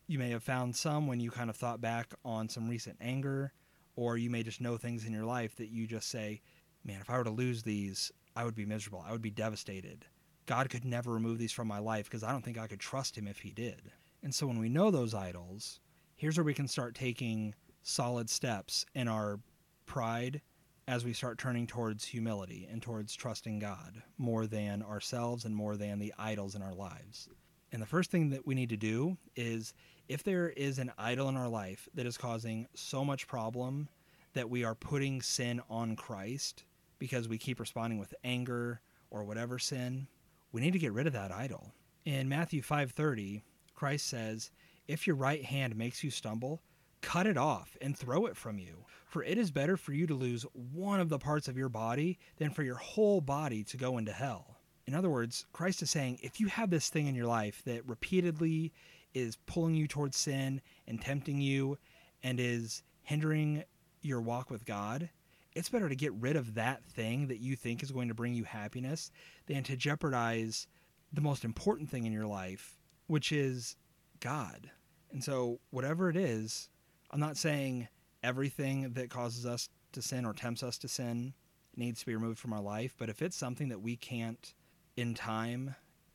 You 0.08 0.18
may 0.18 0.30
have 0.30 0.42
found 0.42 0.74
some 0.74 1.06
when 1.06 1.20
you 1.20 1.30
kind 1.30 1.50
of 1.50 1.56
thought 1.56 1.80
back 1.80 2.12
on 2.24 2.48
some 2.48 2.68
recent 2.68 2.96
anger, 3.00 3.52
or 3.94 4.16
you 4.16 4.30
may 4.30 4.42
just 4.42 4.60
know 4.60 4.76
things 4.76 5.04
in 5.04 5.12
your 5.12 5.24
life 5.24 5.54
that 5.56 5.68
you 5.68 5.86
just 5.86 6.08
say, 6.08 6.40
man, 6.84 7.00
if 7.00 7.08
I 7.08 7.18
were 7.18 7.24
to 7.24 7.30
lose 7.30 7.62
these, 7.62 8.10
I 8.34 8.44
would 8.44 8.56
be 8.56 8.66
miserable. 8.66 9.04
I 9.06 9.12
would 9.12 9.22
be 9.22 9.30
devastated. 9.30 10.06
God 10.46 10.70
could 10.70 10.84
never 10.84 11.12
remove 11.12 11.38
these 11.38 11.52
from 11.52 11.68
my 11.68 11.78
life 11.78 12.06
because 12.06 12.24
I 12.24 12.32
don't 12.32 12.44
think 12.44 12.58
I 12.58 12.66
could 12.66 12.80
trust 12.80 13.16
him 13.16 13.28
if 13.28 13.40
he 13.40 13.50
did. 13.50 13.92
And 14.22 14.35
so 14.35 14.46
when 14.46 14.59
we 14.59 14.68
know 14.68 14.90
those 14.90 15.14
idols, 15.14 15.81
here's 16.16 16.37
where 16.37 16.44
we 16.44 16.55
can 16.55 16.68
start 16.68 16.94
taking 16.94 17.55
solid 17.83 18.29
steps 18.29 18.85
in 18.94 19.09
our 19.09 19.38
pride 19.87 20.40
as 20.88 21.05
we 21.05 21.12
start 21.12 21.38
turning 21.38 21.66
towards 21.66 22.05
humility 22.05 22.68
and 22.70 22.81
towards 22.81 23.14
trusting 23.14 23.59
God 23.59 24.02
more 24.18 24.46
than 24.46 24.83
ourselves 24.83 25.44
and 25.44 25.55
more 25.55 25.76
than 25.76 25.98
the 25.98 26.14
idols 26.18 26.55
in 26.55 26.62
our 26.62 26.74
lives. 26.74 27.29
And 27.72 27.83
the 27.83 27.87
first 27.87 28.11
thing 28.11 28.31
that 28.31 28.46
we 28.46 28.55
need 28.55 28.68
to 28.70 28.76
do 28.76 29.16
is 29.35 29.74
if 30.09 30.22
there 30.22 30.50
is 30.50 30.79
an 30.79 30.92
idol 30.96 31.29
in 31.29 31.37
our 31.37 31.48
life 31.48 31.88
that 31.94 32.07
is 32.07 32.16
causing 32.16 32.66
so 32.74 33.05
much 33.05 33.26
problem 33.26 33.88
that 34.35 34.48
we 34.48 34.64
are 34.64 34.74
putting 34.74 35.20
sin 35.20 35.61
on 35.68 35.96
Christ 35.96 36.64
because 36.98 37.29
we 37.29 37.38
keep 37.38 37.59
responding 37.59 37.98
with 37.98 38.14
anger 38.22 38.81
or 39.11 39.24
whatever 39.24 39.59
sin, 39.59 40.07
we 40.52 40.61
need 40.61 40.72
to 40.72 40.79
get 40.79 40.92
rid 40.92 41.07
of 41.07 41.12
that 41.14 41.33
idol. 41.33 41.72
In 42.05 42.29
Matthew 42.29 42.62
5:30, 42.62 43.42
Christ 43.76 44.06
says, 44.06 44.50
"If 44.88 45.06
your 45.06 45.14
right 45.14 45.44
hand 45.44 45.76
makes 45.76 46.02
you 46.02 46.10
stumble, 46.10 46.62
cut 47.00 47.26
it 47.26 47.36
off 47.36 47.76
and 47.80 47.96
throw 47.96 48.26
it 48.26 48.36
from 48.36 48.58
you. 48.58 48.84
For 49.06 49.22
it 49.22 49.38
is 49.38 49.52
better 49.52 49.76
for 49.76 49.92
you 49.92 50.08
to 50.08 50.14
lose 50.14 50.42
one 50.52 50.98
of 50.98 51.08
the 51.08 51.20
parts 51.20 51.46
of 51.46 51.56
your 51.56 51.68
body 51.68 52.18
than 52.38 52.50
for 52.50 52.64
your 52.64 52.76
whole 52.76 53.20
body 53.20 53.62
to 53.62 53.76
go 53.76 53.96
into 53.98 54.12
hell." 54.12 54.60
In 54.86 54.94
other 54.94 55.10
words, 55.10 55.46
Christ 55.52 55.82
is 55.82 55.90
saying, 55.90 56.20
if 56.22 56.40
you 56.40 56.46
have 56.46 56.70
this 56.70 56.88
thing 56.88 57.06
in 57.06 57.14
your 57.14 57.26
life 57.26 57.62
that 57.64 57.86
repeatedly 57.86 58.72
is 59.14 59.36
pulling 59.46 59.74
you 59.74 59.88
towards 59.88 60.16
sin 60.16 60.62
and 60.86 61.00
tempting 61.00 61.40
you 61.40 61.78
and 62.22 62.38
is 62.38 62.82
hindering 63.02 63.64
your 64.00 64.20
walk 64.20 64.48
with 64.48 64.64
God, 64.64 65.10
it's 65.54 65.68
better 65.68 65.88
to 65.88 65.96
get 65.96 66.12
rid 66.14 66.36
of 66.36 66.54
that 66.54 66.84
thing 66.84 67.26
that 67.28 67.40
you 67.40 67.56
think 67.56 67.82
is 67.82 67.90
going 67.90 68.08
to 68.08 68.14
bring 68.14 68.34
you 68.34 68.44
happiness 68.44 69.10
than 69.46 69.64
to 69.64 69.76
jeopardize 69.76 70.68
the 71.12 71.20
most 71.20 71.44
important 71.44 71.90
thing 71.90 72.04
in 72.04 72.12
your 72.12 72.26
life, 72.26 72.75
which 73.06 73.32
is 73.32 73.76
God. 74.20 74.70
And 75.12 75.22
so, 75.22 75.60
whatever 75.70 76.10
it 76.10 76.16
is, 76.16 76.68
I'm 77.10 77.20
not 77.20 77.36
saying 77.36 77.88
everything 78.22 78.92
that 78.94 79.10
causes 79.10 79.46
us 79.46 79.68
to 79.92 80.02
sin 80.02 80.24
or 80.24 80.32
tempts 80.32 80.62
us 80.62 80.78
to 80.78 80.88
sin 80.88 81.32
needs 81.76 82.00
to 82.00 82.06
be 82.06 82.14
removed 82.14 82.38
from 82.38 82.52
our 82.52 82.60
life, 82.60 82.94
but 82.98 83.08
if 83.08 83.22
it's 83.22 83.36
something 83.36 83.68
that 83.68 83.80
we 83.80 83.96
can't 83.96 84.54
in 84.96 85.14
time 85.14 85.74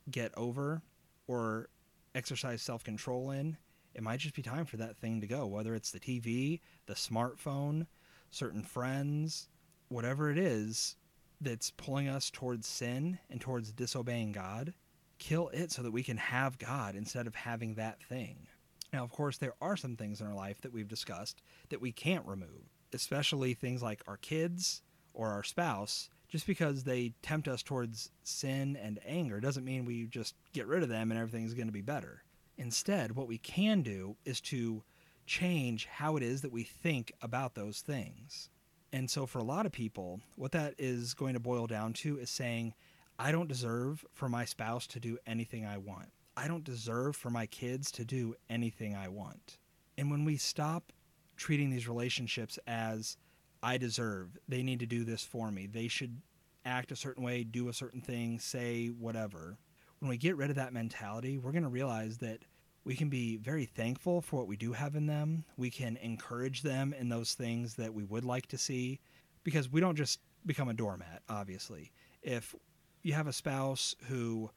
get 0.09 0.31
over 0.35 0.81
or 1.27 1.69
exercise 2.15 2.61
self 2.61 2.83
control 2.83 3.31
in, 3.31 3.57
it 3.93 4.03
might 4.03 4.19
just 4.19 4.35
be 4.35 4.41
time 4.41 4.65
for 4.65 4.77
that 4.77 4.97
thing 4.97 5.21
to 5.21 5.27
go, 5.27 5.45
whether 5.45 5.75
it's 5.75 5.91
the 5.91 5.99
TV, 5.99 6.61
the 6.85 6.93
smartphone, 6.93 7.87
certain 8.29 8.63
friends, 8.63 9.49
whatever 9.89 10.31
it 10.31 10.37
is 10.37 10.95
that's 11.39 11.71
pulling 11.71 12.07
us 12.07 12.29
towards 12.29 12.67
sin 12.67 13.19
and 13.29 13.41
towards 13.41 13.71
disobeying 13.71 14.31
God, 14.31 14.73
kill 15.21 15.49
it 15.49 15.71
so 15.71 15.83
that 15.83 15.91
we 15.91 16.01
can 16.01 16.17
have 16.17 16.57
God 16.57 16.95
instead 16.95 17.27
of 17.27 17.35
having 17.35 17.75
that 17.75 18.03
thing. 18.03 18.47
Now, 18.91 19.03
of 19.03 19.11
course, 19.11 19.37
there 19.37 19.53
are 19.61 19.77
some 19.77 19.95
things 19.95 20.19
in 20.19 20.25
our 20.25 20.33
life 20.33 20.59
that 20.61 20.73
we've 20.73 20.87
discussed 20.87 21.43
that 21.69 21.79
we 21.79 21.91
can't 21.91 22.25
remove, 22.25 22.73
especially 22.91 23.53
things 23.53 23.83
like 23.83 24.01
our 24.07 24.17
kids 24.17 24.81
or 25.13 25.29
our 25.29 25.43
spouse. 25.43 26.09
Just 26.27 26.47
because 26.47 26.83
they 26.83 27.13
tempt 27.21 27.47
us 27.47 27.61
towards 27.61 28.09
sin 28.23 28.75
and 28.81 28.99
anger 29.05 29.39
doesn't 29.39 29.63
mean 29.63 29.85
we 29.85 30.07
just 30.07 30.33
get 30.53 30.65
rid 30.65 30.81
of 30.81 30.89
them 30.89 31.11
and 31.11 31.19
everything's 31.19 31.53
going 31.53 31.67
to 31.67 31.73
be 31.73 31.81
better. 31.81 32.23
Instead, 32.57 33.15
what 33.15 33.27
we 33.27 33.37
can 33.37 33.81
do 33.81 34.15
is 34.25 34.41
to 34.41 34.83
change 35.27 35.85
how 35.85 36.17
it 36.17 36.23
is 36.23 36.41
that 36.41 36.51
we 36.51 36.63
think 36.63 37.13
about 37.21 37.53
those 37.53 37.81
things. 37.81 38.49
And 38.91 39.09
so, 39.09 39.25
for 39.25 39.39
a 39.39 39.43
lot 39.43 39.65
of 39.65 39.71
people, 39.71 40.19
what 40.35 40.51
that 40.53 40.75
is 40.77 41.13
going 41.13 41.33
to 41.33 41.39
boil 41.39 41.67
down 41.67 41.93
to 41.93 42.17
is 42.17 42.29
saying, 42.29 42.73
I 43.21 43.31
don't 43.31 43.47
deserve 43.47 44.03
for 44.13 44.27
my 44.27 44.45
spouse 44.45 44.87
to 44.87 44.99
do 44.99 45.19
anything 45.27 45.63
I 45.63 45.77
want. 45.77 46.09
I 46.35 46.47
don't 46.47 46.63
deserve 46.63 47.15
for 47.15 47.29
my 47.29 47.45
kids 47.45 47.91
to 47.91 48.03
do 48.03 48.33
anything 48.49 48.95
I 48.95 49.09
want. 49.09 49.59
And 49.95 50.09
when 50.09 50.25
we 50.25 50.37
stop 50.37 50.91
treating 51.37 51.69
these 51.69 51.87
relationships 51.87 52.57
as, 52.65 53.17
I 53.61 53.77
deserve, 53.77 54.39
they 54.47 54.63
need 54.63 54.79
to 54.79 54.87
do 54.87 55.03
this 55.03 55.23
for 55.23 55.51
me, 55.51 55.67
they 55.67 55.87
should 55.87 56.19
act 56.65 56.91
a 56.91 56.95
certain 56.95 57.23
way, 57.23 57.43
do 57.43 57.69
a 57.69 57.73
certain 57.73 58.01
thing, 58.01 58.39
say 58.39 58.87
whatever. 58.87 59.59
When 59.99 60.09
we 60.09 60.17
get 60.17 60.35
rid 60.35 60.49
of 60.49 60.55
that 60.55 60.73
mentality, 60.73 61.37
we're 61.37 61.51
going 61.51 61.61
to 61.61 61.69
realize 61.69 62.17
that 62.17 62.39
we 62.85 62.95
can 62.95 63.09
be 63.09 63.37
very 63.37 63.65
thankful 63.65 64.21
for 64.21 64.37
what 64.37 64.47
we 64.47 64.57
do 64.57 64.73
have 64.73 64.95
in 64.95 65.05
them. 65.05 65.45
We 65.57 65.69
can 65.69 65.95
encourage 65.97 66.63
them 66.63 66.91
in 66.91 67.09
those 67.09 67.35
things 67.35 67.75
that 67.75 67.93
we 67.93 68.03
would 68.03 68.25
like 68.25 68.47
to 68.47 68.57
see 68.57 68.99
because 69.43 69.71
we 69.71 69.79
don't 69.79 69.95
just 69.95 70.21
become 70.47 70.69
a 70.69 70.73
doormat, 70.73 71.21
obviously. 71.29 71.91
If 72.23 72.55
you 73.01 73.13
have 73.13 73.27
a 73.27 73.33
spouse 73.33 73.95
who 74.07 74.49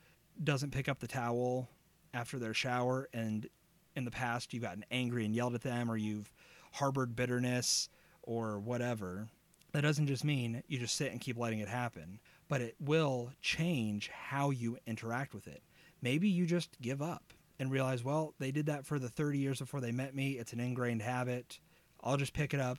doesn't 0.42 0.72
pick 0.72 0.88
up 0.88 1.00
the 1.00 1.06
towel 1.06 1.68
after 2.12 2.38
their 2.38 2.54
shower 2.54 3.08
and 3.12 3.48
in 3.96 4.04
the 4.04 4.10
past 4.10 4.52
you've 4.52 4.62
gotten 4.62 4.84
angry 4.90 5.24
and 5.24 5.34
yelled 5.34 5.54
at 5.54 5.62
them 5.62 5.90
or 5.90 5.96
you've 5.96 6.32
harbored 6.72 7.14
bitterness 7.14 7.88
or 8.22 8.58
whatever, 8.58 9.28
that 9.72 9.82
doesn't 9.82 10.06
just 10.06 10.24
mean 10.24 10.62
you 10.66 10.78
just 10.78 10.96
sit 10.96 11.12
and 11.12 11.20
keep 11.20 11.36
letting 11.36 11.60
it 11.60 11.68
happen, 11.68 12.18
but 12.48 12.60
it 12.60 12.74
will 12.80 13.30
change 13.40 14.08
how 14.08 14.50
you 14.50 14.78
interact 14.86 15.34
with 15.34 15.46
it. 15.46 15.62
Maybe 16.02 16.28
you 16.28 16.46
just 16.46 16.80
give 16.80 17.00
up 17.00 17.32
and 17.58 17.70
realize, 17.70 18.02
well, 18.02 18.34
they 18.38 18.50
did 18.50 18.66
that 18.66 18.84
for 18.84 18.98
the 18.98 19.08
30 19.08 19.38
years 19.38 19.58
before 19.60 19.80
they 19.80 19.92
met 19.92 20.14
me. 20.14 20.32
It's 20.32 20.52
an 20.52 20.60
ingrained 20.60 21.02
habit. 21.02 21.58
I'll 22.02 22.16
just 22.16 22.34
pick 22.34 22.52
it 22.52 22.60
up, 22.60 22.78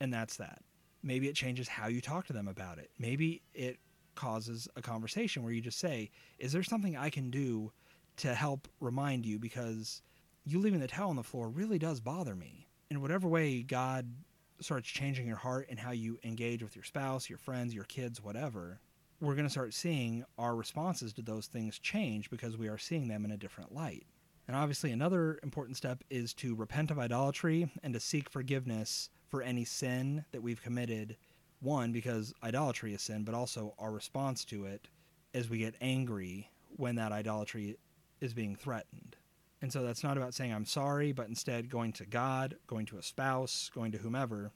and 0.00 0.12
that's 0.12 0.36
that. 0.36 0.62
Maybe 1.02 1.28
it 1.28 1.34
changes 1.34 1.68
how 1.68 1.88
you 1.88 2.00
talk 2.00 2.26
to 2.26 2.32
them 2.32 2.48
about 2.48 2.78
it. 2.78 2.90
Maybe 2.98 3.42
it 3.52 3.78
causes 4.14 4.68
a 4.76 4.82
conversation 4.82 5.42
where 5.42 5.52
you 5.52 5.60
just 5.60 5.78
say, 5.78 6.10
Is 6.38 6.52
there 6.52 6.62
something 6.62 6.96
I 6.96 7.10
can 7.10 7.30
do 7.30 7.72
to 8.18 8.34
help 8.34 8.68
remind 8.80 9.26
you? 9.26 9.38
Because 9.38 10.02
you 10.44 10.60
leaving 10.60 10.80
the 10.80 10.88
towel 10.88 11.10
on 11.10 11.16
the 11.16 11.22
floor 11.22 11.48
really 11.48 11.78
does 11.78 12.00
bother 12.00 12.34
me. 12.34 12.68
In 12.90 13.00
whatever 13.00 13.28
way 13.28 13.62
God 13.62 14.08
starts 14.60 14.88
changing 14.88 15.26
your 15.26 15.36
heart 15.36 15.66
and 15.68 15.78
how 15.78 15.90
you 15.90 16.18
engage 16.22 16.62
with 16.62 16.76
your 16.76 16.84
spouse, 16.84 17.28
your 17.28 17.38
friends, 17.38 17.74
your 17.74 17.84
kids, 17.84 18.22
whatever, 18.22 18.80
we're 19.20 19.34
going 19.34 19.46
to 19.46 19.50
start 19.50 19.74
seeing 19.74 20.24
our 20.38 20.54
responses 20.54 21.12
to 21.14 21.22
those 21.22 21.46
things 21.46 21.78
change 21.78 22.30
because 22.30 22.56
we 22.56 22.68
are 22.68 22.78
seeing 22.78 23.08
them 23.08 23.24
in 23.24 23.30
a 23.30 23.36
different 23.36 23.74
light. 23.74 24.06
And 24.46 24.56
obviously, 24.56 24.92
another 24.92 25.38
important 25.42 25.76
step 25.76 26.04
is 26.10 26.34
to 26.34 26.54
repent 26.54 26.90
of 26.90 26.98
idolatry 26.98 27.70
and 27.82 27.94
to 27.94 28.00
seek 28.00 28.28
forgiveness 28.28 29.08
for 29.28 29.42
any 29.42 29.64
sin 29.64 30.24
that 30.32 30.42
we've 30.42 30.62
committed. 30.62 31.16
One, 31.60 31.92
because 31.92 32.34
idolatry 32.42 32.94
is 32.94 33.02
sin, 33.02 33.24
but 33.24 33.34
also 33.34 33.74
our 33.78 33.90
response 33.90 34.44
to 34.46 34.66
it 34.66 34.88
as 35.32 35.48
we 35.48 35.58
get 35.58 35.74
angry 35.80 36.50
when 36.76 36.96
that 36.96 37.12
idolatry 37.12 37.76
is 38.20 38.34
being 38.34 38.56
threatened. 38.56 39.16
And 39.62 39.72
so 39.72 39.82
that's 39.82 40.04
not 40.04 40.16
about 40.16 40.34
saying 40.34 40.52
I'm 40.52 40.66
sorry, 40.66 41.12
but 41.12 41.28
instead 41.28 41.70
going 41.70 41.92
to 41.94 42.04
God, 42.04 42.56
going 42.66 42.86
to 42.86 42.98
a 42.98 43.02
spouse, 43.02 43.70
going 43.74 43.92
to 43.92 43.98
whomever, 43.98 44.52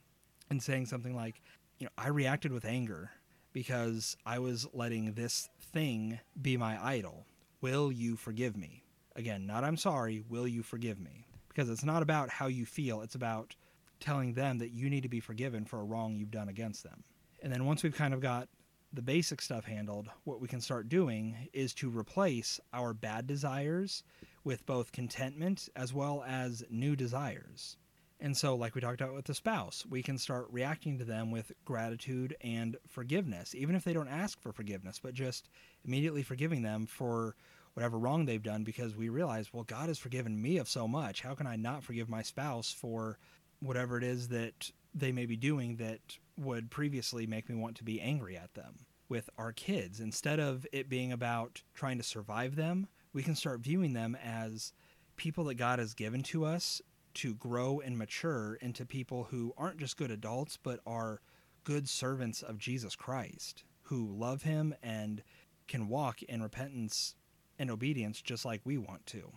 and 0.50 0.62
saying 0.62 0.86
something 0.86 1.16
like, 1.16 1.40
you 1.78 1.86
know, 1.86 1.92
I 1.96 2.08
reacted 2.08 2.52
with 2.52 2.64
anger 2.64 3.10
because 3.52 4.16
I 4.26 4.38
was 4.38 4.66
letting 4.72 5.14
this 5.14 5.48
thing 5.72 6.20
be 6.40 6.56
my 6.56 6.82
idol. 6.84 7.26
Will 7.60 7.90
you 7.90 8.16
forgive 8.16 8.56
me? 8.56 8.84
Again, 9.16 9.46
not 9.46 9.64
I'm 9.64 9.76
sorry, 9.76 10.22
will 10.28 10.46
you 10.46 10.62
forgive 10.62 11.00
me? 11.00 11.26
Because 11.48 11.70
it's 11.70 11.84
not 11.84 12.02
about 12.02 12.30
how 12.30 12.46
you 12.46 12.66
feel, 12.66 13.00
it's 13.00 13.14
about 13.14 13.56
telling 14.00 14.34
them 14.34 14.58
that 14.58 14.72
you 14.72 14.90
need 14.90 15.02
to 15.02 15.08
be 15.08 15.20
forgiven 15.20 15.64
for 15.64 15.80
a 15.80 15.84
wrong 15.84 16.16
you've 16.16 16.30
done 16.30 16.48
against 16.48 16.82
them. 16.82 17.04
And 17.42 17.52
then 17.52 17.64
once 17.64 17.82
we've 17.82 17.94
kind 17.94 18.14
of 18.14 18.20
got 18.20 18.48
the 18.92 19.02
basic 19.02 19.40
stuff 19.40 19.64
handled, 19.64 20.08
what 20.24 20.40
we 20.40 20.48
can 20.48 20.60
start 20.60 20.88
doing 20.88 21.48
is 21.52 21.74
to 21.74 21.90
replace 21.90 22.58
our 22.72 22.94
bad 22.94 23.26
desires 23.26 24.02
with 24.44 24.64
both 24.66 24.92
contentment 24.92 25.68
as 25.76 25.92
well 25.92 26.24
as 26.26 26.64
new 26.70 26.96
desires. 26.96 27.76
And 28.20 28.36
so, 28.36 28.56
like 28.56 28.74
we 28.74 28.80
talked 28.80 29.00
about 29.00 29.14
with 29.14 29.26
the 29.26 29.34
spouse, 29.34 29.86
we 29.88 30.02
can 30.02 30.18
start 30.18 30.48
reacting 30.50 30.98
to 30.98 31.04
them 31.04 31.30
with 31.30 31.52
gratitude 31.64 32.36
and 32.40 32.76
forgiveness, 32.88 33.54
even 33.54 33.76
if 33.76 33.84
they 33.84 33.92
don't 33.92 34.08
ask 34.08 34.40
for 34.40 34.52
forgiveness, 34.52 34.98
but 35.00 35.14
just 35.14 35.48
immediately 35.84 36.24
forgiving 36.24 36.62
them 36.62 36.86
for 36.86 37.36
whatever 37.74 37.96
wrong 37.96 38.24
they've 38.24 38.42
done 38.42 38.64
because 38.64 38.96
we 38.96 39.08
realize, 39.08 39.52
well, 39.52 39.62
God 39.62 39.86
has 39.86 39.98
forgiven 39.98 40.40
me 40.42 40.56
of 40.58 40.68
so 40.68 40.88
much. 40.88 41.20
How 41.20 41.34
can 41.34 41.46
I 41.46 41.54
not 41.54 41.84
forgive 41.84 42.08
my 42.08 42.22
spouse 42.22 42.72
for 42.72 43.18
whatever 43.60 43.98
it 43.98 44.04
is 44.04 44.28
that 44.28 44.70
they 44.94 45.12
may 45.12 45.26
be 45.26 45.36
doing 45.36 45.76
that 45.76 46.00
would 46.36 46.70
previously 46.70 47.26
make 47.26 47.48
me 47.48 47.54
want 47.54 47.76
to 47.76 47.84
be 47.84 48.00
angry 48.00 48.36
at 48.36 48.54
them? 48.54 48.86
With 49.08 49.30
our 49.38 49.52
kids, 49.52 50.00
instead 50.00 50.38
of 50.38 50.66
it 50.72 50.88
being 50.88 51.12
about 51.12 51.62
trying 51.74 51.96
to 51.96 52.04
survive 52.04 52.56
them, 52.56 52.88
we 53.12 53.22
can 53.22 53.34
start 53.34 53.60
viewing 53.60 53.94
them 53.94 54.16
as 54.22 54.72
people 55.16 55.44
that 55.44 55.54
God 55.54 55.78
has 55.78 55.94
given 55.94 56.22
to 56.24 56.44
us 56.44 56.82
to 57.14 57.34
grow 57.34 57.80
and 57.80 57.98
mature 57.98 58.54
into 58.60 58.86
people 58.86 59.24
who 59.30 59.52
aren't 59.56 59.78
just 59.78 59.96
good 59.96 60.10
adults, 60.10 60.56
but 60.62 60.80
are 60.86 61.20
good 61.64 61.88
servants 61.88 62.42
of 62.42 62.58
Jesus 62.58 62.94
Christ, 62.94 63.64
who 63.82 64.14
love 64.14 64.42
Him 64.42 64.74
and 64.82 65.22
can 65.66 65.88
walk 65.88 66.22
in 66.22 66.42
repentance 66.42 67.14
and 67.58 67.70
obedience 67.70 68.22
just 68.22 68.44
like 68.44 68.60
we 68.64 68.78
want 68.78 69.04
to. 69.06 69.32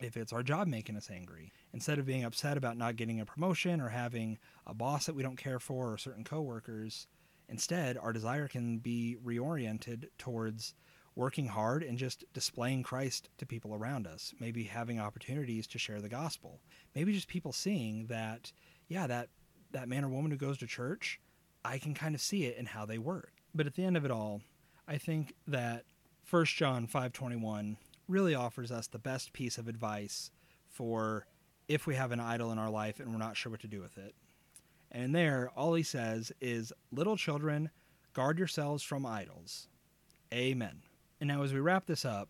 If 0.00 0.16
it's 0.16 0.32
our 0.32 0.42
job 0.42 0.66
making 0.66 0.96
us 0.96 1.10
angry, 1.10 1.52
instead 1.76 1.98
of 1.98 2.06
being 2.06 2.24
upset 2.24 2.56
about 2.56 2.78
not 2.78 2.96
getting 2.96 3.20
a 3.20 3.26
promotion 3.26 3.82
or 3.82 3.90
having 3.90 4.38
a 4.66 4.72
boss 4.72 5.04
that 5.04 5.14
we 5.14 5.22
don't 5.22 5.36
care 5.36 5.58
for 5.58 5.92
or 5.92 5.98
certain 5.98 6.24
coworkers, 6.24 7.06
instead 7.50 7.98
our 7.98 8.14
desire 8.14 8.48
can 8.48 8.78
be 8.78 9.14
reoriented 9.22 10.06
towards 10.16 10.72
working 11.14 11.48
hard 11.48 11.82
and 11.82 11.98
just 11.98 12.24
displaying 12.32 12.82
Christ 12.82 13.28
to 13.36 13.44
people 13.44 13.74
around 13.74 14.06
us, 14.06 14.32
maybe 14.40 14.64
having 14.64 14.98
opportunities 14.98 15.66
to 15.66 15.78
share 15.78 16.00
the 16.00 16.08
gospel. 16.08 16.60
Maybe 16.94 17.12
just 17.12 17.28
people 17.28 17.52
seeing 17.52 18.06
that 18.06 18.52
yeah, 18.88 19.06
that 19.06 19.28
that 19.72 19.86
man 19.86 20.02
or 20.02 20.08
woman 20.08 20.30
who 20.30 20.38
goes 20.38 20.56
to 20.58 20.66
church, 20.66 21.20
I 21.62 21.76
can 21.76 21.92
kind 21.92 22.14
of 22.14 22.22
see 22.22 22.46
it 22.46 22.56
in 22.56 22.64
how 22.64 22.86
they 22.86 22.96
work. 22.96 23.34
But 23.54 23.66
at 23.66 23.74
the 23.74 23.84
end 23.84 23.98
of 23.98 24.06
it 24.06 24.10
all, 24.10 24.40
I 24.88 24.96
think 24.96 25.34
that 25.46 25.84
1 26.30 26.46
John 26.46 26.86
5:21 26.86 27.76
really 28.08 28.34
offers 28.34 28.72
us 28.72 28.86
the 28.86 28.98
best 28.98 29.34
piece 29.34 29.58
of 29.58 29.68
advice 29.68 30.30
for 30.70 31.26
if 31.68 31.86
we 31.86 31.94
have 31.94 32.12
an 32.12 32.20
idol 32.20 32.52
in 32.52 32.58
our 32.58 32.70
life 32.70 33.00
and 33.00 33.10
we're 33.10 33.18
not 33.18 33.36
sure 33.36 33.50
what 33.50 33.60
to 33.60 33.68
do 33.68 33.80
with 33.80 33.98
it. 33.98 34.14
And 34.90 35.14
there, 35.14 35.50
all 35.56 35.74
he 35.74 35.82
says 35.82 36.32
is, 36.40 36.72
Little 36.92 37.16
children, 37.16 37.70
guard 38.12 38.38
yourselves 38.38 38.82
from 38.82 39.04
idols. 39.04 39.68
Amen. 40.32 40.82
And 41.20 41.28
now, 41.28 41.42
as 41.42 41.52
we 41.52 41.60
wrap 41.60 41.86
this 41.86 42.04
up, 42.04 42.28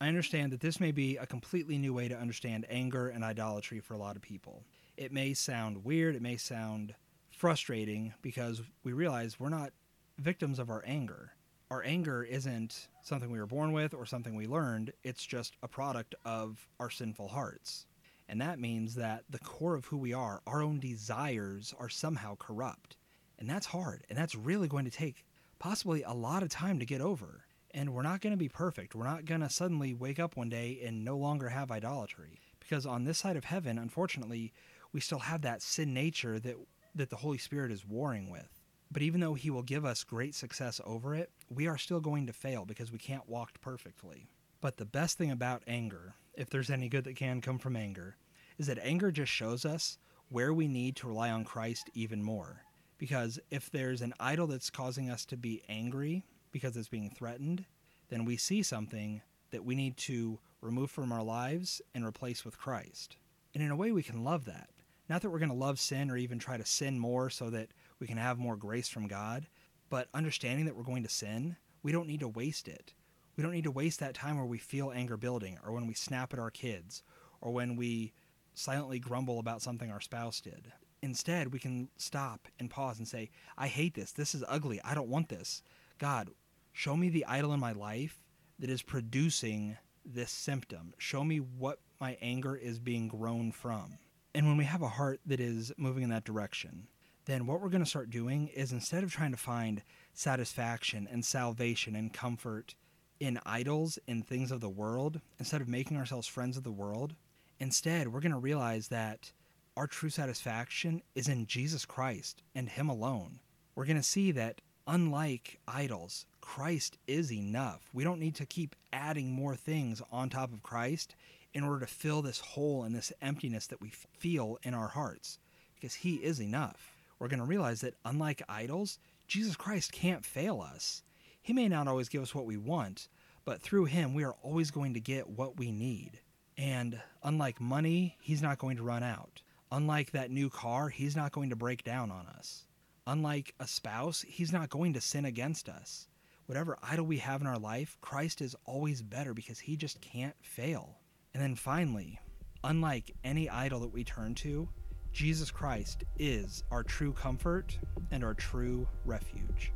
I 0.00 0.08
understand 0.08 0.52
that 0.52 0.60
this 0.60 0.80
may 0.80 0.92
be 0.92 1.16
a 1.16 1.26
completely 1.26 1.78
new 1.78 1.94
way 1.94 2.08
to 2.08 2.16
understand 2.16 2.66
anger 2.68 3.08
and 3.08 3.24
idolatry 3.24 3.80
for 3.80 3.94
a 3.94 3.98
lot 3.98 4.16
of 4.16 4.22
people. 4.22 4.62
It 4.96 5.12
may 5.12 5.34
sound 5.34 5.84
weird, 5.84 6.16
it 6.16 6.22
may 6.22 6.36
sound 6.36 6.94
frustrating 7.30 8.14
because 8.22 8.62
we 8.82 8.92
realize 8.92 9.38
we're 9.38 9.48
not 9.48 9.72
victims 10.18 10.58
of 10.58 10.70
our 10.70 10.82
anger 10.86 11.32
our 11.70 11.82
anger 11.84 12.22
isn't 12.22 12.88
something 13.02 13.30
we 13.30 13.38
were 13.38 13.46
born 13.46 13.72
with 13.72 13.94
or 13.94 14.06
something 14.06 14.34
we 14.34 14.46
learned, 14.46 14.92
it's 15.02 15.24
just 15.24 15.56
a 15.62 15.68
product 15.68 16.14
of 16.24 16.68
our 16.78 16.90
sinful 16.90 17.28
hearts. 17.28 17.86
And 18.28 18.40
that 18.40 18.58
means 18.58 18.94
that 18.96 19.24
the 19.30 19.38
core 19.38 19.74
of 19.74 19.86
who 19.86 19.96
we 19.96 20.12
are, 20.12 20.42
our 20.46 20.62
own 20.62 20.80
desires, 20.80 21.72
are 21.78 21.88
somehow 21.88 22.36
corrupt. 22.36 22.96
And 23.38 23.48
that's 23.48 23.66
hard. 23.66 24.04
And 24.08 24.18
that's 24.18 24.34
really 24.34 24.68
going 24.68 24.84
to 24.84 24.90
take 24.90 25.24
possibly 25.58 26.02
a 26.02 26.12
lot 26.12 26.42
of 26.42 26.48
time 26.48 26.78
to 26.80 26.86
get 26.86 27.00
over. 27.00 27.44
And 27.72 27.92
we're 27.92 28.02
not 28.02 28.20
going 28.20 28.32
to 28.32 28.38
be 28.38 28.48
perfect. 28.48 28.94
We're 28.94 29.04
not 29.04 29.26
going 29.26 29.42
to 29.42 29.50
suddenly 29.50 29.94
wake 29.94 30.18
up 30.18 30.36
one 30.36 30.48
day 30.48 30.80
and 30.84 31.04
no 31.04 31.16
longer 31.16 31.50
have 31.50 31.70
idolatry. 31.70 32.40
Because 32.58 32.86
on 32.86 33.04
this 33.04 33.18
side 33.18 33.36
of 33.36 33.44
heaven, 33.44 33.78
unfortunately, 33.78 34.52
we 34.92 35.00
still 35.00 35.18
have 35.20 35.42
that 35.42 35.62
sin 35.62 35.92
nature 35.92 36.40
that, 36.40 36.56
that 36.94 37.10
the 37.10 37.16
Holy 37.16 37.38
Spirit 37.38 37.70
is 37.70 37.86
warring 37.86 38.30
with. 38.30 38.48
But 38.90 39.02
even 39.02 39.20
though 39.20 39.34
He 39.34 39.50
will 39.50 39.62
give 39.62 39.84
us 39.84 40.04
great 40.04 40.34
success 40.34 40.80
over 40.84 41.14
it, 41.14 41.30
we 41.50 41.66
are 41.66 41.78
still 41.78 42.00
going 42.00 42.26
to 42.26 42.32
fail 42.32 42.64
because 42.64 42.90
we 42.90 42.98
can't 42.98 43.28
walk 43.28 43.60
perfectly. 43.60 44.28
But 44.60 44.78
the 44.78 44.84
best 44.84 45.18
thing 45.18 45.30
about 45.30 45.62
anger, 45.66 46.14
if 46.36 46.50
there's 46.50 46.70
any 46.70 46.88
good 46.88 47.04
that 47.04 47.16
can 47.16 47.40
come 47.40 47.58
from 47.58 47.76
anger, 47.76 48.16
is 48.58 48.66
that 48.66 48.78
anger 48.82 49.10
just 49.10 49.32
shows 49.32 49.64
us 49.64 49.98
where 50.28 50.52
we 50.52 50.68
need 50.68 50.96
to 50.96 51.06
rely 51.06 51.30
on 51.30 51.44
Christ 51.44 51.90
even 51.94 52.22
more. 52.22 52.62
Because 52.98 53.38
if 53.50 53.70
there's 53.70 54.02
an 54.02 54.14
idol 54.18 54.46
that's 54.46 54.70
causing 54.70 55.10
us 55.10 55.24
to 55.26 55.36
be 55.36 55.62
angry 55.68 56.24
because 56.50 56.76
it's 56.76 56.88
being 56.88 57.10
threatened, 57.10 57.64
then 58.08 58.24
we 58.24 58.36
see 58.36 58.62
something 58.62 59.20
that 59.50 59.64
we 59.64 59.74
need 59.74 59.96
to 59.96 60.38
remove 60.60 60.90
from 60.90 61.12
our 61.12 61.22
lives 61.22 61.82
and 61.94 62.04
replace 62.04 62.44
with 62.44 62.58
Christ. 62.58 63.16
And 63.54 63.62
in 63.62 63.70
a 63.70 63.76
way, 63.76 63.92
we 63.92 64.02
can 64.02 64.24
love 64.24 64.44
that. 64.46 64.70
Not 65.08 65.22
that 65.22 65.30
we're 65.30 65.38
going 65.38 65.50
to 65.50 65.54
love 65.54 65.78
sin 65.78 66.10
or 66.10 66.16
even 66.16 66.38
try 66.38 66.56
to 66.56 66.64
sin 66.64 66.98
more 66.98 67.30
so 67.30 67.50
that 67.50 67.68
we 68.00 68.06
can 68.06 68.16
have 68.16 68.38
more 68.38 68.56
grace 68.56 68.88
from 68.88 69.06
God. 69.06 69.46
But 69.88 70.08
understanding 70.12 70.66
that 70.66 70.74
we're 70.74 70.82
going 70.82 71.04
to 71.04 71.08
sin, 71.08 71.56
we 71.82 71.92
don't 71.92 72.08
need 72.08 72.20
to 72.20 72.28
waste 72.28 72.66
it. 72.66 72.94
We 73.36 73.42
don't 73.42 73.52
need 73.52 73.64
to 73.64 73.70
waste 73.70 74.00
that 74.00 74.14
time 74.14 74.36
where 74.36 74.46
we 74.46 74.58
feel 74.58 74.92
anger 74.94 75.16
building, 75.16 75.58
or 75.64 75.72
when 75.72 75.86
we 75.86 75.94
snap 75.94 76.32
at 76.32 76.38
our 76.38 76.50
kids, 76.50 77.02
or 77.40 77.52
when 77.52 77.76
we 77.76 78.12
silently 78.54 78.98
grumble 78.98 79.38
about 79.38 79.62
something 79.62 79.90
our 79.90 80.00
spouse 80.00 80.40
did. 80.40 80.72
Instead, 81.02 81.52
we 81.52 81.58
can 81.58 81.88
stop 81.98 82.48
and 82.58 82.70
pause 82.70 82.98
and 82.98 83.06
say, 83.06 83.30
I 83.58 83.68
hate 83.68 83.94
this. 83.94 84.12
This 84.12 84.34
is 84.34 84.42
ugly. 84.48 84.80
I 84.82 84.94
don't 84.94 85.10
want 85.10 85.28
this. 85.28 85.62
God, 85.98 86.30
show 86.72 86.96
me 86.96 87.10
the 87.10 87.26
idol 87.26 87.52
in 87.52 87.60
my 87.60 87.72
life 87.72 88.18
that 88.58 88.70
is 88.70 88.82
producing 88.82 89.76
this 90.04 90.30
symptom. 90.30 90.94
Show 90.96 91.22
me 91.22 91.38
what 91.38 91.80
my 92.00 92.16
anger 92.22 92.56
is 92.56 92.78
being 92.78 93.08
grown 93.08 93.52
from. 93.52 93.98
And 94.34 94.46
when 94.46 94.56
we 94.56 94.64
have 94.64 94.82
a 94.82 94.88
heart 94.88 95.20
that 95.26 95.40
is 95.40 95.72
moving 95.76 96.02
in 96.02 96.10
that 96.10 96.24
direction, 96.24 96.88
then 97.26 97.46
what 97.46 97.60
we're 97.60 97.68
going 97.68 97.84
to 97.84 97.88
start 97.88 98.10
doing 98.10 98.48
is 98.48 98.72
instead 98.72 99.02
of 99.02 99.12
trying 99.12 99.32
to 99.32 99.36
find 99.36 99.82
satisfaction 100.12 101.08
and 101.10 101.24
salvation 101.24 101.94
and 101.94 102.12
comfort 102.12 102.74
in 103.20 103.40
idols 103.46 103.98
and 104.06 104.26
things 104.26 104.50
of 104.50 104.60
the 104.60 104.68
world, 104.68 105.20
instead 105.38 105.60
of 105.60 105.68
making 105.68 105.96
ourselves 105.96 106.26
friends 106.26 106.56
of 106.56 106.64
the 106.64 106.72
world, 106.72 107.14
instead 107.60 108.08
we're 108.08 108.20
going 108.20 108.32
to 108.32 108.38
realize 108.38 108.88
that 108.88 109.32
our 109.76 109.86
true 109.86 110.10
satisfaction 110.10 111.02
is 111.14 111.28
in 111.28 111.46
Jesus 111.46 111.84
Christ 111.84 112.42
and 112.54 112.68
Him 112.68 112.88
alone. 112.88 113.40
We're 113.74 113.86
going 113.86 113.96
to 113.96 114.02
see 114.02 114.32
that 114.32 114.60
unlike 114.86 115.58
idols, 115.68 116.26
Christ 116.40 116.98
is 117.06 117.32
enough. 117.32 117.90
We 117.92 118.04
don't 118.04 118.20
need 118.20 118.36
to 118.36 118.46
keep 118.46 118.76
adding 118.92 119.30
more 119.30 119.56
things 119.56 120.00
on 120.10 120.30
top 120.30 120.52
of 120.52 120.62
Christ 120.62 121.14
in 121.52 121.64
order 121.64 121.80
to 121.80 121.92
fill 121.92 122.22
this 122.22 122.40
hole 122.40 122.84
and 122.84 122.94
this 122.94 123.12
emptiness 123.20 123.66
that 123.68 123.80
we 123.80 123.90
feel 124.18 124.58
in 124.62 124.74
our 124.74 124.88
hearts 124.88 125.38
because 125.74 125.94
He 125.94 126.16
is 126.16 126.40
enough 126.40 126.96
we're 127.18 127.28
going 127.28 127.40
to 127.40 127.46
realize 127.46 127.80
that 127.80 127.94
unlike 128.04 128.42
idols, 128.48 128.98
Jesus 129.26 129.56
Christ 129.56 129.92
can't 129.92 130.24
fail 130.24 130.60
us. 130.60 131.02
He 131.46 131.52
may 131.52 131.68
not 131.68 131.86
always 131.86 132.08
give 132.08 132.24
us 132.24 132.34
what 132.34 132.44
we 132.44 132.56
want, 132.56 133.06
but 133.44 133.62
through 133.62 133.84
Him, 133.84 134.14
we 134.14 134.24
are 134.24 134.34
always 134.42 134.72
going 134.72 134.94
to 134.94 135.00
get 135.00 135.28
what 135.28 135.58
we 135.58 135.70
need. 135.70 136.18
And 136.58 137.00
unlike 137.22 137.60
money, 137.60 138.16
He's 138.20 138.42
not 138.42 138.58
going 138.58 138.78
to 138.78 138.82
run 138.82 139.04
out. 139.04 139.42
Unlike 139.70 140.10
that 140.10 140.32
new 140.32 140.50
car, 140.50 140.88
He's 140.88 141.14
not 141.14 141.30
going 141.30 141.50
to 141.50 141.54
break 141.54 141.84
down 141.84 142.10
on 142.10 142.26
us. 142.26 142.64
Unlike 143.06 143.54
a 143.60 143.68
spouse, 143.68 144.24
He's 144.26 144.52
not 144.52 144.70
going 144.70 144.92
to 144.94 145.00
sin 145.00 145.24
against 145.24 145.68
us. 145.68 146.08
Whatever 146.46 146.78
idol 146.82 147.06
we 147.06 147.18
have 147.18 147.42
in 147.42 147.46
our 147.46 147.60
life, 147.60 147.96
Christ 148.00 148.42
is 148.42 148.56
always 148.64 149.00
better 149.00 149.32
because 149.32 149.60
He 149.60 149.76
just 149.76 150.00
can't 150.00 150.34
fail. 150.42 150.98
And 151.32 151.40
then 151.40 151.54
finally, 151.54 152.18
unlike 152.64 153.14
any 153.22 153.48
idol 153.48 153.78
that 153.78 153.92
we 153.92 154.02
turn 154.02 154.34
to, 154.34 154.68
Jesus 155.12 155.52
Christ 155.52 156.02
is 156.18 156.64
our 156.72 156.82
true 156.82 157.12
comfort 157.12 157.78
and 158.10 158.24
our 158.24 158.34
true 158.34 158.88
refuge. 159.04 159.72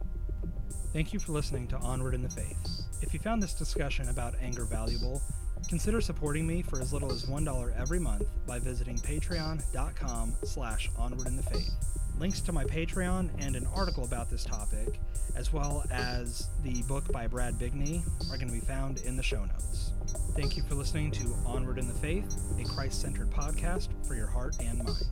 Thank 0.93 1.13
you 1.13 1.19
for 1.19 1.33
listening 1.33 1.67
to 1.69 1.77
Onward 1.79 2.15
in 2.15 2.23
the 2.23 2.29
Faith. 2.29 2.57
If 3.03 3.15
you 3.15 3.21
found 3.21 3.43
this 3.43 3.55
discussion 3.55 4.09
about 4.09 4.35
anger 4.41 4.65
valuable, 4.65 5.23
consider 5.69 6.01
supporting 6.01 6.47
me 6.47 6.63
for 6.63 6.81
as 6.81 6.93
little 6.93 7.13
as 7.13 7.27
$1 7.27 7.81
every 7.81 7.99
month 8.01 8.25
by 8.47 8.59
visiting 8.59 8.97
patreon.com 8.99 10.35
slash 10.45 10.91
onward 10.99 11.27
in 11.29 11.37
the 11.37 11.43
faith. 11.43 11.73
Links 12.19 12.41
to 12.43 12.53
my 12.53 12.65
Patreon 12.65 13.31
and 13.39 13.57
an 13.57 13.67
article 13.75 14.05
about 14.05 14.29
this 14.29 14.45
topic, 14.45 15.01
as 15.37 15.53
well 15.53 15.85
as 15.91 16.49
the 16.63 16.83
book 16.83 17.11
by 17.13 17.27
Brad 17.27 17.55
Bigney, 17.55 18.03
are 18.31 18.37
going 18.37 18.49
to 18.49 18.55
be 18.55 18.61
found 18.61 18.99
in 18.99 19.17
the 19.17 19.23
show 19.23 19.45
notes. 19.45 19.93
Thank 20.35 20.57
you 20.57 20.63
for 20.65 20.75
listening 20.75 21.11
to 21.13 21.35
Onward 21.47 21.79
in 21.79 21.89
the 21.89 21.95
Faith, 21.95 22.37
a 22.61 22.65
Christ 22.65 23.01
centered 23.01 23.31
podcast 23.31 23.89
for 24.07 24.15
your 24.15 24.27
heart 24.27 24.57
and 24.61 24.85
mind. 24.85 25.07